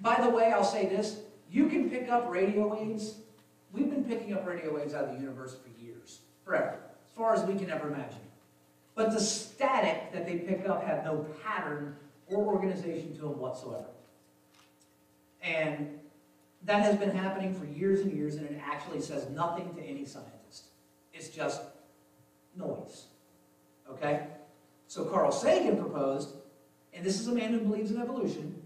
by 0.00 0.20
the 0.20 0.30
way, 0.30 0.52
I'll 0.52 0.62
say 0.62 0.86
this, 0.86 1.18
you 1.50 1.66
can 1.68 1.90
pick 1.90 2.08
up 2.08 2.30
radio 2.30 2.68
waves. 2.68 3.16
We've 3.74 3.90
been 3.90 4.04
picking 4.04 4.32
up 4.32 4.46
radio 4.46 4.72
waves 4.72 4.94
out 4.94 5.04
of 5.04 5.14
the 5.14 5.20
universe 5.20 5.56
for 5.56 5.68
years, 5.82 6.20
forever, 6.44 6.78
as 7.04 7.16
far 7.16 7.34
as 7.34 7.42
we 7.42 7.56
can 7.56 7.70
ever 7.70 7.88
imagine. 7.88 8.20
But 8.94 9.10
the 9.10 9.20
static 9.20 10.12
that 10.12 10.26
they 10.26 10.38
pick 10.38 10.68
up 10.68 10.84
had 10.84 11.04
no 11.04 11.26
pattern 11.42 11.96
or 12.28 12.44
organization 12.44 13.16
to 13.16 13.22
them 13.22 13.38
whatsoever. 13.40 13.86
And 15.42 15.98
that 16.62 16.82
has 16.82 16.96
been 16.96 17.10
happening 17.10 17.52
for 17.52 17.66
years 17.66 18.00
and 18.00 18.12
years, 18.12 18.36
and 18.36 18.46
it 18.48 18.60
actually 18.64 19.00
says 19.00 19.28
nothing 19.30 19.74
to 19.74 19.82
any 19.82 20.04
scientist. 20.04 20.66
It's 21.12 21.28
just 21.28 21.60
noise. 22.56 23.06
Okay? 23.90 24.28
So 24.86 25.04
Carl 25.04 25.32
Sagan 25.32 25.76
proposed, 25.76 26.30
and 26.92 27.04
this 27.04 27.20
is 27.20 27.26
a 27.26 27.32
man 27.32 27.52
who 27.52 27.60
believes 27.60 27.90
in 27.90 28.00
evolution, 28.00 28.62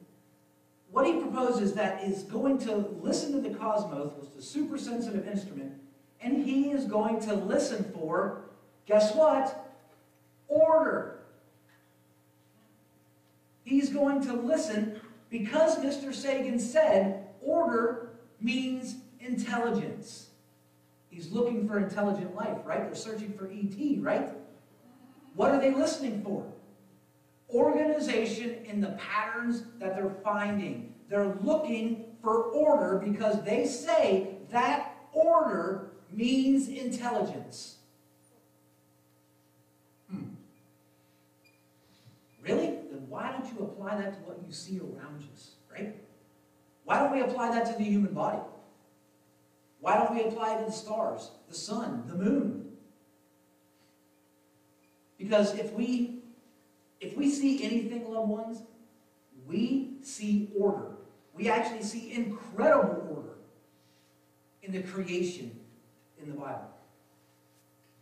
what 0.91 1.07
he 1.07 1.21
proposes 1.21 1.75
that 1.75 2.03
is 2.03 2.23
going 2.25 2.59
to 2.59 2.77
listen 3.01 3.33
to 3.33 3.49
the 3.49 3.55
cosmos 3.55 4.13
with 4.19 4.35
the 4.35 4.43
super 4.43 4.79
sensitive 4.79 5.27
instrument, 5.27 5.73
and 6.21 6.45
he 6.45 6.71
is 6.71 6.85
going 6.85 7.21
to 7.21 7.35
listen 7.35 7.85
for, 7.95 8.43
guess 8.87 9.15
what? 9.15 9.77
Order. 10.49 11.21
He's 13.65 13.91
going 13.91 14.23
to 14.23 14.33
listen 14.33 15.01
because 15.29 15.77
Mr. 15.77 16.15
Sagan 16.15 16.59
said 16.59 17.27
order 17.43 18.13
means 18.41 18.97
intelligence. 19.21 20.31
He's 21.11 21.31
looking 21.31 21.69
for 21.69 21.79
intelligent 21.79 22.35
life, 22.35 22.59
right? 22.65 22.85
They're 22.85 22.95
searching 22.95 23.33
for 23.35 23.47
ET, 23.47 24.03
right? 24.03 24.31
What 25.35 25.51
are 25.51 25.61
they 25.61 25.73
listening 25.73 26.23
for? 26.23 26.47
Organization 27.51 28.65
in 28.65 28.81
the 28.81 28.99
patterns 28.99 29.65
that 29.79 29.97
they're 29.97 30.17
finding. 30.23 30.95
They're 31.09 31.37
looking 31.43 32.05
for 32.23 32.43
order 32.45 33.03
because 33.03 33.43
they 33.43 33.67
say 33.67 34.37
that 34.51 34.97
order 35.13 35.93
means 36.13 36.69
intelligence. 36.69 37.77
Hmm. 40.11 40.25
Really? 42.43 42.67
Then 42.67 43.07
why 43.09 43.33
don't 43.33 43.47
you 43.53 43.65
apply 43.65 43.97
that 43.97 44.15
to 44.15 44.19
what 44.21 44.39
you 44.47 44.53
see 44.53 44.79
around 44.79 45.25
us, 45.33 45.53
right? 45.73 45.95
Why 46.85 46.99
don't 46.99 47.13
we 47.13 47.21
apply 47.21 47.53
that 47.53 47.67
to 47.67 47.79
the 47.79 47.85
human 47.85 48.13
body? 48.15 48.41
Why 49.81 49.95
don't 49.97 50.15
we 50.15 50.23
apply 50.23 50.57
it 50.57 50.61
to 50.61 50.65
the 50.67 50.73
stars, 50.73 51.31
the 51.49 51.55
sun, 51.55 52.05
the 52.07 52.15
moon? 52.15 52.65
Because 55.19 55.55
if 55.59 55.73
we 55.73 56.18
if 57.01 57.17
we 57.17 57.31
see 57.31 57.63
anything, 57.65 58.13
loved 58.13 58.29
ones, 58.29 58.63
we 59.47 59.93
see 60.03 60.51
order. 60.57 60.97
We 61.35 61.49
actually 61.49 61.83
see 61.83 62.13
incredible 62.13 63.07
order 63.11 63.39
in 64.63 64.73
the 64.73 64.83
creation 64.83 65.59
in 66.21 66.29
the 66.29 66.35
Bible. 66.35 66.71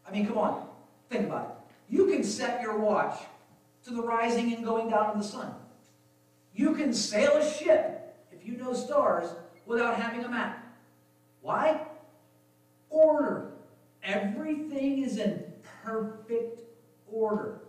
I 0.07 0.11
mean, 0.11 0.27
come 0.27 0.39
on, 0.39 0.67
think 1.11 1.27
about 1.27 1.47
it. 1.47 1.95
You 1.95 2.07
can 2.07 2.25
set 2.25 2.63
your 2.63 2.79
watch 2.79 3.19
to 3.85 3.91
the 3.91 4.03
rising 4.03 4.53
and 4.55 4.65
going 4.65 4.89
down 4.89 5.07
of 5.07 5.19
the 5.19 5.25
sun. 5.25 5.55
You 6.55 6.75
can 6.75 6.93
sail 6.93 7.37
a 7.37 7.49
ship, 7.49 8.17
if 8.33 8.47
you 8.47 8.57
know 8.57 8.73
stars, 8.73 9.29
without 9.67 10.01
having 10.01 10.25
a 10.25 10.29
map. 10.29 10.65
Why? 11.43 11.81
Order. 12.89 13.53
Everything 14.03 15.03
is 15.03 15.19
in 15.19 15.45
perfect 15.85 16.63
order. 17.07 17.61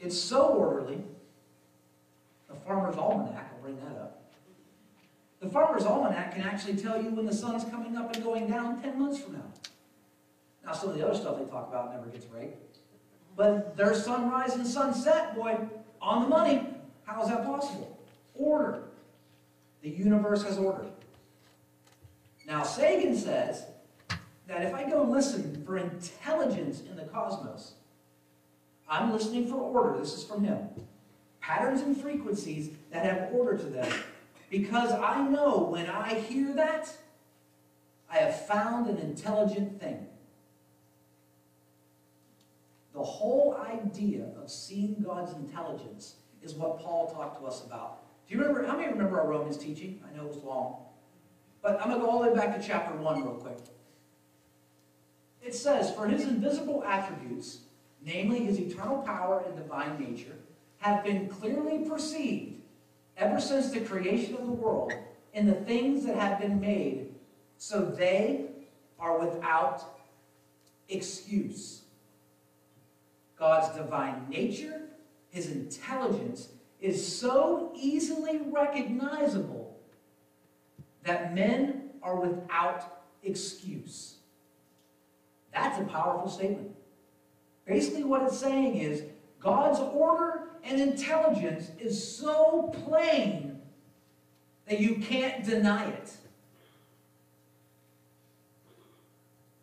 It's 0.00 0.18
so 0.18 0.48
orderly. 0.48 1.02
The 2.48 2.54
Farmer's 2.54 2.96
Almanac, 2.96 3.50
I'll 3.54 3.62
bring 3.62 3.76
that 3.76 4.00
up. 4.00 4.32
The 5.40 5.48
Farmer's 5.48 5.84
Almanac 5.84 6.34
can 6.34 6.42
actually 6.42 6.76
tell 6.76 7.02
you 7.02 7.10
when 7.10 7.26
the 7.26 7.34
sun's 7.34 7.64
coming 7.64 7.96
up 7.96 8.14
and 8.14 8.24
going 8.24 8.48
down 8.48 8.82
10 8.82 8.98
months 8.98 9.20
from 9.20 9.34
now. 9.34 9.52
Now, 10.64 10.72
some 10.72 10.90
of 10.90 10.96
the 10.96 11.06
other 11.06 11.16
stuff 11.16 11.38
they 11.38 11.44
talk 11.44 11.68
about 11.68 11.94
never 11.94 12.06
gets 12.06 12.26
right. 12.26 12.56
But 13.36 13.76
their 13.76 13.94
sunrise 13.94 14.54
and 14.54 14.66
sunset, 14.66 15.36
boy, 15.36 15.56
on 16.02 16.22
the 16.22 16.28
money. 16.28 16.66
How 17.04 17.22
is 17.22 17.28
that 17.28 17.44
possible? 17.46 17.98
Order. 18.34 18.82
The 19.82 19.90
universe 19.90 20.42
has 20.42 20.58
order. 20.58 20.86
Now, 22.46 22.62
Sagan 22.64 23.16
says 23.16 23.64
that 24.46 24.62
if 24.62 24.74
I 24.74 24.88
go 24.88 25.02
and 25.02 25.10
listen 25.10 25.62
for 25.64 25.76
intelligence 25.76 26.80
in 26.80 26.96
the 26.96 27.04
cosmos, 27.04 27.74
I'm 28.88 29.12
listening 29.12 29.48
for 29.48 29.56
order. 29.56 29.98
This 29.98 30.14
is 30.14 30.24
from 30.24 30.44
him. 30.44 30.68
Patterns 31.40 31.82
and 31.82 31.96
frequencies 32.00 32.70
that 32.90 33.04
have 33.04 33.32
order 33.32 33.56
to 33.56 33.64
them. 33.64 33.92
Because 34.50 34.92
I 34.92 35.22
know 35.22 35.68
when 35.70 35.86
I 35.86 36.14
hear 36.14 36.54
that, 36.54 36.90
I 38.10 38.16
have 38.16 38.46
found 38.46 38.88
an 38.88 38.98
intelligent 38.98 39.80
thing. 39.80 40.06
The 42.94 43.02
whole 43.02 43.56
idea 43.56 44.30
of 44.42 44.50
seeing 44.50 44.96
God's 45.04 45.32
intelligence 45.34 46.14
is 46.42 46.54
what 46.54 46.80
Paul 46.80 47.08
talked 47.08 47.40
to 47.40 47.46
us 47.46 47.64
about. 47.64 48.00
Do 48.26 48.34
you 48.34 48.40
remember, 48.40 48.66
how 48.66 48.76
many 48.76 48.90
remember 48.90 49.20
our 49.20 49.28
Romans 49.28 49.56
teaching? 49.56 50.02
I 50.06 50.16
know 50.16 50.24
it 50.24 50.34
was 50.34 50.42
long. 50.42 50.82
But 51.62 51.80
I'm 51.80 51.88
going 51.88 52.00
to 52.00 52.06
go 52.06 52.10
all 52.10 52.22
the 52.22 52.30
way 52.30 52.34
back 52.34 52.58
to 52.58 52.66
chapter 52.66 52.96
1 52.96 53.22
real 53.22 53.34
quick. 53.34 53.58
It 55.42 55.54
says, 55.54 55.94
For 55.94 56.06
his 56.06 56.24
invisible 56.24 56.84
attributes, 56.84 57.60
namely 58.04 58.44
his 58.44 58.58
eternal 58.58 58.98
power 58.98 59.42
and 59.46 59.56
divine 59.56 59.98
nature, 59.98 60.36
have 60.78 61.04
been 61.04 61.28
clearly 61.28 61.88
perceived 61.88 62.54
ever 63.16 63.40
since 63.40 63.70
the 63.70 63.80
creation 63.80 64.34
of 64.36 64.46
the 64.46 64.52
world 64.52 64.92
in 65.34 65.46
the 65.46 65.54
things 65.54 66.06
that 66.06 66.16
have 66.16 66.40
been 66.40 66.60
made, 66.60 67.14
so 67.56 67.84
they 67.84 68.46
are 68.98 69.18
without 69.18 69.82
excuse. 70.88 71.82
God's 73.38 73.76
divine 73.76 74.26
nature, 74.28 74.82
his 75.30 75.50
intelligence, 75.50 76.48
is 76.80 77.16
so 77.16 77.72
easily 77.76 78.40
recognizable 78.46 79.76
that 81.04 81.34
men 81.34 81.90
are 82.02 82.16
without 82.16 83.02
excuse. 83.22 84.16
That's 85.52 85.78
a 85.80 85.84
powerful 85.84 86.28
statement. 86.28 86.74
Basically, 87.68 88.02
what 88.02 88.22
it's 88.22 88.38
saying 88.38 88.76
is 88.76 89.02
God's 89.38 89.78
order 89.78 90.48
and 90.64 90.80
intelligence 90.80 91.70
is 91.78 92.16
so 92.16 92.74
plain 92.86 93.60
that 94.66 94.80
you 94.80 94.96
can't 94.96 95.44
deny 95.44 95.88
it. 95.90 96.12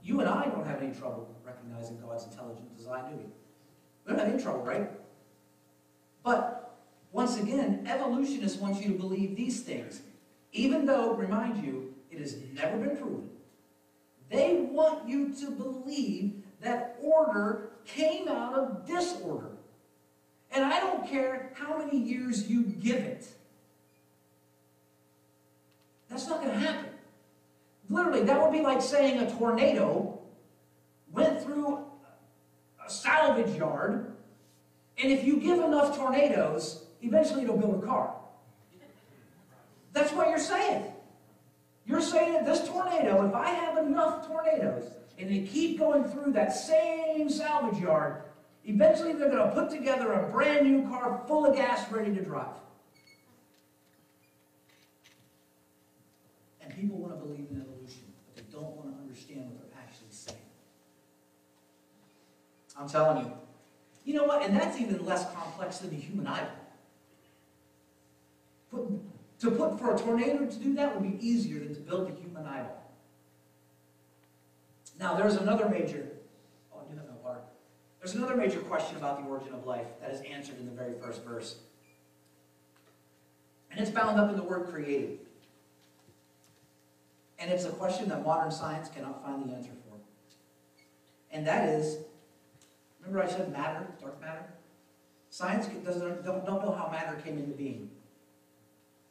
You 0.03 0.19
and 0.19 0.29
I 0.29 0.45
don't 0.45 0.67
have 0.67 0.83
any 0.83 0.93
trouble 0.93 1.35
recognizing 1.43 1.99
God's 1.99 2.25
intelligent 2.25 2.77
design, 2.77 3.09
do 3.09 3.17
we? 3.17 3.23
We 3.23 4.09
don't 4.09 4.19
have 4.19 4.31
any 4.31 4.41
trouble, 4.41 4.61
right? 4.61 4.91
But, 6.23 6.77
once 7.11 7.39
again, 7.39 7.87
evolutionists 7.89 8.59
want 8.59 8.79
you 8.81 8.93
to 8.93 8.99
believe 8.99 9.35
these 9.35 9.61
things. 9.61 10.01
Even 10.53 10.85
though, 10.85 11.15
remind 11.15 11.65
you, 11.65 11.95
it 12.11 12.19
has 12.19 12.37
never 12.53 12.77
been 12.77 12.95
proven. 12.97 13.29
They 14.29 14.67
want 14.69 15.09
you 15.09 15.33
to 15.39 15.49
believe 15.49 16.43
that 16.61 16.97
order 17.01 17.71
came 17.85 18.27
out 18.27 18.53
of 18.53 18.87
disorder. 18.87 19.51
And 20.51 20.63
I 20.63 20.79
don't 20.79 21.07
care 21.07 21.51
how 21.55 21.77
many 21.77 21.97
years 21.97 22.49
you 22.49 22.63
give 22.63 22.97
it. 22.97 23.27
That's 26.09 26.27
not 26.27 26.41
going 26.41 26.53
to 26.53 26.59
happen. 26.59 26.91
Literally, 27.89 28.23
that 28.23 28.41
would 28.41 28.51
be 28.51 28.61
like 28.61 28.81
saying 28.81 29.19
a 29.19 29.29
tornado 29.37 30.19
went 31.11 31.41
through 31.41 31.83
a 32.85 32.89
salvage 32.89 33.55
yard, 33.55 34.13
and 34.97 35.11
if 35.11 35.23
you 35.25 35.39
give 35.39 35.59
enough 35.59 35.97
tornadoes, 35.97 36.85
eventually 37.01 37.43
it'll 37.43 37.57
build 37.57 37.83
a 37.83 37.85
car. 37.85 38.15
That's 39.93 40.11
what 40.11 40.29
you're 40.29 40.39
saying. 40.39 40.85
You're 41.85 42.01
saying 42.01 42.33
that 42.33 42.45
this 42.45 42.67
tornado, 42.67 43.27
if 43.27 43.33
I 43.33 43.49
have 43.49 43.77
enough 43.77 44.27
tornadoes, 44.27 44.91
and 45.17 45.29
they 45.29 45.41
keep 45.41 45.79
going 45.79 46.03
through 46.05 46.33
that 46.33 46.53
same 46.53 47.29
salvage 47.29 47.81
yard, 47.81 48.23
eventually 48.65 49.13
they're 49.13 49.29
going 49.29 49.49
to 49.49 49.55
put 49.55 49.69
together 49.69 50.13
a 50.13 50.31
brand 50.31 50.67
new 50.67 50.87
car 50.89 51.23
full 51.27 51.45
of 51.45 51.55
gas 51.55 51.89
ready 51.91 52.13
to 52.13 52.21
drive. 52.21 52.47
And 56.61 56.75
people 56.75 56.97
want 56.97 57.13
to 57.13 57.25
believe 57.25 57.47
in 57.49 57.61
evolution, 57.61 58.03
but 58.25 58.35
they 58.35 58.51
don't 58.51 58.75
want 58.75 58.93
to 58.93 59.01
understand 59.01 59.51
what 59.51 59.59
they're 59.61 59.81
actually 59.81 60.07
saying. 60.11 60.39
I'm 62.77 62.89
telling 62.89 63.25
you. 63.25 63.31
You 64.03 64.13
know 64.13 64.25
what? 64.25 64.43
And 64.43 64.55
that's 64.55 64.79
even 64.79 65.03
less 65.05 65.31
complex 65.33 65.79
than 65.79 65.89
the 65.89 65.95
human 65.95 66.27
eyeball. 66.27 66.51
Put, 68.69 69.39
to 69.39 69.51
put 69.51 69.79
for 69.79 69.95
a 69.95 69.97
tornado 69.97 70.45
to 70.45 70.55
do 70.57 70.75
that 70.75 70.93
would 70.93 71.19
be 71.19 71.27
easier 71.27 71.59
than 71.59 71.73
to 71.73 71.81
build 71.81 72.07
the 72.07 72.21
human 72.21 72.45
eyeball. 72.45 72.84
Now, 74.99 75.15
there's 75.15 75.35
another 75.35 75.67
major, 75.67 76.07
oh, 76.73 76.79
I 76.79 76.91
do 76.91 76.97
have 76.97 77.07
no 77.07 77.15
water. 77.23 77.39
There's 77.99 78.15
another 78.15 78.35
major 78.35 78.59
question 78.59 78.97
about 78.97 79.21
the 79.21 79.29
origin 79.29 79.53
of 79.53 79.65
life 79.65 79.87
that 80.01 80.11
is 80.11 80.21
answered 80.21 80.59
in 80.59 80.65
the 80.65 80.71
very 80.71 80.93
first 81.01 81.23
verse. 81.23 81.57
And 83.71 83.79
it's 83.79 83.89
bound 83.89 84.19
up 84.19 84.29
in 84.29 84.37
the 84.37 84.43
word 84.43 84.67
created. 84.67 85.19
And 87.39 87.51
it's 87.51 87.65
a 87.65 87.71
question 87.71 88.07
that 88.09 88.23
modern 88.23 88.51
science 88.51 88.87
cannot 88.87 89.23
find 89.23 89.49
the 89.49 89.53
answer 89.53 89.71
for. 89.89 89.97
And 91.31 91.45
that 91.45 91.67
is, 91.67 91.97
remember 93.01 93.21
I 93.21 93.29
said 93.29 93.51
matter, 93.51 93.85
dark 94.01 94.21
matter? 94.21 94.45
Science 95.29 95.67
doesn't, 95.83 96.23
don't, 96.23 96.45
don't 96.45 96.63
know 96.63 96.71
how 96.71 96.89
matter 96.89 97.19
came 97.21 97.37
into 97.37 97.51
being. 97.51 97.89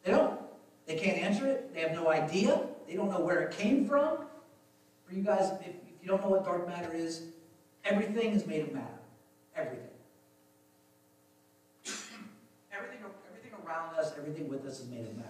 They 0.02 0.12
don't. 0.12 0.40
They 0.86 0.96
can't 0.96 1.18
answer 1.18 1.46
it. 1.46 1.74
They 1.74 1.80
have 1.80 1.92
no 1.92 2.10
idea. 2.10 2.62
They 2.86 2.94
don't 2.94 3.10
know 3.10 3.20
where 3.20 3.40
it 3.40 3.56
came 3.56 3.86
from. 3.86 4.18
For 5.06 5.14
you 5.14 5.22
guys, 5.22 5.50
if, 5.60 5.68
if 5.68 6.02
you 6.02 6.08
don't 6.08 6.22
know 6.22 6.28
what 6.28 6.44
dark 6.44 6.66
matter 6.66 6.92
is, 6.92 7.22
everything 7.84 8.32
is 8.32 8.46
made 8.46 8.62
of 8.62 8.72
matter. 8.72 8.86
Everything. 9.56 9.88
everything, 12.72 12.98
everything 13.28 13.52
around 13.64 13.94
us, 13.94 14.12
everything 14.18 14.48
with 14.48 14.66
us 14.66 14.80
is 14.80 14.88
made 14.88 15.06
of 15.06 15.16
matter. 15.16 15.28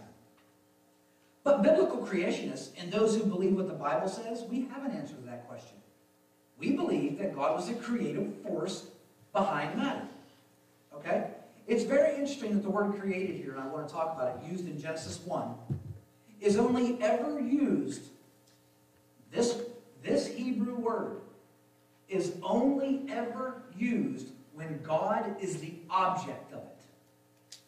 But 1.42 1.62
biblical 1.62 1.98
creationists 1.98 2.70
and 2.78 2.90
those 2.90 3.16
who 3.16 3.24
believe 3.24 3.54
what 3.54 3.68
the 3.68 3.74
Bible 3.74 4.08
says, 4.08 4.44
we 4.48 4.62
have 4.72 4.84
an 4.84 4.92
answer 4.92 5.14
to 5.14 5.22
that 5.26 5.46
question. 5.46 5.76
We 6.58 6.72
believe 6.72 7.18
that 7.18 7.34
God 7.34 7.54
was 7.54 7.68
the 7.68 7.74
creative 7.74 8.32
force 8.42 8.86
behind 9.32 9.76
matter. 9.76 10.06
Okay? 10.94 11.26
It's 11.66 11.84
very 11.84 12.14
interesting 12.14 12.54
that 12.54 12.62
the 12.62 12.70
word 12.70 12.98
created 12.98 13.36
here, 13.36 13.52
and 13.52 13.60
I 13.60 13.66
want 13.66 13.88
to 13.88 13.92
talk 13.94 14.14
about 14.14 14.36
it, 14.36 14.50
used 14.50 14.66
in 14.66 14.80
Genesis 14.80 15.20
1, 15.24 15.54
is 16.40 16.56
only 16.56 17.00
ever 17.02 17.40
used, 17.40 18.02
this, 19.34 19.60
this 20.02 20.26
Hebrew 20.28 20.76
word 20.76 21.20
is 22.08 22.36
only 22.42 23.04
ever 23.08 23.62
used 23.76 24.28
when 24.52 24.80
God 24.82 25.36
is 25.40 25.58
the 25.58 25.74
object 25.90 26.52
of 26.52 26.60
it. 26.60 27.58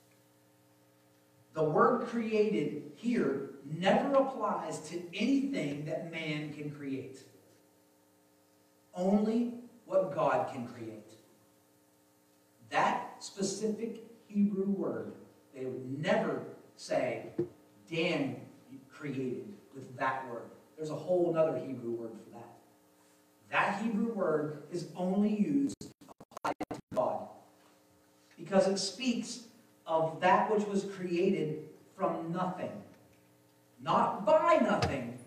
The 1.54 1.64
word 1.64 2.06
created 2.06 2.92
here 2.94 3.50
never 3.78 4.14
applies 4.14 4.78
to 4.90 5.02
anything 5.14 5.86
that 5.86 6.12
man 6.12 6.52
can 6.52 6.70
create. 6.70 7.18
Only 8.94 9.54
what 9.86 10.14
God 10.14 10.52
can 10.52 10.66
create. 10.68 11.10
That 12.70 13.16
specific 13.18 14.04
Hebrew 14.26 14.68
word, 14.68 15.14
they 15.54 15.64
would 15.64 15.98
never 16.02 16.42
say, 16.76 17.30
Dan 17.90 18.36
created 18.92 19.52
with 19.74 19.96
that 19.96 20.28
word. 20.28 20.50
There's 20.76 20.90
a 20.90 20.94
whole 20.94 21.34
other 21.36 21.58
Hebrew 21.58 21.92
word 21.92 22.10
for 22.12 22.30
that. 22.30 22.48
That 23.50 23.82
Hebrew 23.82 24.12
word 24.12 24.64
is 24.70 24.88
only 24.96 25.34
used 25.34 25.76
applied 26.46 26.54
to 26.70 26.80
God 26.94 27.28
because 28.38 28.68
it 28.68 28.78
speaks 28.78 29.40
of 29.86 30.20
that 30.20 30.50
which 30.50 30.66
was 30.66 30.84
created 30.84 31.64
from 31.96 32.32
nothing. 32.32 32.70
Not 33.82 34.24
by 34.24 34.58
nothing, 34.62 35.18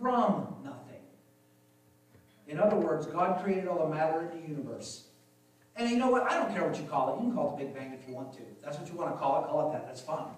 from 0.00 0.54
nothing. 0.64 1.00
In 2.46 2.58
other 2.58 2.76
words, 2.76 3.06
God 3.06 3.42
created 3.42 3.66
all 3.66 3.88
the 3.88 3.94
matter 3.94 4.22
in 4.22 4.40
the 4.40 4.48
universe. 4.48 5.04
And 5.74 5.90
you 5.90 5.98
know 5.98 6.08
what? 6.08 6.22
I 6.30 6.34
don't 6.34 6.54
care 6.54 6.66
what 6.66 6.78
you 6.78 6.86
call 6.86 7.14
it. 7.14 7.16
You 7.20 7.28
can 7.28 7.34
call 7.34 7.54
it 7.54 7.58
the 7.58 7.64
Big 7.64 7.74
Bang 7.74 7.92
if 7.92 8.08
you 8.08 8.14
want 8.14 8.32
to. 8.34 8.42
That's 8.62 8.78
what 8.78 8.88
you 8.88 8.94
want 8.94 9.12
to 9.12 9.18
call 9.18 9.44
it, 9.44 9.48
call 9.48 9.70
it 9.70 9.72
that. 9.74 9.86
That's 9.86 10.00
fine. 10.00 10.28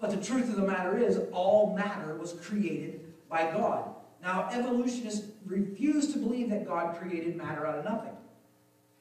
But 0.00 0.10
the 0.10 0.24
truth 0.24 0.48
of 0.50 0.56
the 0.56 0.66
matter 0.66 0.98
is, 0.98 1.18
all 1.32 1.74
matter 1.74 2.16
was 2.16 2.34
created 2.34 3.00
by 3.28 3.50
God. 3.50 3.94
Now, 4.22 4.48
evolutionists 4.52 5.26
refuse 5.44 6.12
to 6.12 6.18
believe 6.18 6.50
that 6.50 6.66
God 6.66 6.96
created 6.98 7.36
matter 7.36 7.66
out 7.66 7.78
of 7.78 7.84
nothing. 7.84 8.12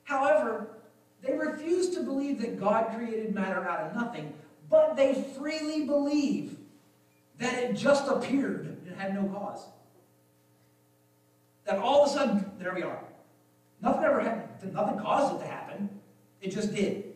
However, 0.04 0.68
they 1.22 1.34
refuse 1.34 1.90
to 1.96 2.04
believe 2.04 2.42
that 2.42 2.60
God 2.60 2.94
created 2.96 3.34
matter 3.34 3.68
out 3.68 3.80
of 3.80 3.96
nothing, 3.96 4.34
but 4.70 4.96
they 4.96 5.26
freely 5.38 5.86
believe 5.86 6.58
that 7.40 7.58
it 7.64 7.76
just 7.76 8.08
appeared 8.10 8.78
and 8.86 8.96
had 8.98 9.16
no 9.16 9.24
cause. 9.30 9.66
That 11.66 11.80
all 11.80 12.04
of 12.04 12.10
a 12.10 12.14
sudden, 12.14 12.52
there 12.60 12.74
we 12.74 12.84
are. 12.84 13.00
Nothing 13.82 14.04
ever 14.04 14.20
happened, 14.20 14.74
nothing 14.74 15.00
caused 15.00 15.36
it 15.36 15.46
to 15.46 15.50
happen. 15.50 15.90
It 16.42 16.52
just 16.52 16.74
did. 16.74 17.14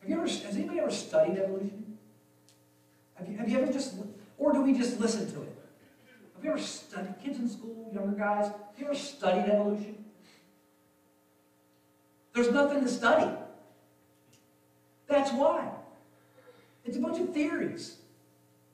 Have 0.00 0.08
you 0.08 0.16
ever, 0.16 0.26
has 0.26 0.56
anybody 0.56 0.78
ever 0.78 0.90
studied 0.90 1.38
evolution? 1.38 1.79
Have 3.20 3.28
you, 3.28 3.36
have 3.36 3.48
you 3.48 3.58
ever 3.60 3.72
just, 3.72 3.96
or 4.38 4.52
do 4.52 4.62
we 4.62 4.72
just 4.72 4.98
listen 4.98 5.30
to 5.32 5.42
it? 5.42 5.56
Have 6.36 6.44
you 6.44 6.50
ever 6.52 6.60
studied, 6.60 7.14
kids 7.22 7.38
in 7.38 7.48
school, 7.48 7.90
younger 7.92 8.16
guys, 8.16 8.46
have 8.46 8.78
you 8.78 8.86
ever 8.86 8.94
studied 8.94 9.50
evolution? 9.50 10.04
There's 12.34 12.50
nothing 12.50 12.82
to 12.82 12.88
study. 12.88 13.30
That's 15.06 15.32
why. 15.32 15.70
It's 16.84 16.96
a 16.96 17.00
bunch 17.00 17.20
of 17.20 17.34
theories. 17.34 17.98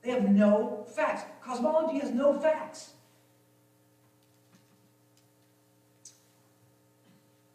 They 0.01 0.11
have 0.11 0.29
no 0.29 0.85
facts. 0.95 1.23
Cosmology 1.43 1.99
has 1.99 2.11
no 2.11 2.39
facts. 2.39 2.91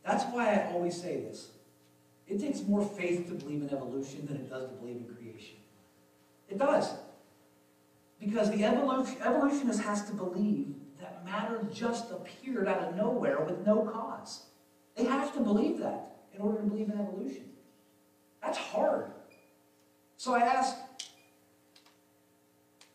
That's 0.05 0.25
why 0.25 0.55
I 0.55 0.73
always 0.73 1.01
say 1.01 1.21
this. 1.21 1.53
It 2.27 2.41
takes 2.41 2.61
more 2.63 2.85
faith 2.85 3.29
to 3.29 3.35
believe 3.35 3.63
in 3.63 3.71
evolution 3.71 4.27
than 4.27 4.37
it 4.37 4.51
does 4.51 4.69
to 4.69 4.75
believe 4.75 4.97
in 4.97 5.05
creation. 5.05 5.22
It 6.53 6.59
does. 6.59 6.93
Because 8.21 8.51
the 8.51 8.63
evolutionist 8.63 9.81
has 9.81 10.05
to 10.05 10.13
believe 10.13 10.75
that 11.01 11.25
matter 11.25 11.67
just 11.73 12.11
appeared 12.11 12.69
out 12.69 12.81
of 12.81 12.95
nowhere 12.95 13.41
with 13.41 13.67
no 13.67 13.87
cause. 13.87 14.45
They 14.95 15.05
have 15.05 15.33
to 15.33 15.41
believe 15.41 15.79
that 15.79 16.19
in 16.35 16.43
order 16.43 16.59
to 16.59 16.67
believe 16.67 16.91
in 16.91 17.01
evolution. 17.01 17.45
That's 18.43 18.59
hard. 18.59 19.07
So 20.19 20.35
I 20.35 20.41
ask, 20.41 20.77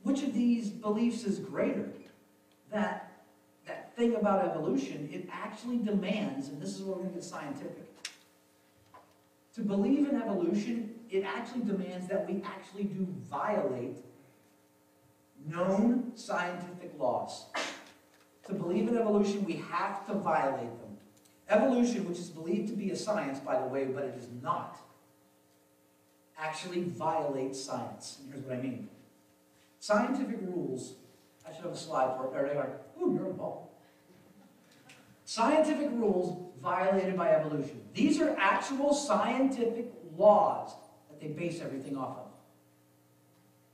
which 0.04 0.22
of 0.22 0.36
these 0.36 0.70
beliefs 0.70 1.24
is 1.24 1.40
greater? 1.40 1.92
That, 2.72 3.24
that 3.66 3.96
thing 3.96 4.16
about 4.16 4.46
evolution, 4.46 5.10
it 5.12 5.28
actually 5.32 5.80
demands, 5.80 6.50
and 6.50 6.62
this 6.62 6.76
is 6.76 6.84
where 6.84 6.96
we're 6.96 7.04
going 7.04 7.10
to 7.10 7.16
get 7.16 7.24
scientific, 7.24 7.88
to 9.56 9.62
believe 9.62 10.08
in 10.08 10.22
evolution, 10.22 10.97
it 11.10 11.24
actually 11.24 11.62
demands 11.62 12.08
that 12.08 12.28
we 12.28 12.42
actually 12.44 12.84
do 12.84 13.08
violate 13.30 13.98
known 15.46 16.12
scientific 16.16 16.94
laws. 16.98 17.46
To 18.48 18.54
believe 18.54 18.88
in 18.88 18.98
evolution, 18.98 19.46
we 19.46 19.64
have 19.72 20.06
to 20.08 20.14
violate 20.14 20.80
them. 20.80 20.98
Evolution, 21.50 22.08
which 22.08 22.20
is 22.20 22.30
believed 22.30 22.70
to 22.70 22.76
be 22.76 22.92
a 22.92 22.96
science, 22.96 23.40
by 23.40 23.60
the 23.60 23.68
way, 23.68 23.86
but 23.86 24.04
it 24.04 24.16
is 24.18 24.28
not, 24.42 24.78
actually 26.38 26.84
violates 26.84 27.64
science. 27.64 28.18
And 28.20 28.32
here's 28.32 28.46
what 28.46 28.58
I 28.58 28.62
mean. 28.62 28.90
Scientific 29.80 30.40
rules, 30.42 30.96
I 31.48 31.54
should 31.54 31.64
have 31.64 31.74
a 31.74 31.78
slide 31.78 32.18
for 32.18 32.26
it. 32.26 32.34
There 32.34 32.48
they 32.48 32.60
are. 32.60 32.72
Ooh, 33.02 33.14
you're 33.14 33.28
the 33.28 33.34
ball. 33.34 33.80
Scientific 35.24 35.90
rules 35.92 36.54
violated 36.62 37.18
by 37.18 37.32
evolution. 37.32 37.82
These 37.94 38.20
are 38.22 38.36
actual 38.38 38.94
scientific 38.94 39.92
laws 40.18 40.74
that 41.20 41.28
they 41.28 41.34
base 41.34 41.62
everything 41.62 41.98
off 41.98 42.18
of. 42.18 42.28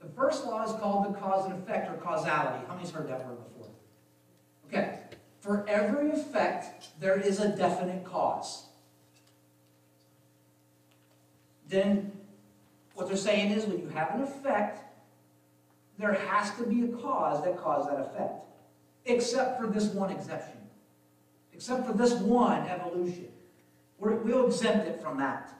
The 0.01 0.13
first 0.13 0.45
law 0.45 0.63
is 0.63 0.71
called 0.79 1.13
the 1.13 1.17
cause 1.17 1.45
and 1.45 1.61
effect 1.61 1.89
or 1.89 1.95
causality. 1.97 2.65
How 2.67 2.75
many's 2.75 2.91
heard 2.91 3.07
that 3.07 3.25
word 3.25 3.37
before? 3.53 3.69
Okay. 4.67 4.99
For 5.39 5.65
every 5.67 6.11
effect, 6.11 6.89
there 6.99 7.19
is 7.19 7.39
a 7.39 7.49
definite 7.55 8.03
cause. 8.05 8.65
Then 11.69 12.11
what 12.95 13.07
they're 13.07 13.17
saying 13.17 13.51
is 13.51 13.65
when 13.65 13.79
you 13.79 13.87
have 13.89 14.15
an 14.15 14.21
effect, 14.21 14.81
there 15.97 16.13
has 16.13 16.51
to 16.57 16.63
be 16.63 16.83
a 16.83 16.87
cause 16.97 17.43
that 17.43 17.57
caused 17.57 17.89
that 17.89 17.99
effect. 17.99 18.35
Except 19.05 19.59
for 19.59 19.67
this 19.67 19.85
one 19.85 20.11
exception. 20.11 20.57
Except 21.53 21.85
for 21.85 21.93
this 21.93 22.13
one 22.13 22.67
evolution. 22.67 23.27
We're, 23.99 24.15
we'll 24.15 24.47
exempt 24.47 24.87
it 24.87 25.01
from 25.01 25.17
that. 25.17 25.53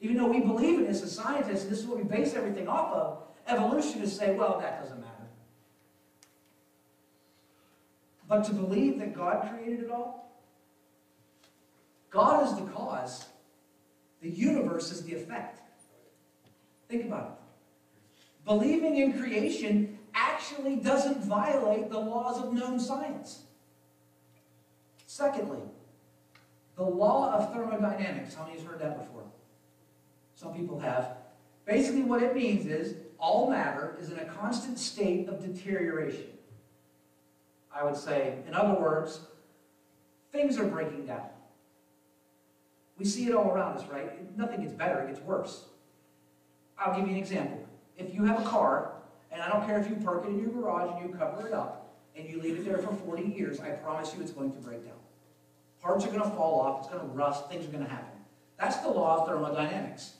Even 0.00 0.16
though 0.16 0.26
we 0.26 0.40
believe 0.40 0.78
in 0.78 0.86
this 0.86 1.02
as 1.02 1.12
scientists, 1.12 1.64
this 1.64 1.78
is 1.80 1.86
what 1.86 1.96
we 1.98 2.04
base 2.04 2.34
everything 2.34 2.68
off 2.68 2.92
of, 2.92 3.22
evolutionists 3.46 4.18
say, 4.18 4.34
well, 4.34 4.58
that 4.60 4.82
doesn't 4.82 5.00
matter. 5.00 5.12
But 8.28 8.44
to 8.44 8.52
believe 8.52 8.98
that 8.98 9.14
God 9.14 9.48
created 9.50 9.84
it 9.84 9.90
all, 9.90 10.42
God 12.10 12.46
is 12.46 12.54
the 12.54 12.70
cause, 12.72 13.26
the 14.20 14.28
universe 14.28 14.90
is 14.90 15.02
the 15.02 15.14
effect. 15.14 15.60
Think 16.88 17.06
about 17.06 17.24
it. 17.24 18.24
Believing 18.44 18.96
in 18.96 19.20
creation 19.20 19.98
actually 20.14 20.76
doesn't 20.76 21.24
violate 21.24 21.90
the 21.90 21.98
laws 21.98 22.42
of 22.42 22.52
known 22.52 22.78
science. 22.78 23.42
Secondly, 25.06 25.60
the 26.76 26.84
law 26.84 27.32
of 27.32 27.52
thermodynamics. 27.52 28.34
How 28.34 28.44
many 28.44 28.58
have 28.58 28.66
heard 28.66 28.80
that 28.80 28.98
before? 28.98 29.24
Some 30.36 30.54
people 30.54 30.78
have. 30.78 31.16
Basically, 31.64 32.02
what 32.02 32.22
it 32.22 32.36
means 32.36 32.66
is 32.66 32.94
all 33.18 33.50
matter 33.50 33.96
is 33.98 34.10
in 34.10 34.18
a 34.18 34.24
constant 34.26 34.78
state 34.78 35.28
of 35.28 35.40
deterioration. 35.40 36.26
I 37.74 37.82
would 37.82 37.96
say, 37.96 38.38
in 38.46 38.54
other 38.54 38.78
words, 38.78 39.20
things 40.30 40.58
are 40.58 40.66
breaking 40.66 41.06
down. 41.06 41.26
We 42.98 43.04
see 43.04 43.26
it 43.26 43.34
all 43.34 43.50
around 43.50 43.78
us, 43.78 43.86
right? 43.90 44.36
Nothing 44.36 44.62
gets 44.62 44.72
better, 44.72 45.00
it 45.00 45.08
gets 45.08 45.20
worse. 45.20 45.64
I'll 46.78 46.94
give 46.94 47.08
you 47.08 47.14
an 47.14 47.18
example. 47.18 47.66
If 47.96 48.14
you 48.14 48.24
have 48.24 48.40
a 48.40 48.44
car, 48.44 48.92
and 49.32 49.42
I 49.42 49.48
don't 49.48 49.66
care 49.66 49.78
if 49.80 49.88
you 49.88 49.96
park 49.96 50.24
it 50.24 50.28
in 50.28 50.38
your 50.38 50.50
garage 50.50 51.00
and 51.00 51.10
you 51.10 51.16
cover 51.16 51.46
it 51.46 51.54
up, 51.54 51.94
and 52.14 52.28
you 52.28 52.40
leave 52.40 52.56
it 52.58 52.64
there 52.64 52.78
for 52.78 52.94
40 52.94 53.24
years, 53.24 53.58
I 53.60 53.70
promise 53.70 54.14
you 54.14 54.22
it's 54.22 54.32
going 54.32 54.52
to 54.52 54.58
break 54.58 54.84
down. 54.84 54.94
Parts 55.80 56.04
are 56.04 56.08
going 56.08 56.22
to 56.22 56.30
fall 56.30 56.60
off, 56.60 56.80
it's 56.80 56.88
going 56.94 57.06
to 57.06 57.14
rust, 57.14 57.48
things 57.50 57.66
are 57.66 57.70
going 57.70 57.84
to 57.84 57.90
happen. 57.90 58.18
That's 58.58 58.78
the 58.78 58.88
law 58.88 59.20
of 59.20 59.28
thermodynamics. 59.28 60.14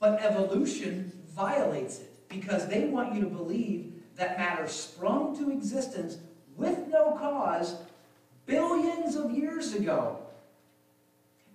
But 0.00 0.22
evolution 0.22 1.12
violates 1.36 2.00
it 2.00 2.28
because 2.28 2.66
they 2.66 2.86
want 2.86 3.14
you 3.14 3.20
to 3.20 3.26
believe 3.26 3.92
that 4.16 4.38
matter 4.38 4.66
sprung 4.66 5.36
to 5.38 5.50
existence 5.50 6.18
with 6.56 6.88
no 6.88 7.12
cause 7.12 7.76
billions 8.46 9.14
of 9.14 9.30
years 9.30 9.74
ago. 9.74 10.18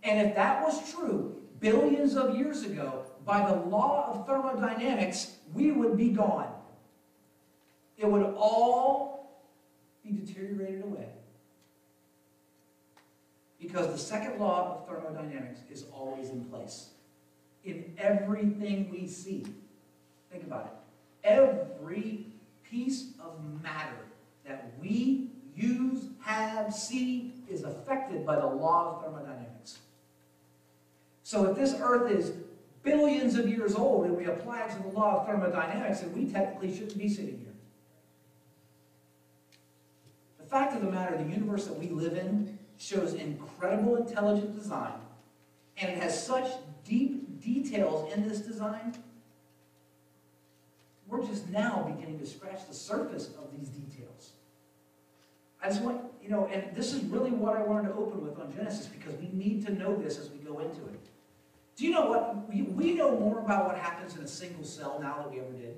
And 0.04 0.28
if 0.28 0.36
that 0.36 0.64
was 0.64 0.94
true, 0.94 1.36
billions 1.60 2.16
of 2.16 2.38
years 2.38 2.64
ago, 2.64 3.06
by 3.26 3.50
the 3.50 3.56
law 3.56 4.12
of 4.12 4.28
thermodynamics, 4.28 5.38
we 5.54 5.72
would 5.72 5.98
be 5.98 6.10
gone. 6.10 6.54
It 7.98 8.06
would 8.06 8.36
all 8.38 9.42
be 10.04 10.12
deteriorated 10.12 10.84
away. 10.84 11.08
Because 13.60 13.88
the 13.88 13.98
second 13.98 14.40
law 14.40 14.78
of 14.78 14.88
thermodynamics 14.88 15.62
is 15.72 15.86
always 15.92 16.30
in 16.30 16.46
place. 16.46 16.90
In 17.66 17.94
everything 17.98 18.90
we 18.92 19.08
see. 19.08 19.46
Think 20.32 20.44
about 20.44 20.66
it. 20.66 21.28
Every 21.28 22.28
piece 22.64 23.14
of 23.20 23.40
matter 23.64 23.98
that 24.46 24.74
we 24.80 25.30
use, 25.56 26.10
have, 26.22 26.74
see, 26.74 27.34
is 27.50 27.64
affected 27.64 28.26
by 28.26 28.36
the 28.36 28.46
law 28.46 28.96
of 28.96 29.04
thermodynamics. 29.04 29.80
So 31.24 31.50
if 31.50 31.58
this 31.58 31.76
earth 31.82 32.12
is 32.12 32.34
billions 32.84 33.36
of 33.36 33.50
years 33.50 33.74
old 33.74 34.06
and 34.06 34.16
we 34.16 34.26
apply 34.26 34.62
it 34.62 34.72
to 34.72 34.84
the 34.84 34.90
law 34.90 35.20
of 35.20 35.26
thermodynamics, 35.26 36.02
then 36.02 36.14
we 36.14 36.32
technically 36.32 36.72
shouldn't 36.72 36.98
be 36.98 37.10
sitting 37.10 37.40
here. 37.40 37.54
The 40.40 40.46
fact 40.46 40.76
of 40.76 40.82
the 40.82 40.92
matter, 40.92 41.18
the 41.18 41.24
universe 41.24 41.66
that 41.66 41.80
we 41.80 41.90
live 41.90 42.16
in 42.16 42.60
shows 42.78 43.16
incredible 43.16 43.96
intelligent 43.96 44.56
design, 44.56 44.94
and 45.78 45.92
it 45.92 45.98
has 45.98 46.26
such 46.26 46.48
deep 46.84 47.25
details 47.46 48.12
in 48.14 48.28
this 48.28 48.40
design, 48.40 48.96
we're 51.08 51.26
just 51.26 51.48
now 51.50 51.94
beginning 51.96 52.20
to 52.20 52.26
scratch 52.26 52.68
the 52.68 52.74
surface 52.74 53.30
of 53.38 53.48
these 53.58 53.70
details. 53.70 54.32
I 55.62 55.70
just 55.70 55.82
want, 55.82 56.02
you 56.22 56.30
know, 56.30 56.48
and 56.48 56.76
this 56.76 56.94
is 56.94 57.04
really 57.06 57.32
what 57.32 57.56
I 57.56 57.64
wanted 57.64 57.90
to 57.90 57.96
open 57.96 58.24
with 58.24 58.40
on 58.40 58.54
Genesis 58.54 58.88
because 58.88 59.14
we 59.16 59.30
need 59.32 59.66
to 59.68 59.74
know 59.74 59.96
this 59.96 60.20
as 60.20 60.30
we 60.30 60.38
go 60.40 60.60
into 60.60 60.82
it. 60.88 61.08
Do 61.76 61.86
you 61.86 61.92
know 61.92 62.06
what? 62.06 62.50
We, 62.50 62.64
we 62.64 62.94
know 62.94 63.18
more 63.18 63.40
about 63.40 63.68
what 63.68 63.78
happens 63.78 64.16
in 64.16 64.24
a 64.24 64.28
single 64.28 64.64
cell 64.64 65.00
now 65.02 65.24
than 65.24 65.34
we 65.34 65.40
ever 65.40 65.52
did. 65.52 65.76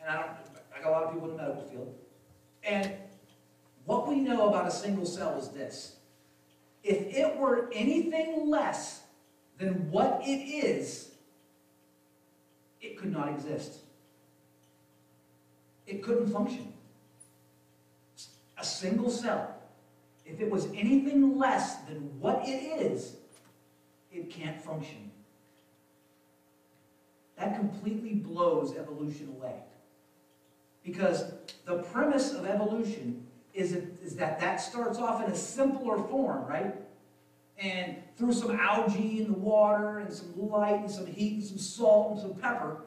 And 0.00 0.10
I 0.10 0.16
don't, 0.16 0.30
I 0.76 0.82
got 0.82 0.88
a 0.88 0.92
lot 0.92 1.04
of 1.04 1.12
people 1.14 1.30
in 1.30 1.36
the 1.36 1.42
medical 1.42 1.62
field. 1.62 1.94
And 2.62 2.92
what 3.86 4.08
we 4.08 4.16
know 4.16 4.48
about 4.48 4.66
a 4.66 4.70
single 4.70 5.06
cell 5.06 5.38
is 5.38 5.48
this. 5.48 5.96
If 6.82 7.14
it 7.16 7.36
were 7.36 7.70
anything 7.72 8.48
less 8.50 9.03
than 9.58 9.90
what 9.90 10.20
it 10.24 10.42
is, 10.66 11.10
it 12.80 12.98
could 12.98 13.12
not 13.12 13.28
exist. 13.28 13.80
It 15.86 16.02
couldn't 16.02 16.28
function. 16.28 16.72
A 18.58 18.64
single 18.64 19.10
cell, 19.10 19.54
if 20.24 20.40
it 20.40 20.50
was 20.50 20.66
anything 20.74 21.38
less 21.38 21.76
than 21.88 22.18
what 22.20 22.42
it 22.46 22.82
is, 22.82 23.16
it 24.12 24.30
can't 24.30 24.62
function. 24.62 25.10
That 27.36 27.56
completely 27.56 28.14
blows 28.14 28.76
evolution 28.76 29.34
away. 29.36 29.56
Because 30.82 31.24
the 31.64 31.78
premise 31.78 32.32
of 32.32 32.46
evolution 32.46 33.26
is, 33.52 33.72
is 34.02 34.16
that 34.16 34.38
that 34.40 34.60
starts 34.60 34.98
off 34.98 35.24
in 35.24 35.30
a 35.30 35.36
simpler 35.36 35.98
form, 35.98 36.46
right? 36.46 36.74
And 37.58 37.96
through 38.16 38.32
some 38.32 38.58
algae 38.58 39.22
in 39.22 39.28
the 39.28 39.38
water 39.38 40.00
and 40.00 40.12
some 40.12 40.32
light 40.36 40.80
and 40.80 40.90
some 40.90 41.06
heat 41.06 41.34
and 41.34 41.44
some 41.44 41.58
salt 41.58 42.12
and 42.12 42.20
some 42.20 42.34
pepper, 42.34 42.82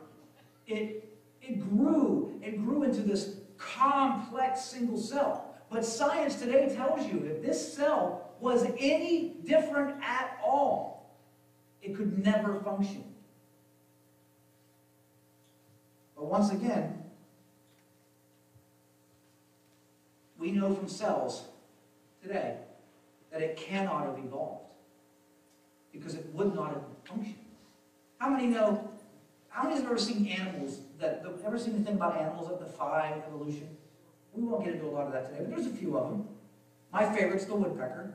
it, 0.65 1.17
it 1.41 1.59
grew 1.59 2.39
and 2.43 2.65
grew 2.65 2.83
into 2.83 3.01
this 3.01 3.37
complex 3.57 4.61
single 4.61 4.97
cell. 4.97 5.55
But 5.69 5.85
science 5.85 6.35
today 6.35 6.73
tells 6.75 7.07
you 7.07 7.19
if 7.25 7.41
this 7.41 7.73
cell 7.73 8.35
was 8.39 8.65
any 8.77 9.35
different 9.45 10.01
at 10.03 10.37
all, 10.43 11.17
it 11.81 11.95
could 11.95 12.23
never 12.23 12.59
function. 12.61 13.03
But 16.15 16.25
once 16.25 16.51
again, 16.51 17.03
we 20.37 20.51
know 20.51 20.73
from 20.73 20.87
cells 20.87 21.45
today 22.21 22.57
that 23.31 23.41
it 23.41 23.57
cannot 23.57 24.05
have 24.05 24.17
evolved 24.23 24.65
because 25.91 26.15
it 26.15 26.25
would 26.33 26.53
not 26.55 26.69
have 26.73 26.83
functioned. 27.05 27.35
How 28.19 28.29
many 28.29 28.47
know, 28.47 28.89
how 29.49 29.63
many 29.63 29.75
have 29.75 29.85
ever 29.85 29.97
seen 29.97 30.27
animals, 30.27 30.79
that, 30.99 31.23
ever 31.45 31.57
seen 31.57 31.75
anything 31.75 31.95
about 31.95 32.19
animals 32.19 32.47
that 32.49 32.59
defy 32.59 33.21
evolution? 33.27 33.69
We 34.33 34.43
won't 34.43 34.63
get 34.63 34.75
into 34.75 34.85
a 34.85 34.89
lot 34.89 35.07
of 35.07 35.13
that 35.13 35.25
today, 35.25 35.39
but 35.39 35.55
there's 35.55 35.67
a 35.67 35.75
few 35.75 35.97
of 35.97 36.09
them. 36.09 36.27
My 36.91 37.11
favorite's 37.11 37.45
the 37.45 37.55
woodpecker. 37.55 38.13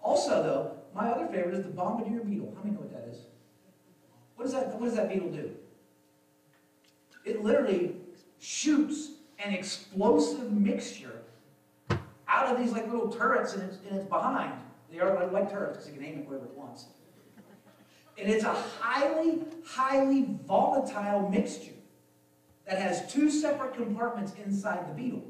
Also, 0.00 0.42
though, 0.42 0.76
my 0.94 1.08
other 1.08 1.26
favorite 1.26 1.54
is 1.54 1.64
the 1.64 1.70
bombardier 1.70 2.20
beetle. 2.20 2.52
How 2.56 2.62
many 2.62 2.74
know 2.74 2.82
what 2.82 2.92
that 2.92 3.08
is? 3.10 3.20
What 4.36 4.44
does 4.44 4.52
that, 4.52 4.78
what 4.78 4.86
does 4.86 4.96
that 4.96 5.08
beetle 5.08 5.30
do? 5.30 5.50
It 7.24 7.42
literally 7.42 7.96
shoots 8.38 9.12
an 9.38 9.54
explosive 9.54 10.52
mixture 10.52 11.13
out 12.34 12.52
of 12.52 12.58
these 12.58 12.72
like 12.72 12.90
little 12.90 13.08
turrets 13.08 13.54
in 13.54 13.62
its, 13.62 13.78
its 13.90 14.04
behind. 14.06 14.52
They 14.90 14.98
are 14.98 15.30
like 15.30 15.50
turrets 15.50 15.78
because 15.78 15.88
you 15.88 15.94
can 15.94 16.04
aim 16.04 16.18
it 16.20 16.26
wherever 16.26 16.46
it 16.46 16.56
wants. 16.56 16.86
And 18.18 18.30
it's 18.30 18.44
a 18.44 18.54
highly, 18.54 19.40
highly 19.66 20.26
volatile 20.46 21.28
mixture 21.28 21.72
that 22.66 22.78
has 22.78 23.12
two 23.12 23.30
separate 23.30 23.74
compartments 23.74 24.32
inside 24.44 24.88
the 24.88 24.94
beetle. 24.94 25.24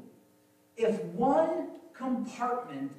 If 0.77 1.01
one 1.05 1.69
compartment 1.93 2.91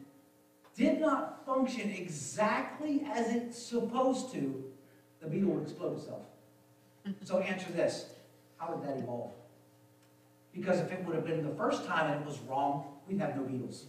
did 0.77 1.01
not 1.01 1.45
function 1.47 1.91
exactly 1.91 3.07
as 3.13 3.35
it's 3.35 3.61
supposed 3.61 4.33
to, 4.33 4.65
the 5.21 5.29
beetle 5.29 5.51
would 5.53 5.63
explode 5.63 5.99
itself. 5.99 6.27
So 7.23 7.39
answer 7.39 7.71
this, 7.73 8.07
how 8.57 8.69
did 8.69 8.89
that 8.89 8.99
evolve? 8.99 9.31
Because 10.53 10.81
if 10.81 10.91
it 10.91 11.05
would 11.05 11.15
have 11.15 11.27
been 11.27 11.47
the 11.47 11.55
first 11.55 11.87
time 11.87 12.11
and 12.11 12.21
it 12.21 12.27
was 12.27 12.41
wrong, 12.41 12.85
we'd 13.07 13.21
have 13.21 13.37
no 13.37 13.43
beetles. 13.43 13.87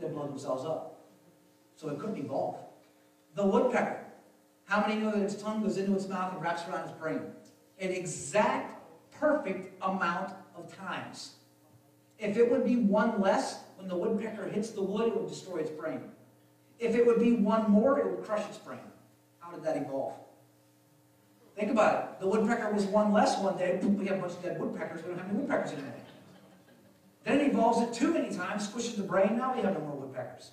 They'd 0.00 0.12
blow 0.12 0.26
themselves 0.26 0.64
up. 0.64 1.00
So 1.76 1.88
it 1.88 1.98
couldn't 1.98 2.18
evolve. 2.18 2.56
The 3.34 3.44
woodpecker. 3.44 4.04
How 4.64 4.86
many 4.86 5.00
know 5.00 5.10
that 5.10 5.22
its 5.22 5.34
tongue 5.34 5.62
goes 5.62 5.78
into 5.78 5.94
its 5.94 6.08
mouth 6.08 6.32
and 6.32 6.42
wraps 6.42 6.62
around 6.68 6.88
its 6.88 6.98
brain? 6.98 7.20
An 7.78 7.90
exact, 7.90 8.78
perfect 9.12 9.74
amount 9.82 10.32
of 10.56 10.74
times. 10.76 11.34
If 12.18 12.36
it 12.36 12.50
would 12.50 12.64
be 12.64 12.76
one 12.76 13.20
less, 13.20 13.60
when 13.76 13.88
the 13.88 13.96
woodpecker 13.96 14.48
hits 14.48 14.70
the 14.70 14.82
wood, 14.82 15.08
it 15.08 15.16
would 15.16 15.28
destroy 15.28 15.58
its 15.58 15.70
brain. 15.70 16.02
If 16.78 16.94
it 16.94 17.06
would 17.06 17.18
be 17.18 17.32
one 17.32 17.70
more, 17.70 17.98
it 17.98 18.06
would 18.06 18.24
crush 18.24 18.46
its 18.48 18.58
brain. 18.58 18.78
How 19.38 19.50
did 19.50 19.64
that 19.64 19.76
evolve? 19.76 20.14
Think 21.56 21.72
about 21.72 22.02
it. 22.02 22.20
The 22.20 22.28
woodpecker 22.28 22.70
was 22.72 22.84
one 22.84 23.12
less 23.12 23.38
one 23.38 23.56
day. 23.56 23.78
We 23.82 24.06
have 24.06 24.18
a 24.18 24.20
bunch 24.20 24.34
of 24.34 24.42
dead 24.42 24.60
woodpeckers. 24.60 25.02
We 25.02 25.08
don't 25.08 25.18
have 25.18 25.28
any 25.28 25.38
woodpeckers 25.38 25.72
anymore. 25.72 25.94
Then 27.24 27.40
it 27.40 27.54
it 27.54 27.92
too 27.92 28.12
many 28.12 28.34
times, 28.34 28.68
squishes 28.68 28.96
the 28.96 29.02
brain. 29.02 29.36
Now 29.36 29.54
we 29.54 29.62
have 29.62 29.74
no 29.74 29.80
more 29.80 29.96
woodpeckers. 29.96 30.52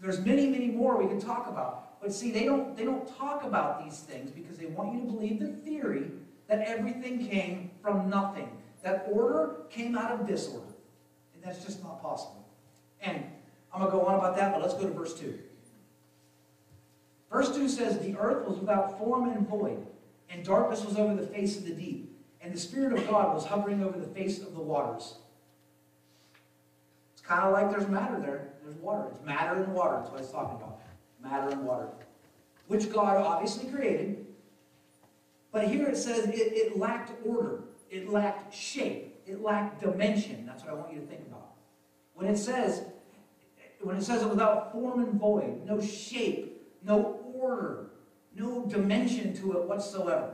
There's 0.00 0.24
many, 0.24 0.46
many 0.46 0.68
more 0.68 0.96
we 0.96 1.08
can 1.08 1.20
talk 1.20 1.46
about. 1.48 2.00
But 2.00 2.12
see, 2.12 2.30
they 2.30 2.44
don't, 2.44 2.76
they 2.76 2.84
don't 2.84 3.06
talk 3.16 3.44
about 3.44 3.84
these 3.84 4.00
things 4.00 4.30
because 4.30 4.58
they 4.58 4.66
want 4.66 4.94
you 4.94 5.00
to 5.00 5.06
believe 5.06 5.40
the 5.40 5.48
theory 5.48 6.10
that 6.48 6.60
everything 6.60 7.26
came 7.26 7.70
from 7.82 8.08
nothing. 8.08 8.50
That 8.82 9.08
order 9.10 9.56
came 9.70 9.96
out 9.96 10.12
of 10.12 10.26
disorder. 10.26 10.66
And 11.34 11.42
that's 11.42 11.64
just 11.64 11.82
not 11.82 12.00
possible. 12.02 12.46
And 13.00 13.24
I'm 13.72 13.80
going 13.80 13.90
to 13.90 13.98
go 13.98 14.06
on 14.06 14.14
about 14.14 14.36
that, 14.36 14.52
but 14.52 14.62
let's 14.62 14.74
go 14.74 14.86
to 14.86 14.94
verse 14.94 15.18
2. 15.18 15.38
Verse 17.30 17.54
2 17.54 17.68
says, 17.68 17.98
The 17.98 18.16
earth 18.16 18.46
was 18.46 18.58
without 18.58 18.98
form 18.98 19.28
and 19.28 19.48
void, 19.48 19.84
and 20.30 20.44
darkness 20.44 20.84
was 20.84 20.96
over 20.96 21.14
the 21.14 21.26
face 21.26 21.58
of 21.58 21.64
the 21.64 21.72
deep, 21.72 22.16
and 22.40 22.54
the 22.54 22.58
Spirit 22.58 22.96
of 22.96 23.08
God 23.08 23.34
was 23.34 23.44
hovering 23.44 23.82
over 23.82 23.98
the 23.98 24.06
face 24.06 24.40
of 24.40 24.54
the 24.54 24.60
waters. 24.60 25.16
It's 27.26 27.32
kind 27.32 27.42
of 27.42 27.52
like 27.52 27.70
there's 27.72 27.88
matter 27.88 28.20
there. 28.20 28.52
There's 28.62 28.76
water. 28.76 29.08
It's 29.10 29.26
matter 29.26 29.60
and 29.60 29.74
water. 29.74 29.96
That's 29.96 30.10
what 30.10 30.20
he's 30.20 30.30
talking 30.30 30.56
about. 30.58 30.78
Matter 31.20 31.48
and 31.48 31.64
water. 31.64 31.88
Which 32.68 32.92
God 32.92 33.16
obviously 33.16 33.68
created. 33.68 34.26
But 35.50 35.66
here 35.66 35.88
it 35.88 35.96
says 35.96 36.26
it, 36.26 36.34
it 36.34 36.78
lacked 36.78 37.10
order. 37.26 37.64
It 37.90 38.08
lacked 38.08 38.54
shape. 38.54 39.20
It 39.26 39.42
lacked 39.42 39.80
dimension. 39.80 40.46
That's 40.46 40.62
what 40.62 40.70
I 40.70 40.74
want 40.74 40.92
you 40.92 41.00
to 41.00 41.06
think 41.06 41.22
about. 41.26 41.54
When 42.14 42.28
it 42.28 42.36
says, 42.36 42.84
when 43.80 43.96
it 43.96 44.04
says 44.04 44.22
it 44.22 44.28
without 44.28 44.70
form 44.70 45.00
and 45.00 45.14
void, 45.14 45.66
no 45.66 45.80
shape, 45.80 46.62
no 46.84 47.20
order, 47.34 47.90
no 48.36 48.66
dimension 48.66 49.34
to 49.38 49.52
it 49.54 49.64
whatsoever. 49.64 50.32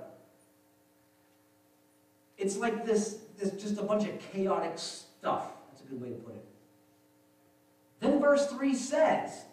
It's 2.36 2.58
like 2.58 2.84
this, 2.84 3.20
this 3.38 3.52
just 3.52 3.78
a 3.78 3.82
bunch 3.82 4.06
of 4.06 4.18
chaotic 4.30 4.78
stuff. 4.78 5.52
That's 5.70 5.82
a 5.82 5.86
good 5.86 6.00
way 6.02 6.10
to 6.10 6.16
put 6.16 6.34
it. 6.34 6.41
Then 8.02 8.20
verse 8.20 8.46
3 8.48 8.74
says, 8.74 9.44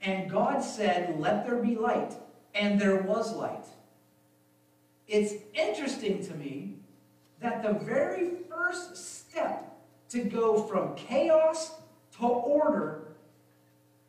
And 0.00 0.30
God 0.30 0.62
said, 0.62 1.18
Let 1.18 1.44
there 1.44 1.56
be 1.56 1.74
light, 1.74 2.14
and 2.54 2.80
there 2.80 3.02
was 3.02 3.34
light. 3.34 3.66
It's 5.08 5.34
interesting 5.54 6.24
to 6.24 6.34
me 6.34 6.76
that 7.40 7.64
the 7.64 7.72
very 7.72 8.30
first 8.48 8.96
step 8.96 9.76
to 10.10 10.22
go 10.22 10.62
from 10.62 10.94
chaos 10.94 11.80
to 12.18 12.26
order, 12.26 13.16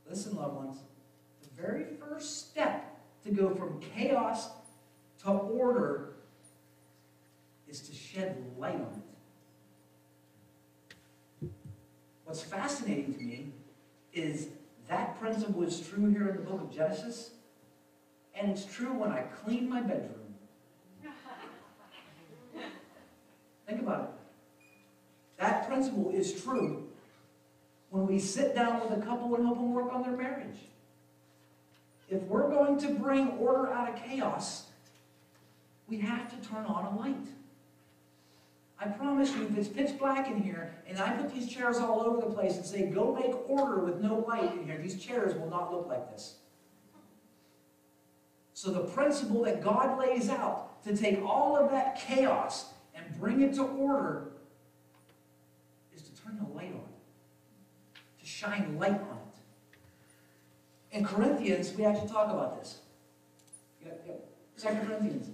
listen, 0.07 0.35
loved 0.35 0.57
ones, 0.57 0.77
the 1.41 1.61
very 1.61 1.85
first 1.99 2.49
step 2.51 2.99
to 3.23 3.31
go 3.31 3.49
from 3.49 3.79
chaos 3.79 4.49
to 5.23 5.29
order 5.31 6.13
is 7.67 7.81
to 7.81 7.95
shed 7.95 8.45
light 8.59 8.75
on 8.75 9.01
it. 11.41 11.49
What's 12.25 12.43
fascinating 12.43 13.15
to 13.15 13.23
me 13.23 13.53
is 14.13 14.49
that 14.87 15.19
principle 15.19 15.63
is 15.63 15.79
true 15.87 16.09
here 16.09 16.29
in 16.29 16.35
the 16.35 16.41
book 16.41 16.61
of 16.61 16.75
Genesis, 16.75 17.31
and 18.35 18.51
it's 18.51 18.65
true 18.65 18.93
when 18.93 19.11
I 19.11 19.21
clean 19.21 19.69
my 19.69 19.81
bedroom. 19.81 20.35
Think 23.67 23.81
about 23.81 24.01
it. 24.03 24.09
That 25.39 25.67
principle 25.67 26.11
is 26.11 26.43
true 26.43 26.89
when 27.89 28.05
we 28.05 28.19
sit 28.19 28.53
down 28.53 28.81
with 28.81 28.97
a 28.97 29.01
couple 29.01 29.33
and 29.35 29.45
help 29.45 29.57
them 29.57 29.73
work 29.73 29.93
on 29.93 30.01
their 30.01 30.15
marriage. 30.15 30.57
If 32.09 32.21
we're 32.23 32.49
going 32.49 32.77
to 32.79 32.89
bring 32.89 33.29
order 33.37 33.71
out 33.71 33.89
of 33.89 33.95
chaos, 34.03 34.65
we 35.87 35.99
have 35.99 36.29
to 36.29 36.49
turn 36.49 36.65
on 36.65 36.85
a 36.85 36.99
light. 36.99 37.27
I 38.81 38.87
promise 38.87 39.31
you, 39.35 39.43
if 39.43 39.55
it's 39.55 39.67
pitch 39.67 39.99
black 39.99 40.27
in 40.27 40.41
here, 40.41 40.73
and 40.87 40.97
I 40.97 41.11
put 41.11 41.31
these 41.31 41.47
chairs 41.47 41.77
all 41.77 42.01
over 42.01 42.19
the 42.19 42.33
place 42.33 42.55
and 42.55 42.65
say, 42.65 42.87
go 42.87 43.13
make 43.13 43.47
order 43.47 43.79
with 43.79 44.01
no 44.01 44.25
light 44.27 44.51
in 44.53 44.65
here, 44.65 44.79
these 44.81 44.99
chairs 44.99 45.35
will 45.35 45.49
not 45.51 45.71
look 45.71 45.87
like 45.87 46.09
this. 46.09 46.37
So 48.55 48.71
the 48.71 48.81
principle 48.81 49.43
that 49.43 49.63
God 49.63 49.99
lays 49.99 50.29
out 50.29 50.83
to 50.83 50.97
take 50.97 51.23
all 51.23 51.55
of 51.55 51.69
that 51.69 51.99
chaos 51.99 52.73
and 52.95 53.05
bring 53.19 53.41
it 53.41 53.53
to 53.55 53.63
order 53.63 54.31
is 55.95 56.01
to 56.01 56.23
turn 56.23 56.39
the 56.39 56.51
light 56.51 56.73
on, 56.73 56.89
to 58.19 58.25
shine 58.25 58.79
light 58.79 58.99
on 58.99 59.17
it. 59.17 60.97
In 60.97 61.05
Corinthians, 61.05 61.71
we 61.73 61.85
actually 61.85 62.09
talk 62.09 62.31
about 62.31 62.59
this. 62.59 62.79
Yep, 63.85 64.03
yep. 64.07 64.25
Second 64.55 64.87
Corinthians. 64.87 65.29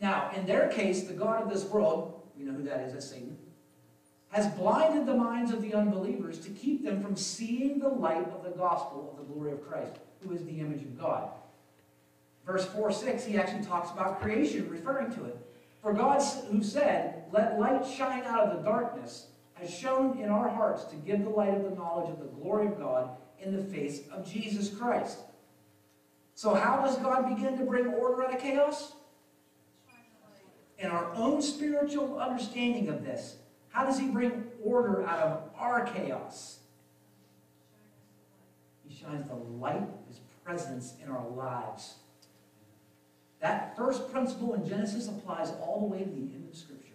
Now, 0.00 0.30
in 0.34 0.46
their 0.46 0.68
case, 0.68 1.02
the 1.02 1.12
God 1.12 1.42
of 1.42 1.50
this 1.50 1.64
world, 1.64 2.19
we 2.40 2.46
know 2.46 2.56
who 2.56 2.64
that 2.64 2.80
is, 2.80 2.92
that's 2.94 3.10
Satan, 3.10 3.36
has 4.30 4.46
blinded 4.54 5.06
the 5.06 5.14
minds 5.14 5.52
of 5.52 5.60
the 5.60 5.74
unbelievers 5.74 6.38
to 6.38 6.50
keep 6.50 6.84
them 6.84 7.02
from 7.02 7.16
seeing 7.16 7.78
the 7.78 7.88
light 7.88 8.28
of 8.32 8.44
the 8.44 8.50
gospel 8.50 9.10
of 9.12 9.18
the 9.18 9.32
glory 9.32 9.52
of 9.52 9.68
Christ, 9.68 9.98
who 10.20 10.32
is 10.32 10.44
the 10.44 10.60
image 10.60 10.82
of 10.82 10.98
God. 10.98 11.30
Verse 12.46 12.64
4 12.66 12.92
6, 12.92 13.24
he 13.24 13.36
actually 13.36 13.64
talks 13.64 13.90
about 13.90 14.20
creation, 14.20 14.68
referring 14.70 15.12
to 15.14 15.24
it. 15.24 15.36
For 15.82 15.92
God, 15.92 16.22
who 16.50 16.62
said, 16.62 17.24
Let 17.32 17.58
light 17.58 17.86
shine 17.86 18.22
out 18.24 18.48
of 18.48 18.56
the 18.56 18.62
darkness, 18.62 19.26
has 19.54 19.72
shone 19.72 20.18
in 20.18 20.30
our 20.30 20.48
hearts 20.48 20.84
to 20.84 20.96
give 20.96 21.22
the 21.24 21.30
light 21.30 21.54
of 21.54 21.64
the 21.64 21.76
knowledge 21.76 22.10
of 22.10 22.20
the 22.20 22.26
glory 22.26 22.68
of 22.68 22.78
God 22.78 23.10
in 23.40 23.54
the 23.54 23.62
face 23.62 24.02
of 24.10 24.30
Jesus 24.30 24.74
Christ. 24.74 25.18
So, 26.34 26.54
how 26.54 26.82
does 26.82 26.96
God 26.98 27.34
begin 27.34 27.58
to 27.58 27.64
bring 27.64 27.88
order 27.88 28.24
out 28.24 28.34
of 28.34 28.40
chaos? 28.40 28.92
In 30.80 30.90
our 30.90 31.14
own 31.14 31.42
spiritual 31.42 32.18
understanding 32.18 32.88
of 32.88 33.04
this, 33.04 33.36
how 33.68 33.84
does 33.84 33.98
He 33.98 34.08
bring 34.08 34.44
order 34.64 35.06
out 35.06 35.18
of 35.20 35.50
our 35.56 35.84
chaos? 35.84 36.60
He 38.88 38.94
shines 38.94 39.28
the 39.28 39.34
light 39.34 39.82
of 39.82 40.08
His 40.08 40.20
presence 40.42 40.94
in 41.04 41.10
our 41.10 41.28
lives. 41.28 41.96
That 43.40 43.76
first 43.76 44.10
principle 44.10 44.54
in 44.54 44.66
Genesis 44.66 45.06
applies 45.06 45.52
all 45.60 45.80
the 45.80 45.86
way 45.86 45.98
to 45.98 46.10
the 46.10 46.16
end 46.16 46.48
of 46.50 46.56
Scripture. 46.56 46.86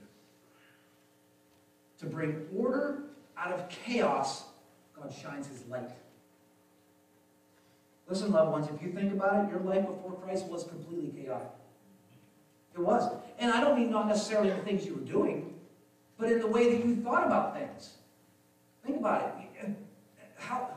To 1.99 2.07
bring 2.07 2.47
order 2.57 3.03
out 3.37 3.51
of 3.51 3.69
chaos, 3.69 4.45
God 4.99 5.13
shines 5.13 5.47
His 5.47 5.63
light. 5.67 5.91
Listen, 8.07 8.31
loved 8.31 8.51
ones, 8.51 8.67
if 8.73 8.81
you 8.81 8.91
think 8.91 9.13
about 9.13 9.45
it, 9.45 9.51
your 9.51 9.61
life 9.61 9.85
before 9.85 10.13
Christ 10.23 10.47
was 10.47 10.63
completely 10.63 11.09
chaotic. 11.21 11.49
It 12.75 12.81
was. 12.81 13.11
And 13.39 13.51
I 13.51 13.61
don't 13.61 13.79
mean 13.79 13.89
not 13.89 14.07
necessarily 14.07 14.49
the 14.49 14.57
things 14.57 14.85
you 14.85 14.95
were 14.95 15.01
doing, 15.01 15.53
but 16.17 16.31
in 16.31 16.39
the 16.39 16.47
way 16.47 16.75
that 16.75 16.85
you 16.85 16.95
thought 16.97 17.25
about 17.25 17.57
things. 17.57 17.95
Think 18.85 18.99
about 18.99 19.39
it. 19.39 19.69
How, 20.37 20.69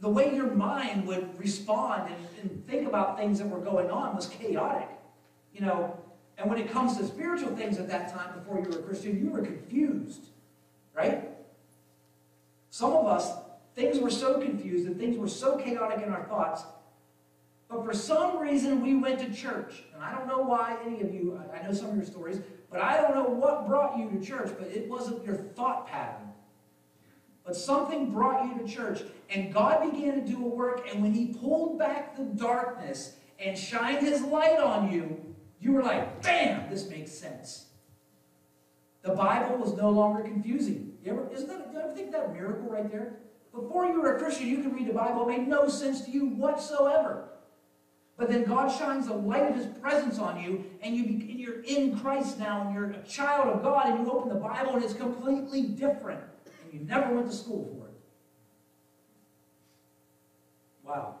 the 0.00 0.08
way 0.08 0.34
your 0.34 0.50
mind 0.54 1.06
would 1.06 1.38
respond 1.38 2.10
and, 2.12 2.50
and, 2.50 2.66
think 2.68 2.86
about 2.86 3.18
things 3.18 3.38
that 3.38 3.48
were 3.48 3.60
going 3.60 3.90
on 3.90 4.14
was 4.14 4.26
chaotic. 4.26 4.88
You 5.52 5.62
know, 5.62 5.98
and 6.36 6.48
when 6.48 6.58
it 6.58 6.70
comes 6.70 6.96
to 6.98 7.06
spiritual 7.06 7.56
things 7.56 7.78
at 7.78 7.88
that 7.88 8.12
time 8.12 8.38
before 8.38 8.60
you 8.60 8.70
were 8.70 8.78
a 8.78 8.82
Christian, 8.82 9.18
you 9.18 9.30
were 9.30 9.42
confused, 9.42 10.26
right? 10.94 11.28
Some 12.70 12.92
of 12.92 13.06
us, 13.06 13.32
things 13.74 13.98
were 13.98 14.10
so 14.10 14.40
confused 14.40 14.86
and 14.86 14.98
things 14.98 15.16
were 15.16 15.28
so 15.28 15.56
chaotic 15.56 16.06
in 16.06 16.12
our 16.12 16.24
thoughts, 16.24 16.62
but 17.68 17.84
for 17.84 17.92
some 17.92 18.38
reason 18.38 18.82
we 18.82 18.94
went 18.94 19.18
to 19.20 19.32
church. 19.32 19.82
And 19.94 20.02
I 20.02 20.12
don't 20.12 20.26
know 20.26 20.40
why 20.40 20.78
any 20.84 21.02
of 21.02 21.12
you, 21.12 21.40
I 21.52 21.66
know 21.66 21.72
some 21.72 21.90
of 21.90 21.96
your 21.96 22.04
stories, 22.04 22.40
but 22.70 22.80
I 22.80 23.00
don't 23.00 23.14
know 23.14 23.24
what 23.24 23.66
brought 23.66 23.98
you 23.98 24.10
to 24.10 24.24
church, 24.24 24.50
but 24.58 24.68
it 24.68 24.88
wasn't 24.88 25.24
your 25.24 25.36
thought 25.36 25.86
pattern. 25.86 26.28
But 27.44 27.56
something 27.56 28.10
brought 28.10 28.44
you 28.44 28.62
to 28.62 28.70
church, 28.70 29.02
and 29.30 29.52
God 29.52 29.90
began 29.90 30.14
to 30.14 30.20
do 30.20 30.36
a 30.44 30.48
work, 30.48 30.86
and 30.92 31.02
when 31.02 31.14
He 31.14 31.28
pulled 31.28 31.78
back 31.78 32.16
the 32.16 32.24
darkness 32.24 33.16
and 33.38 33.56
shined 33.56 34.06
His 34.06 34.22
light 34.22 34.58
on 34.58 34.92
you, 34.92 35.34
you 35.60 35.72
were 35.72 35.82
like, 35.82 36.22
bam, 36.22 36.70
this 36.70 36.88
makes 36.88 37.12
sense. 37.12 37.66
The 39.02 39.14
Bible 39.14 39.56
was 39.56 39.74
no 39.74 39.90
longer 39.90 40.22
confusing. 40.22 40.92
You 41.02 41.12
ever, 41.12 41.30
isn't 41.32 41.48
that, 41.48 41.70
you 41.72 41.80
ever 41.80 41.92
think 41.92 42.12
that 42.12 42.32
miracle 42.32 42.68
right 42.68 42.90
there? 42.90 43.16
Before 43.52 43.86
you 43.86 44.00
were 44.00 44.16
a 44.16 44.18
Christian, 44.18 44.46
you 44.46 44.58
could 44.58 44.74
read 44.74 44.88
the 44.88 44.92
Bible. 44.92 45.22
It 45.28 45.38
made 45.38 45.48
no 45.48 45.68
sense 45.68 46.02
to 46.02 46.10
you 46.10 46.26
whatsoever. 46.26 47.30
But 48.18 48.28
then 48.28 48.44
God 48.44 48.66
shines 48.66 49.06
the 49.06 49.14
light 49.14 49.48
of 49.48 49.54
His 49.54 49.66
presence 49.66 50.18
on 50.18 50.42
you, 50.42 50.64
and, 50.82 50.94
you, 50.94 51.04
you're 51.04 51.62
in 51.62 51.96
Christ 52.00 52.38
now, 52.38 52.62
and 52.62 52.74
you're 52.74 52.90
a 52.90 53.02
child 53.04 53.48
of 53.54 53.62
God, 53.62 53.86
and 53.86 54.04
you 54.04 54.12
open 54.12 54.28
the 54.28 54.34
Bible, 54.34 54.74
and 54.74 54.82
it's 54.82 54.92
completely 54.92 55.62
different. 55.62 56.20
And 56.64 56.72
you 56.72 56.80
never 56.84 57.14
went 57.14 57.28
to 57.28 57.32
school 57.32 57.64
for 57.64 57.86
it. 57.86 57.94
Wow. 60.82 61.14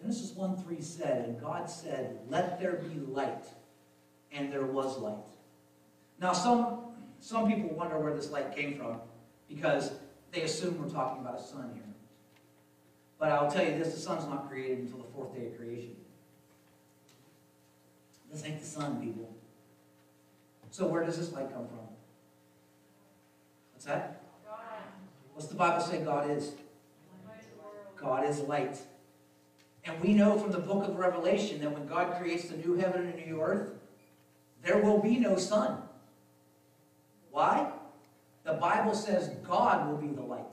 Genesis 0.00 0.34
1 0.34 0.56
3 0.56 0.80
said, 0.80 1.26
And 1.26 1.38
God 1.38 1.68
said, 1.68 2.18
Let 2.28 2.58
there 2.58 2.76
be 2.76 3.00
light. 3.00 3.44
And 4.32 4.50
there 4.50 4.64
was 4.64 4.96
light. 4.96 5.16
Now, 6.20 6.32
some, 6.32 6.94
some 7.18 7.48
people 7.52 7.76
wonder 7.76 7.98
where 7.98 8.14
this 8.14 8.30
light 8.30 8.56
came 8.56 8.78
from 8.78 9.00
because 9.46 9.92
they 10.32 10.42
assume 10.42 10.80
we're 10.80 10.88
talking 10.88 11.20
about 11.20 11.38
a 11.38 11.42
sun 11.42 11.72
here. 11.74 11.89
But 13.20 13.32
I'll 13.32 13.50
tell 13.50 13.64
you 13.64 13.78
this 13.78 13.94
the 13.94 14.00
sun's 14.00 14.26
not 14.26 14.48
created 14.48 14.78
until 14.78 14.98
the 14.98 15.12
fourth 15.14 15.34
day 15.34 15.46
of 15.46 15.56
creation. 15.58 15.94
This 18.32 18.44
ain't 18.44 18.60
the 18.60 18.66
sun, 18.66 19.00
people. 19.00 19.30
So, 20.70 20.86
where 20.86 21.04
does 21.04 21.18
this 21.18 21.32
light 21.32 21.52
come 21.52 21.66
from? 21.66 21.78
What's 23.72 23.84
that? 23.84 24.22
What's 25.34 25.48
the 25.48 25.56
Bible 25.56 25.80
say 25.80 26.00
God 26.00 26.30
is? 26.30 26.52
God 27.96 28.24
is 28.24 28.40
light. 28.40 28.78
And 29.84 30.00
we 30.00 30.14
know 30.14 30.38
from 30.38 30.52
the 30.52 30.58
book 30.58 30.88
of 30.88 30.96
Revelation 30.96 31.60
that 31.60 31.72
when 31.72 31.86
God 31.86 32.14
creates 32.18 32.48
the 32.48 32.56
new 32.56 32.74
heaven 32.74 33.06
and 33.06 33.14
the 33.14 33.26
new 33.26 33.42
earth, 33.42 33.70
there 34.62 34.78
will 34.78 34.98
be 34.98 35.18
no 35.18 35.36
sun. 35.36 35.82
Why? 37.30 37.70
The 38.44 38.54
Bible 38.54 38.94
says 38.94 39.30
God 39.46 39.88
will 39.88 39.96
be 39.96 40.08
the 40.08 40.22
light. 40.22 40.52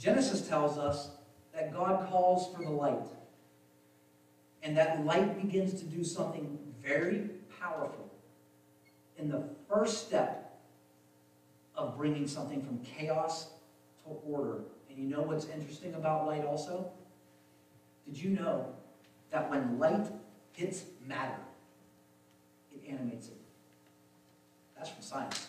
Genesis 0.00 0.48
tells 0.48 0.78
us 0.78 1.10
that 1.52 1.74
God 1.74 2.08
calls 2.08 2.54
for 2.54 2.64
the 2.64 2.70
light. 2.70 3.06
And 4.62 4.74
that 4.76 5.04
light 5.04 5.40
begins 5.40 5.78
to 5.80 5.84
do 5.84 6.02
something 6.02 6.58
very 6.82 7.28
powerful. 7.60 8.10
In 9.18 9.28
the 9.28 9.44
first 9.68 10.06
step 10.06 10.58
of 11.76 11.98
bringing 11.98 12.26
something 12.26 12.62
from 12.62 12.78
chaos 12.78 13.48
to 14.04 14.10
order. 14.26 14.62
And 14.88 14.98
you 14.98 15.04
know 15.04 15.20
what's 15.20 15.46
interesting 15.46 15.94
about 15.94 16.26
light 16.26 16.44
also? 16.44 16.90
Did 18.06 18.16
you 18.16 18.30
know 18.30 18.74
that 19.30 19.50
when 19.50 19.78
light 19.78 20.06
hits 20.52 20.84
matter, 21.06 21.36
it 22.74 22.90
animates 22.90 23.28
it? 23.28 23.36
That's 24.76 24.88
from 24.88 25.02
science. 25.02 25.48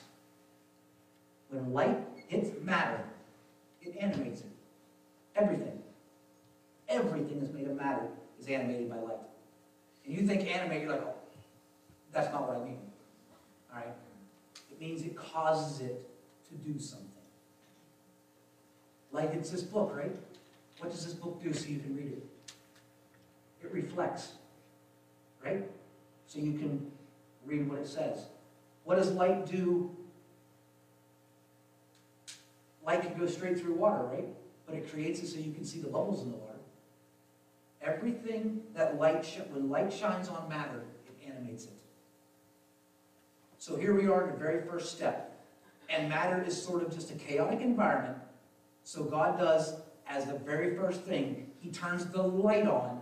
When 1.49 1.71
light 1.71 1.97
hits 2.27 2.49
matter, 2.61 3.03
it 3.81 3.95
animates 3.99 4.41
it. 4.41 4.51
Everything. 5.35 5.81
Everything 6.89 7.39
that's 7.39 7.53
made 7.53 7.67
of 7.67 7.75
matter 7.75 8.07
is 8.39 8.47
animated 8.47 8.89
by 8.89 8.97
light. 8.97 9.17
And 10.05 10.15
you 10.17 10.25
think 10.25 10.47
animate, 10.47 10.81
you're 10.81 10.91
like, 10.91 11.03
oh, 11.03 11.13
that's 12.11 12.31
not 12.31 12.47
what 12.47 12.57
I 12.57 12.63
mean. 12.63 12.79
All 13.73 13.77
right? 13.77 13.93
It 14.71 14.79
means 14.79 15.01
it 15.03 15.15
causes 15.15 15.81
it 15.81 16.09
to 16.49 16.55
do 16.55 16.79
something. 16.79 17.07
Like 19.11 19.33
it's 19.33 19.49
this 19.49 19.63
book, 19.63 19.93
right? 19.95 20.15
What 20.79 20.91
does 20.91 21.05
this 21.05 21.13
book 21.13 21.41
do 21.41 21.53
so 21.53 21.67
you 21.67 21.79
can 21.79 21.95
read 21.95 22.13
it? 22.13 22.23
It 23.63 23.71
reflects, 23.71 24.33
right? 25.43 25.63
So 26.27 26.39
you 26.39 26.57
can 26.57 26.91
read 27.45 27.69
what 27.69 27.79
it 27.79 27.87
says. 27.87 28.25
What 28.83 28.95
does 28.95 29.11
light 29.11 29.45
do? 29.45 29.95
Light 32.85 33.01
can 33.01 33.19
go 33.19 33.27
straight 33.27 33.59
through 33.59 33.75
water, 33.75 34.03
right? 34.03 34.27
But 34.65 34.75
it 34.75 34.89
creates 34.89 35.21
it 35.21 35.27
so 35.27 35.39
you 35.39 35.53
can 35.53 35.65
see 35.65 35.79
the 35.79 35.87
bubbles 35.87 36.23
in 36.23 36.31
the 36.31 36.37
water. 36.37 36.51
Everything 37.81 38.61
that 38.75 38.99
light, 38.99 39.25
when 39.51 39.69
light 39.69 39.91
shines 39.91 40.29
on 40.29 40.47
matter, 40.47 40.83
it 41.05 41.27
animates 41.27 41.65
it. 41.65 41.73
So 43.57 43.75
here 43.75 43.93
we 43.93 44.07
are 44.07 44.23
in 44.23 44.31
the 44.31 44.37
very 44.37 44.65
first 44.67 44.95
step. 44.95 45.27
And 45.89 46.09
matter 46.09 46.43
is 46.43 46.59
sort 46.59 46.81
of 46.81 46.93
just 46.93 47.11
a 47.11 47.15
chaotic 47.15 47.61
environment. 47.61 48.17
So 48.83 49.03
God 49.03 49.37
does, 49.37 49.75
as 50.07 50.25
the 50.25 50.37
very 50.39 50.75
first 50.75 51.01
thing, 51.01 51.51
He 51.59 51.69
turns 51.69 52.05
the 52.05 52.23
light 52.23 52.67
on 52.67 53.01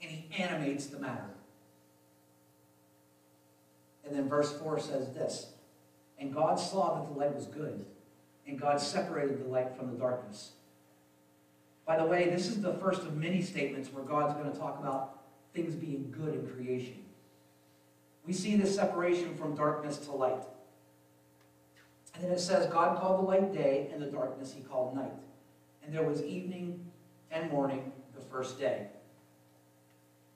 and 0.00 0.10
He 0.10 0.28
animates 0.42 0.86
the 0.86 0.98
matter. 0.98 1.32
And 4.04 4.14
then 4.14 4.28
verse 4.28 4.52
4 4.58 4.78
says 4.78 5.12
this 5.12 5.52
And 6.18 6.34
God 6.34 6.56
saw 6.56 6.94
that 6.94 7.12
the 7.12 7.18
light 7.18 7.34
was 7.34 7.46
good, 7.46 7.84
and 8.46 8.60
God 8.60 8.80
separated 8.80 9.44
the 9.44 9.48
light 9.48 9.76
from 9.76 9.90
the 9.90 9.98
darkness. 9.98 10.52
By 11.86 11.96
the 11.98 12.04
way, 12.04 12.28
this 12.30 12.46
is 12.46 12.60
the 12.60 12.74
first 12.74 13.02
of 13.02 13.16
many 13.16 13.42
statements 13.42 13.92
where 13.92 14.04
God's 14.04 14.34
going 14.34 14.50
to 14.50 14.58
talk 14.58 14.78
about 14.78 15.20
things 15.52 15.74
being 15.74 16.14
good 16.16 16.34
in 16.34 16.46
creation. 16.48 17.04
We 18.26 18.32
see 18.32 18.56
this 18.56 18.74
separation 18.74 19.36
from 19.36 19.54
darkness 19.54 19.98
to 19.98 20.12
light. 20.12 20.42
And 22.14 22.24
then 22.24 22.30
it 22.30 22.40
says, 22.40 22.66
God 22.66 23.00
called 23.00 23.20
the 23.20 23.26
light 23.26 23.52
day, 23.52 23.90
and 23.92 24.00
the 24.00 24.06
darkness 24.06 24.52
he 24.54 24.62
called 24.62 24.94
night. 24.94 25.12
And 25.84 25.94
there 25.94 26.04
was 26.04 26.22
evening 26.22 26.84
and 27.30 27.50
morning 27.50 27.90
the 28.14 28.20
first 28.20 28.60
day. 28.60 28.86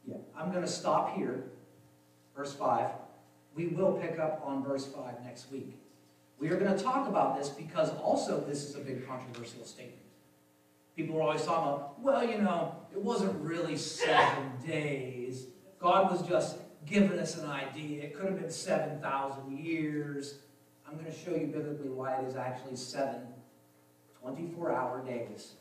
Yeah, 0.07 0.17
I'm 0.37 0.51
going 0.51 0.65
to 0.65 0.71
stop 0.71 1.17
here, 1.17 1.45
verse 2.35 2.53
5. 2.55 2.91
We 3.55 3.69
will 3.69 3.93
pick 3.93 4.19
up 4.19 4.43
on 4.45 4.65
verse 4.65 4.87
5 4.87 5.25
next 5.25 5.51
week. 5.51 5.77
We 6.39 6.51
are 6.51 6.57
going 6.57 6.77
to 6.77 6.83
talk 6.83 7.09
about 7.09 7.39
this 7.39 7.49
because 7.49 7.91
also 7.91 8.41
this 8.41 8.65
is 8.65 8.77
a 8.77 8.81
big 8.81 9.07
controversial 9.07 9.65
statement. 9.65 10.03
People 10.95 11.19
are 11.19 11.23
always 11.23 11.45
talking 11.45 11.75
about, 11.75 12.01
well, 12.01 12.27
you 12.27 12.39
know, 12.39 12.75
it 12.93 13.01
wasn't 13.01 13.35
really 13.43 13.77
seven 13.77 14.53
days. 14.67 15.47
God 15.79 16.11
was 16.11 16.27
just 16.27 16.59
giving 16.87 17.19
us 17.19 17.37
an 17.37 17.47
idea. 17.47 18.05
It 18.05 18.15
could 18.15 18.27
have 18.27 18.41
been 18.41 18.51
7,000 18.51 19.59
years. 19.59 20.37
I'm 20.87 20.95
going 20.95 21.07
to 21.07 21.19
show 21.19 21.35
you 21.35 21.49
biblically 21.49 21.89
why 21.89 22.17
it 22.17 22.25
is 22.29 22.37
actually 22.37 22.77
seven 22.77 23.21
24 24.23 24.73
hour 24.73 25.05
days 25.05 25.53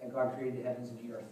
that 0.00 0.14
God 0.14 0.34
created 0.34 0.60
the 0.60 0.68
heavens 0.68 0.90
and 0.90 0.98
the 0.98 1.14
earth. 1.14 1.24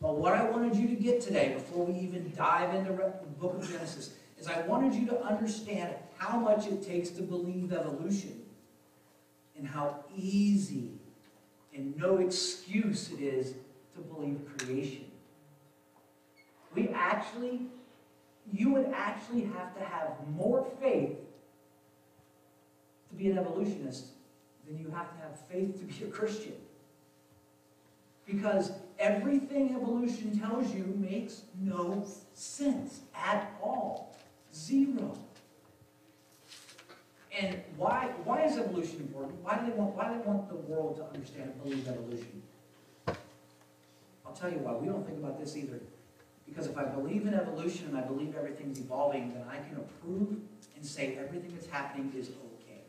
But 0.00 0.16
what 0.16 0.32
I 0.32 0.44
wanted 0.44 0.76
you 0.76 0.88
to 0.88 0.94
get 0.94 1.20
today, 1.20 1.54
before 1.54 1.84
we 1.86 1.98
even 2.00 2.32
dive 2.36 2.74
into 2.74 2.92
the 2.92 3.12
book 3.38 3.56
of 3.56 3.70
Genesis, 3.70 4.14
is 4.40 4.48
I 4.48 4.62
wanted 4.62 4.94
you 4.94 5.06
to 5.06 5.22
understand 5.22 5.94
how 6.16 6.38
much 6.38 6.66
it 6.66 6.82
takes 6.82 7.10
to 7.10 7.22
believe 7.22 7.72
evolution 7.72 8.42
and 9.56 9.68
how 9.68 10.04
easy 10.16 10.92
and 11.74 11.96
no 11.96 12.16
excuse 12.16 13.10
it 13.12 13.20
is 13.20 13.54
to 13.94 14.00
believe 14.00 14.40
creation. 14.58 15.04
We 16.74 16.88
actually, 16.88 17.62
you 18.52 18.72
would 18.72 18.90
actually 18.94 19.42
have 19.42 19.76
to 19.76 19.84
have 19.84 20.12
more 20.34 20.66
faith 20.80 21.16
to 23.10 23.14
be 23.16 23.30
an 23.30 23.38
evolutionist 23.38 24.06
than 24.66 24.78
you 24.78 24.90
have 24.90 25.10
to 25.10 25.22
have 25.22 25.38
faith 25.50 25.78
to 25.78 25.84
be 25.84 26.04
a 26.04 26.08
Christian. 26.08 26.54
Because 28.26 28.72
everything 28.98 29.74
evolution 29.74 30.38
tells 30.38 30.72
you 30.72 30.94
makes 30.98 31.42
no 31.60 32.06
sense 32.32 33.00
at 33.14 33.52
all. 33.60 34.09
Zero. 34.60 35.16
And 37.38 37.62
why, 37.76 38.10
why 38.24 38.44
is 38.44 38.58
evolution 38.58 38.96
important? 39.00 39.42
Why 39.42 39.58
do, 39.58 39.70
they 39.70 39.72
want, 39.72 39.94
why 39.94 40.08
do 40.08 40.18
they 40.18 40.26
want 40.26 40.48
the 40.48 40.56
world 40.56 40.96
to 40.96 41.04
understand 41.04 41.52
and 41.52 41.62
believe 41.62 41.88
evolution? 41.88 42.42
I'll 44.26 44.34
tell 44.34 44.50
you 44.50 44.58
why. 44.58 44.72
We 44.74 44.86
don't 44.86 45.06
think 45.06 45.18
about 45.18 45.40
this 45.40 45.56
either. 45.56 45.80
Because 46.46 46.66
if 46.66 46.76
I 46.76 46.84
believe 46.84 47.26
in 47.26 47.34
evolution 47.34 47.86
and 47.86 47.96
I 47.96 48.02
believe 48.02 48.34
everything's 48.36 48.78
evolving, 48.78 49.32
then 49.32 49.44
I 49.48 49.56
can 49.56 49.76
approve 49.76 50.36
and 50.76 50.84
say 50.84 51.16
everything 51.18 51.52
that's 51.54 51.68
happening 51.68 52.12
is 52.16 52.28
okay. 52.28 52.80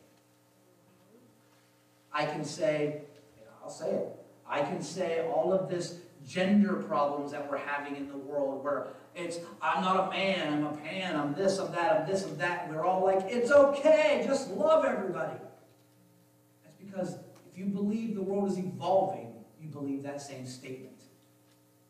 I 2.11 2.25
can 2.25 2.43
say, 2.43 3.03
I'll 3.63 3.69
say 3.69 3.91
it, 3.91 4.07
I 4.47 4.61
can 4.61 4.81
say 4.81 5.25
all 5.33 5.53
of 5.53 5.69
this 5.69 5.99
gender 6.27 6.73
problems 6.73 7.31
that 7.31 7.49
we're 7.49 7.57
having 7.57 7.95
in 7.95 8.07
the 8.07 8.17
world 8.17 8.63
where 8.63 8.87
it's, 9.15 9.39
I'm 9.61 9.83
not 9.83 10.07
a 10.07 10.09
man, 10.09 10.53
I'm 10.53 10.65
a 10.65 10.77
pan, 10.77 11.15
I'm 11.15 11.33
this, 11.33 11.57
I'm 11.59 11.71
that, 11.73 12.01
I'm 12.01 12.07
this, 12.07 12.23
I'm 12.23 12.37
that. 12.37 12.65
And 12.65 12.75
we're 12.75 12.85
all 12.85 13.03
like, 13.03 13.25
it's 13.27 13.51
okay, 13.51 14.23
just 14.25 14.49
love 14.51 14.85
everybody. 14.85 15.37
That's 16.63 16.75
because 16.77 17.15
if 17.51 17.57
you 17.57 17.65
believe 17.65 18.15
the 18.15 18.21
world 18.21 18.49
is 18.49 18.57
evolving, 18.57 19.33
you 19.61 19.67
believe 19.67 20.03
that 20.03 20.21
same 20.21 20.45
statement. 20.45 21.01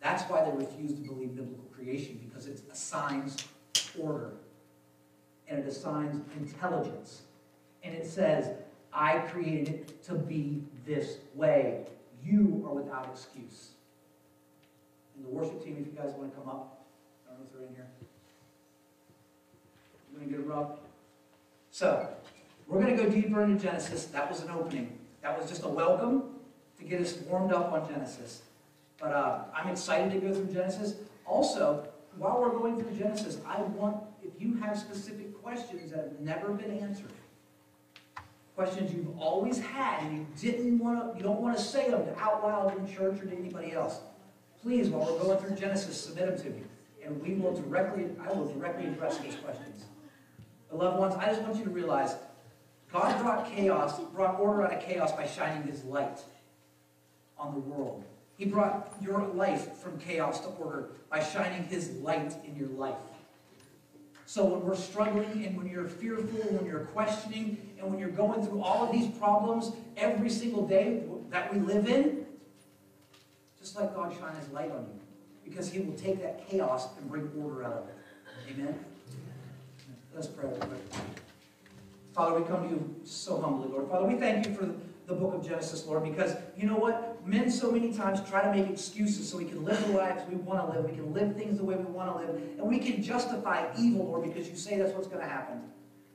That's 0.01 0.23
why 0.23 0.43
they 0.43 0.51
refuse 0.51 0.93
to 0.93 1.01
believe 1.01 1.35
biblical 1.35 1.65
creation, 1.71 2.19
because 2.23 2.47
it 2.47 2.61
assigns 2.71 3.37
order. 3.99 4.31
And 5.47 5.59
it 5.59 5.67
assigns 5.67 6.21
intelligence. 6.37 7.21
And 7.83 7.93
it 7.93 8.07
says, 8.07 8.49
I 8.93 9.19
created 9.19 9.69
it 9.69 10.03
to 10.05 10.15
be 10.15 10.63
this 10.85 11.17
way. 11.35 11.85
You 12.23 12.63
are 12.67 12.73
without 12.73 13.09
excuse. 13.11 13.69
And 15.15 15.25
the 15.25 15.29
worship 15.29 15.63
team, 15.63 15.77
if 15.79 15.87
you 15.87 15.93
guys 15.93 16.13
want 16.17 16.31
to 16.33 16.39
come 16.39 16.49
up, 16.49 16.80
If 17.43 17.53
they're 17.53 17.67
in 17.67 17.75
here. 17.75 17.87
You 20.11 20.19
want 20.19 20.29
to 20.29 20.37
get 20.37 20.47
them 20.47 20.57
up? 20.57 20.83
So, 21.71 22.07
we're 22.67 22.81
going 22.81 22.95
to 22.95 23.03
go 23.03 23.09
deeper 23.09 23.43
into 23.43 23.63
Genesis. 23.63 24.05
That 24.05 24.29
was 24.29 24.41
an 24.41 24.51
opening. 24.51 24.97
That 25.21 25.39
was 25.39 25.49
just 25.49 25.63
a 25.63 25.67
welcome 25.67 26.23
to 26.77 26.83
get 26.83 27.01
us 27.01 27.17
warmed 27.27 27.53
up 27.53 27.71
on 27.71 27.87
Genesis. 27.87 28.41
But 28.99 29.13
uh, 29.13 29.39
I'm 29.55 29.69
excited 29.69 30.11
to 30.11 30.19
go 30.25 30.33
through 30.33 30.53
Genesis. 30.53 30.95
Also, 31.25 31.87
while 32.17 32.39
we're 32.41 32.57
going 32.57 32.81
through 32.81 32.95
Genesis, 32.97 33.39
I 33.47 33.61
want, 33.61 33.97
if 34.23 34.39
you 34.39 34.55
have 34.55 34.77
specific 34.77 35.41
questions 35.41 35.91
that 35.91 35.99
have 35.99 36.19
never 36.19 36.49
been 36.49 36.79
answered, 36.79 37.11
questions 38.55 38.93
you've 38.93 39.17
always 39.19 39.59
had 39.59 40.03
and 40.03 40.17
you 40.17 40.27
didn't 40.39 40.77
want 40.77 41.13
to, 41.13 41.17
you 41.17 41.23
don't 41.23 41.41
want 41.41 41.57
to 41.57 41.63
say 41.63 41.89
them 41.89 42.03
out 42.19 42.43
loud 42.43 42.77
in 42.77 42.85
church 42.87 43.19
or 43.21 43.25
to 43.25 43.37
anybody 43.37 43.71
else, 43.71 44.01
please, 44.61 44.89
while 44.89 45.05
we're 45.11 45.23
going 45.23 45.39
through 45.39 45.55
Genesis, 45.55 45.99
submit 45.99 46.27
them 46.27 46.37
to 46.37 46.49
me. 46.51 46.63
And 47.03 47.21
we 47.21 47.33
will 47.35 47.53
directly, 47.53 48.05
I 48.23 48.31
will 48.33 48.51
directly 48.51 48.85
address 48.85 49.17
those 49.17 49.35
questions. 49.35 49.85
Beloved 50.69 50.99
ones, 50.99 51.15
I 51.15 51.25
just 51.27 51.41
want 51.41 51.57
you 51.57 51.63
to 51.63 51.69
realize 51.69 52.15
God 52.91 53.21
brought 53.21 53.51
chaos, 53.51 53.99
brought 54.13 54.39
order 54.39 54.63
out 54.63 54.73
of 54.73 54.81
chaos 54.81 55.11
by 55.11 55.25
shining 55.25 55.63
his 55.63 55.83
light 55.83 56.19
on 57.37 57.53
the 57.53 57.59
world. 57.59 58.03
He 58.37 58.45
brought 58.45 58.93
your 59.01 59.27
life 59.27 59.75
from 59.77 59.99
chaos 59.99 60.39
to 60.41 60.47
order 60.47 60.89
by 61.09 61.23
shining 61.23 61.63
his 61.65 61.91
light 61.97 62.33
in 62.45 62.55
your 62.55 62.69
life. 62.69 62.95
So 64.25 64.45
when 64.45 64.61
we're 64.61 64.77
struggling 64.77 65.45
and 65.45 65.57
when 65.57 65.67
you're 65.67 65.89
fearful, 65.89 66.41
and 66.41 66.59
when 66.59 66.65
you're 66.65 66.85
questioning, 66.85 67.57
and 67.77 67.89
when 67.89 67.99
you're 67.99 68.09
going 68.09 68.45
through 68.45 68.61
all 68.61 68.85
of 68.85 68.91
these 68.93 69.09
problems 69.17 69.73
every 69.97 70.29
single 70.29 70.65
day 70.65 71.03
that 71.31 71.53
we 71.53 71.59
live 71.59 71.87
in, 71.87 72.25
just 73.59 73.75
let 73.75 73.93
God 73.93 74.15
shine 74.17 74.35
his 74.37 74.49
light 74.49 74.71
on 74.71 74.87
you. 74.93 75.00
Because 75.51 75.69
he 75.69 75.79
will 75.79 75.93
take 75.95 76.21
that 76.21 76.47
chaos 76.49 76.87
and 76.97 77.09
bring 77.11 77.29
order 77.37 77.65
out 77.65 77.73
of 77.73 77.89
it. 77.89 77.95
Amen? 78.49 78.79
Let's 80.15 80.27
pray. 80.27 80.49
Father, 82.13 82.39
we 82.39 82.47
come 82.47 82.63
to 82.63 82.69
you 82.69 82.95
so 83.03 83.41
humbly, 83.41 83.67
Lord. 83.67 83.89
Father, 83.89 84.07
we 84.07 84.15
thank 84.15 84.47
you 84.47 84.53
for 84.53 84.65
the 85.07 85.13
book 85.13 85.33
of 85.33 85.45
Genesis, 85.45 85.85
Lord, 85.85 86.03
because 86.03 86.35
you 86.55 86.67
know 86.67 86.77
what? 86.77 87.25
Men 87.27 87.51
so 87.51 87.69
many 87.69 87.93
times 87.93 88.21
try 88.29 88.41
to 88.41 88.51
make 88.55 88.69
excuses 88.69 89.29
so 89.29 89.37
we 89.37 89.45
can 89.45 89.65
live 89.65 89.85
the 89.87 89.93
lives 89.93 90.23
we 90.29 90.35
want 90.35 90.71
to 90.71 90.79
live. 90.79 90.89
We 90.89 90.95
can 90.95 91.13
live 91.13 91.35
things 91.35 91.57
the 91.57 91.65
way 91.65 91.75
we 91.75 91.83
want 91.83 92.11
to 92.13 92.25
live. 92.25 92.41
And 92.57 92.61
we 92.61 92.79
can 92.79 93.03
justify 93.03 93.67
evil, 93.77 94.05
Lord, 94.05 94.23
because 94.23 94.49
you 94.49 94.55
say 94.55 94.77
that's 94.77 94.93
what's 94.93 95.07
going 95.07 95.21
to 95.21 95.27
happen. 95.27 95.61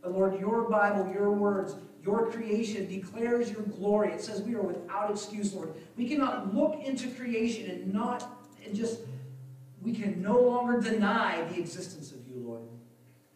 But 0.02 0.12
Lord, 0.12 0.40
your 0.40 0.68
Bible, 0.70 1.12
your 1.12 1.30
words, 1.30 1.74
your 2.02 2.30
creation 2.30 2.88
declares 2.88 3.50
your 3.50 3.62
glory. 3.62 4.12
It 4.12 4.22
says 4.22 4.40
we 4.40 4.54
are 4.54 4.62
without 4.62 5.10
excuse, 5.10 5.52
Lord. 5.52 5.74
We 5.96 6.08
cannot 6.08 6.54
look 6.54 6.80
into 6.82 7.08
creation 7.08 7.70
and 7.70 7.92
not, 7.92 8.26
and 8.64 8.74
just, 8.74 9.00
we 9.82 9.92
can 9.92 10.22
no 10.22 10.40
longer 10.40 10.80
deny 10.80 11.42
the 11.44 11.58
existence 11.60 12.12
of 12.12 12.26
you, 12.26 12.36
Lord. 12.36 12.62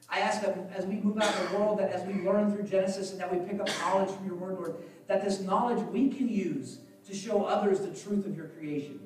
I 0.09 0.21
ask 0.21 0.43
that 0.43 0.71
as 0.75 0.87
we 0.87 0.97
move 0.97 1.19
out 1.19 1.35
in 1.37 1.53
the 1.53 1.59
world, 1.59 1.79
that 1.79 1.93
as 1.93 2.03
we 2.05 2.15
learn 2.23 2.53
through 2.53 2.65
Genesis 2.65 3.12
and 3.12 3.21
that 3.21 3.33
we 3.33 3.47
pick 3.47 3.61
up 3.61 3.69
knowledge 3.81 4.11
from 4.11 4.27
your 4.27 4.35
word, 4.35 4.55
Lord, 4.55 4.77
that 5.07 5.25
this 5.25 5.41
knowledge 5.41 5.85
we 5.87 6.09
can 6.09 6.29
use 6.29 6.79
to 7.07 7.15
show 7.15 7.45
others 7.45 7.81
the 7.81 7.95
truth 7.95 8.27
of 8.27 8.37
your 8.37 8.49
creation. 8.49 9.01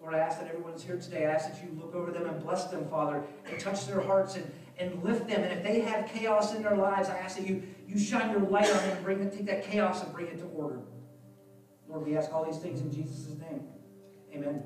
Lord, 0.00 0.14
I 0.14 0.18
ask 0.18 0.38
that 0.38 0.48
everyone's 0.48 0.82
here 0.82 0.98
today. 0.98 1.26
I 1.26 1.30
ask 1.30 1.50
that 1.50 1.62
you 1.62 1.78
look 1.80 1.94
over 1.94 2.10
them 2.10 2.26
and 2.26 2.42
bless 2.42 2.64
them, 2.66 2.86
Father, 2.88 3.22
and 3.46 3.58
touch 3.58 3.86
their 3.86 4.00
hearts 4.00 4.36
and, 4.36 4.50
and 4.78 5.02
lift 5.02 5.28
them. 5.28 5.42
And 5.42 5.52
if 5.52 5.62
they 5.62 5.80
have 5.80 6.08
chaos 6.08 6.54
in 6.54 6.62
their 6.62 6.76
lives, 6.76 7.08
I 7.08 7.16
ask 7.18 7.38
that 7.38 7.46
you, 7.46 7.62
you 7.88 7.98
shine 7.98 8.30
your 8.30 8.40
light 8.40 8.68
on 8.68 8.76
them 8.76 8.90
and 8.90 9.04
bring 9.04 9.18
them, 9.18 9.30
take 9.30 9.46
that 9.46 9.64
chaos 9.64 10.02
and 10.02 10.12
bring 10.12 10.26
it 10.26 10.38
to 10.38 10.44
order. 10.46 10.80
Lord, 11.88 12.06
we 12.06 12.16
ask 12.16 12.32
all 12.32 12.44
these 12.44 12.58
things 12.58 12.80
in 12.80 12.92
Jesus' 12.92 13.28
name. 13.38 13.62
Amen. 14.34 14.62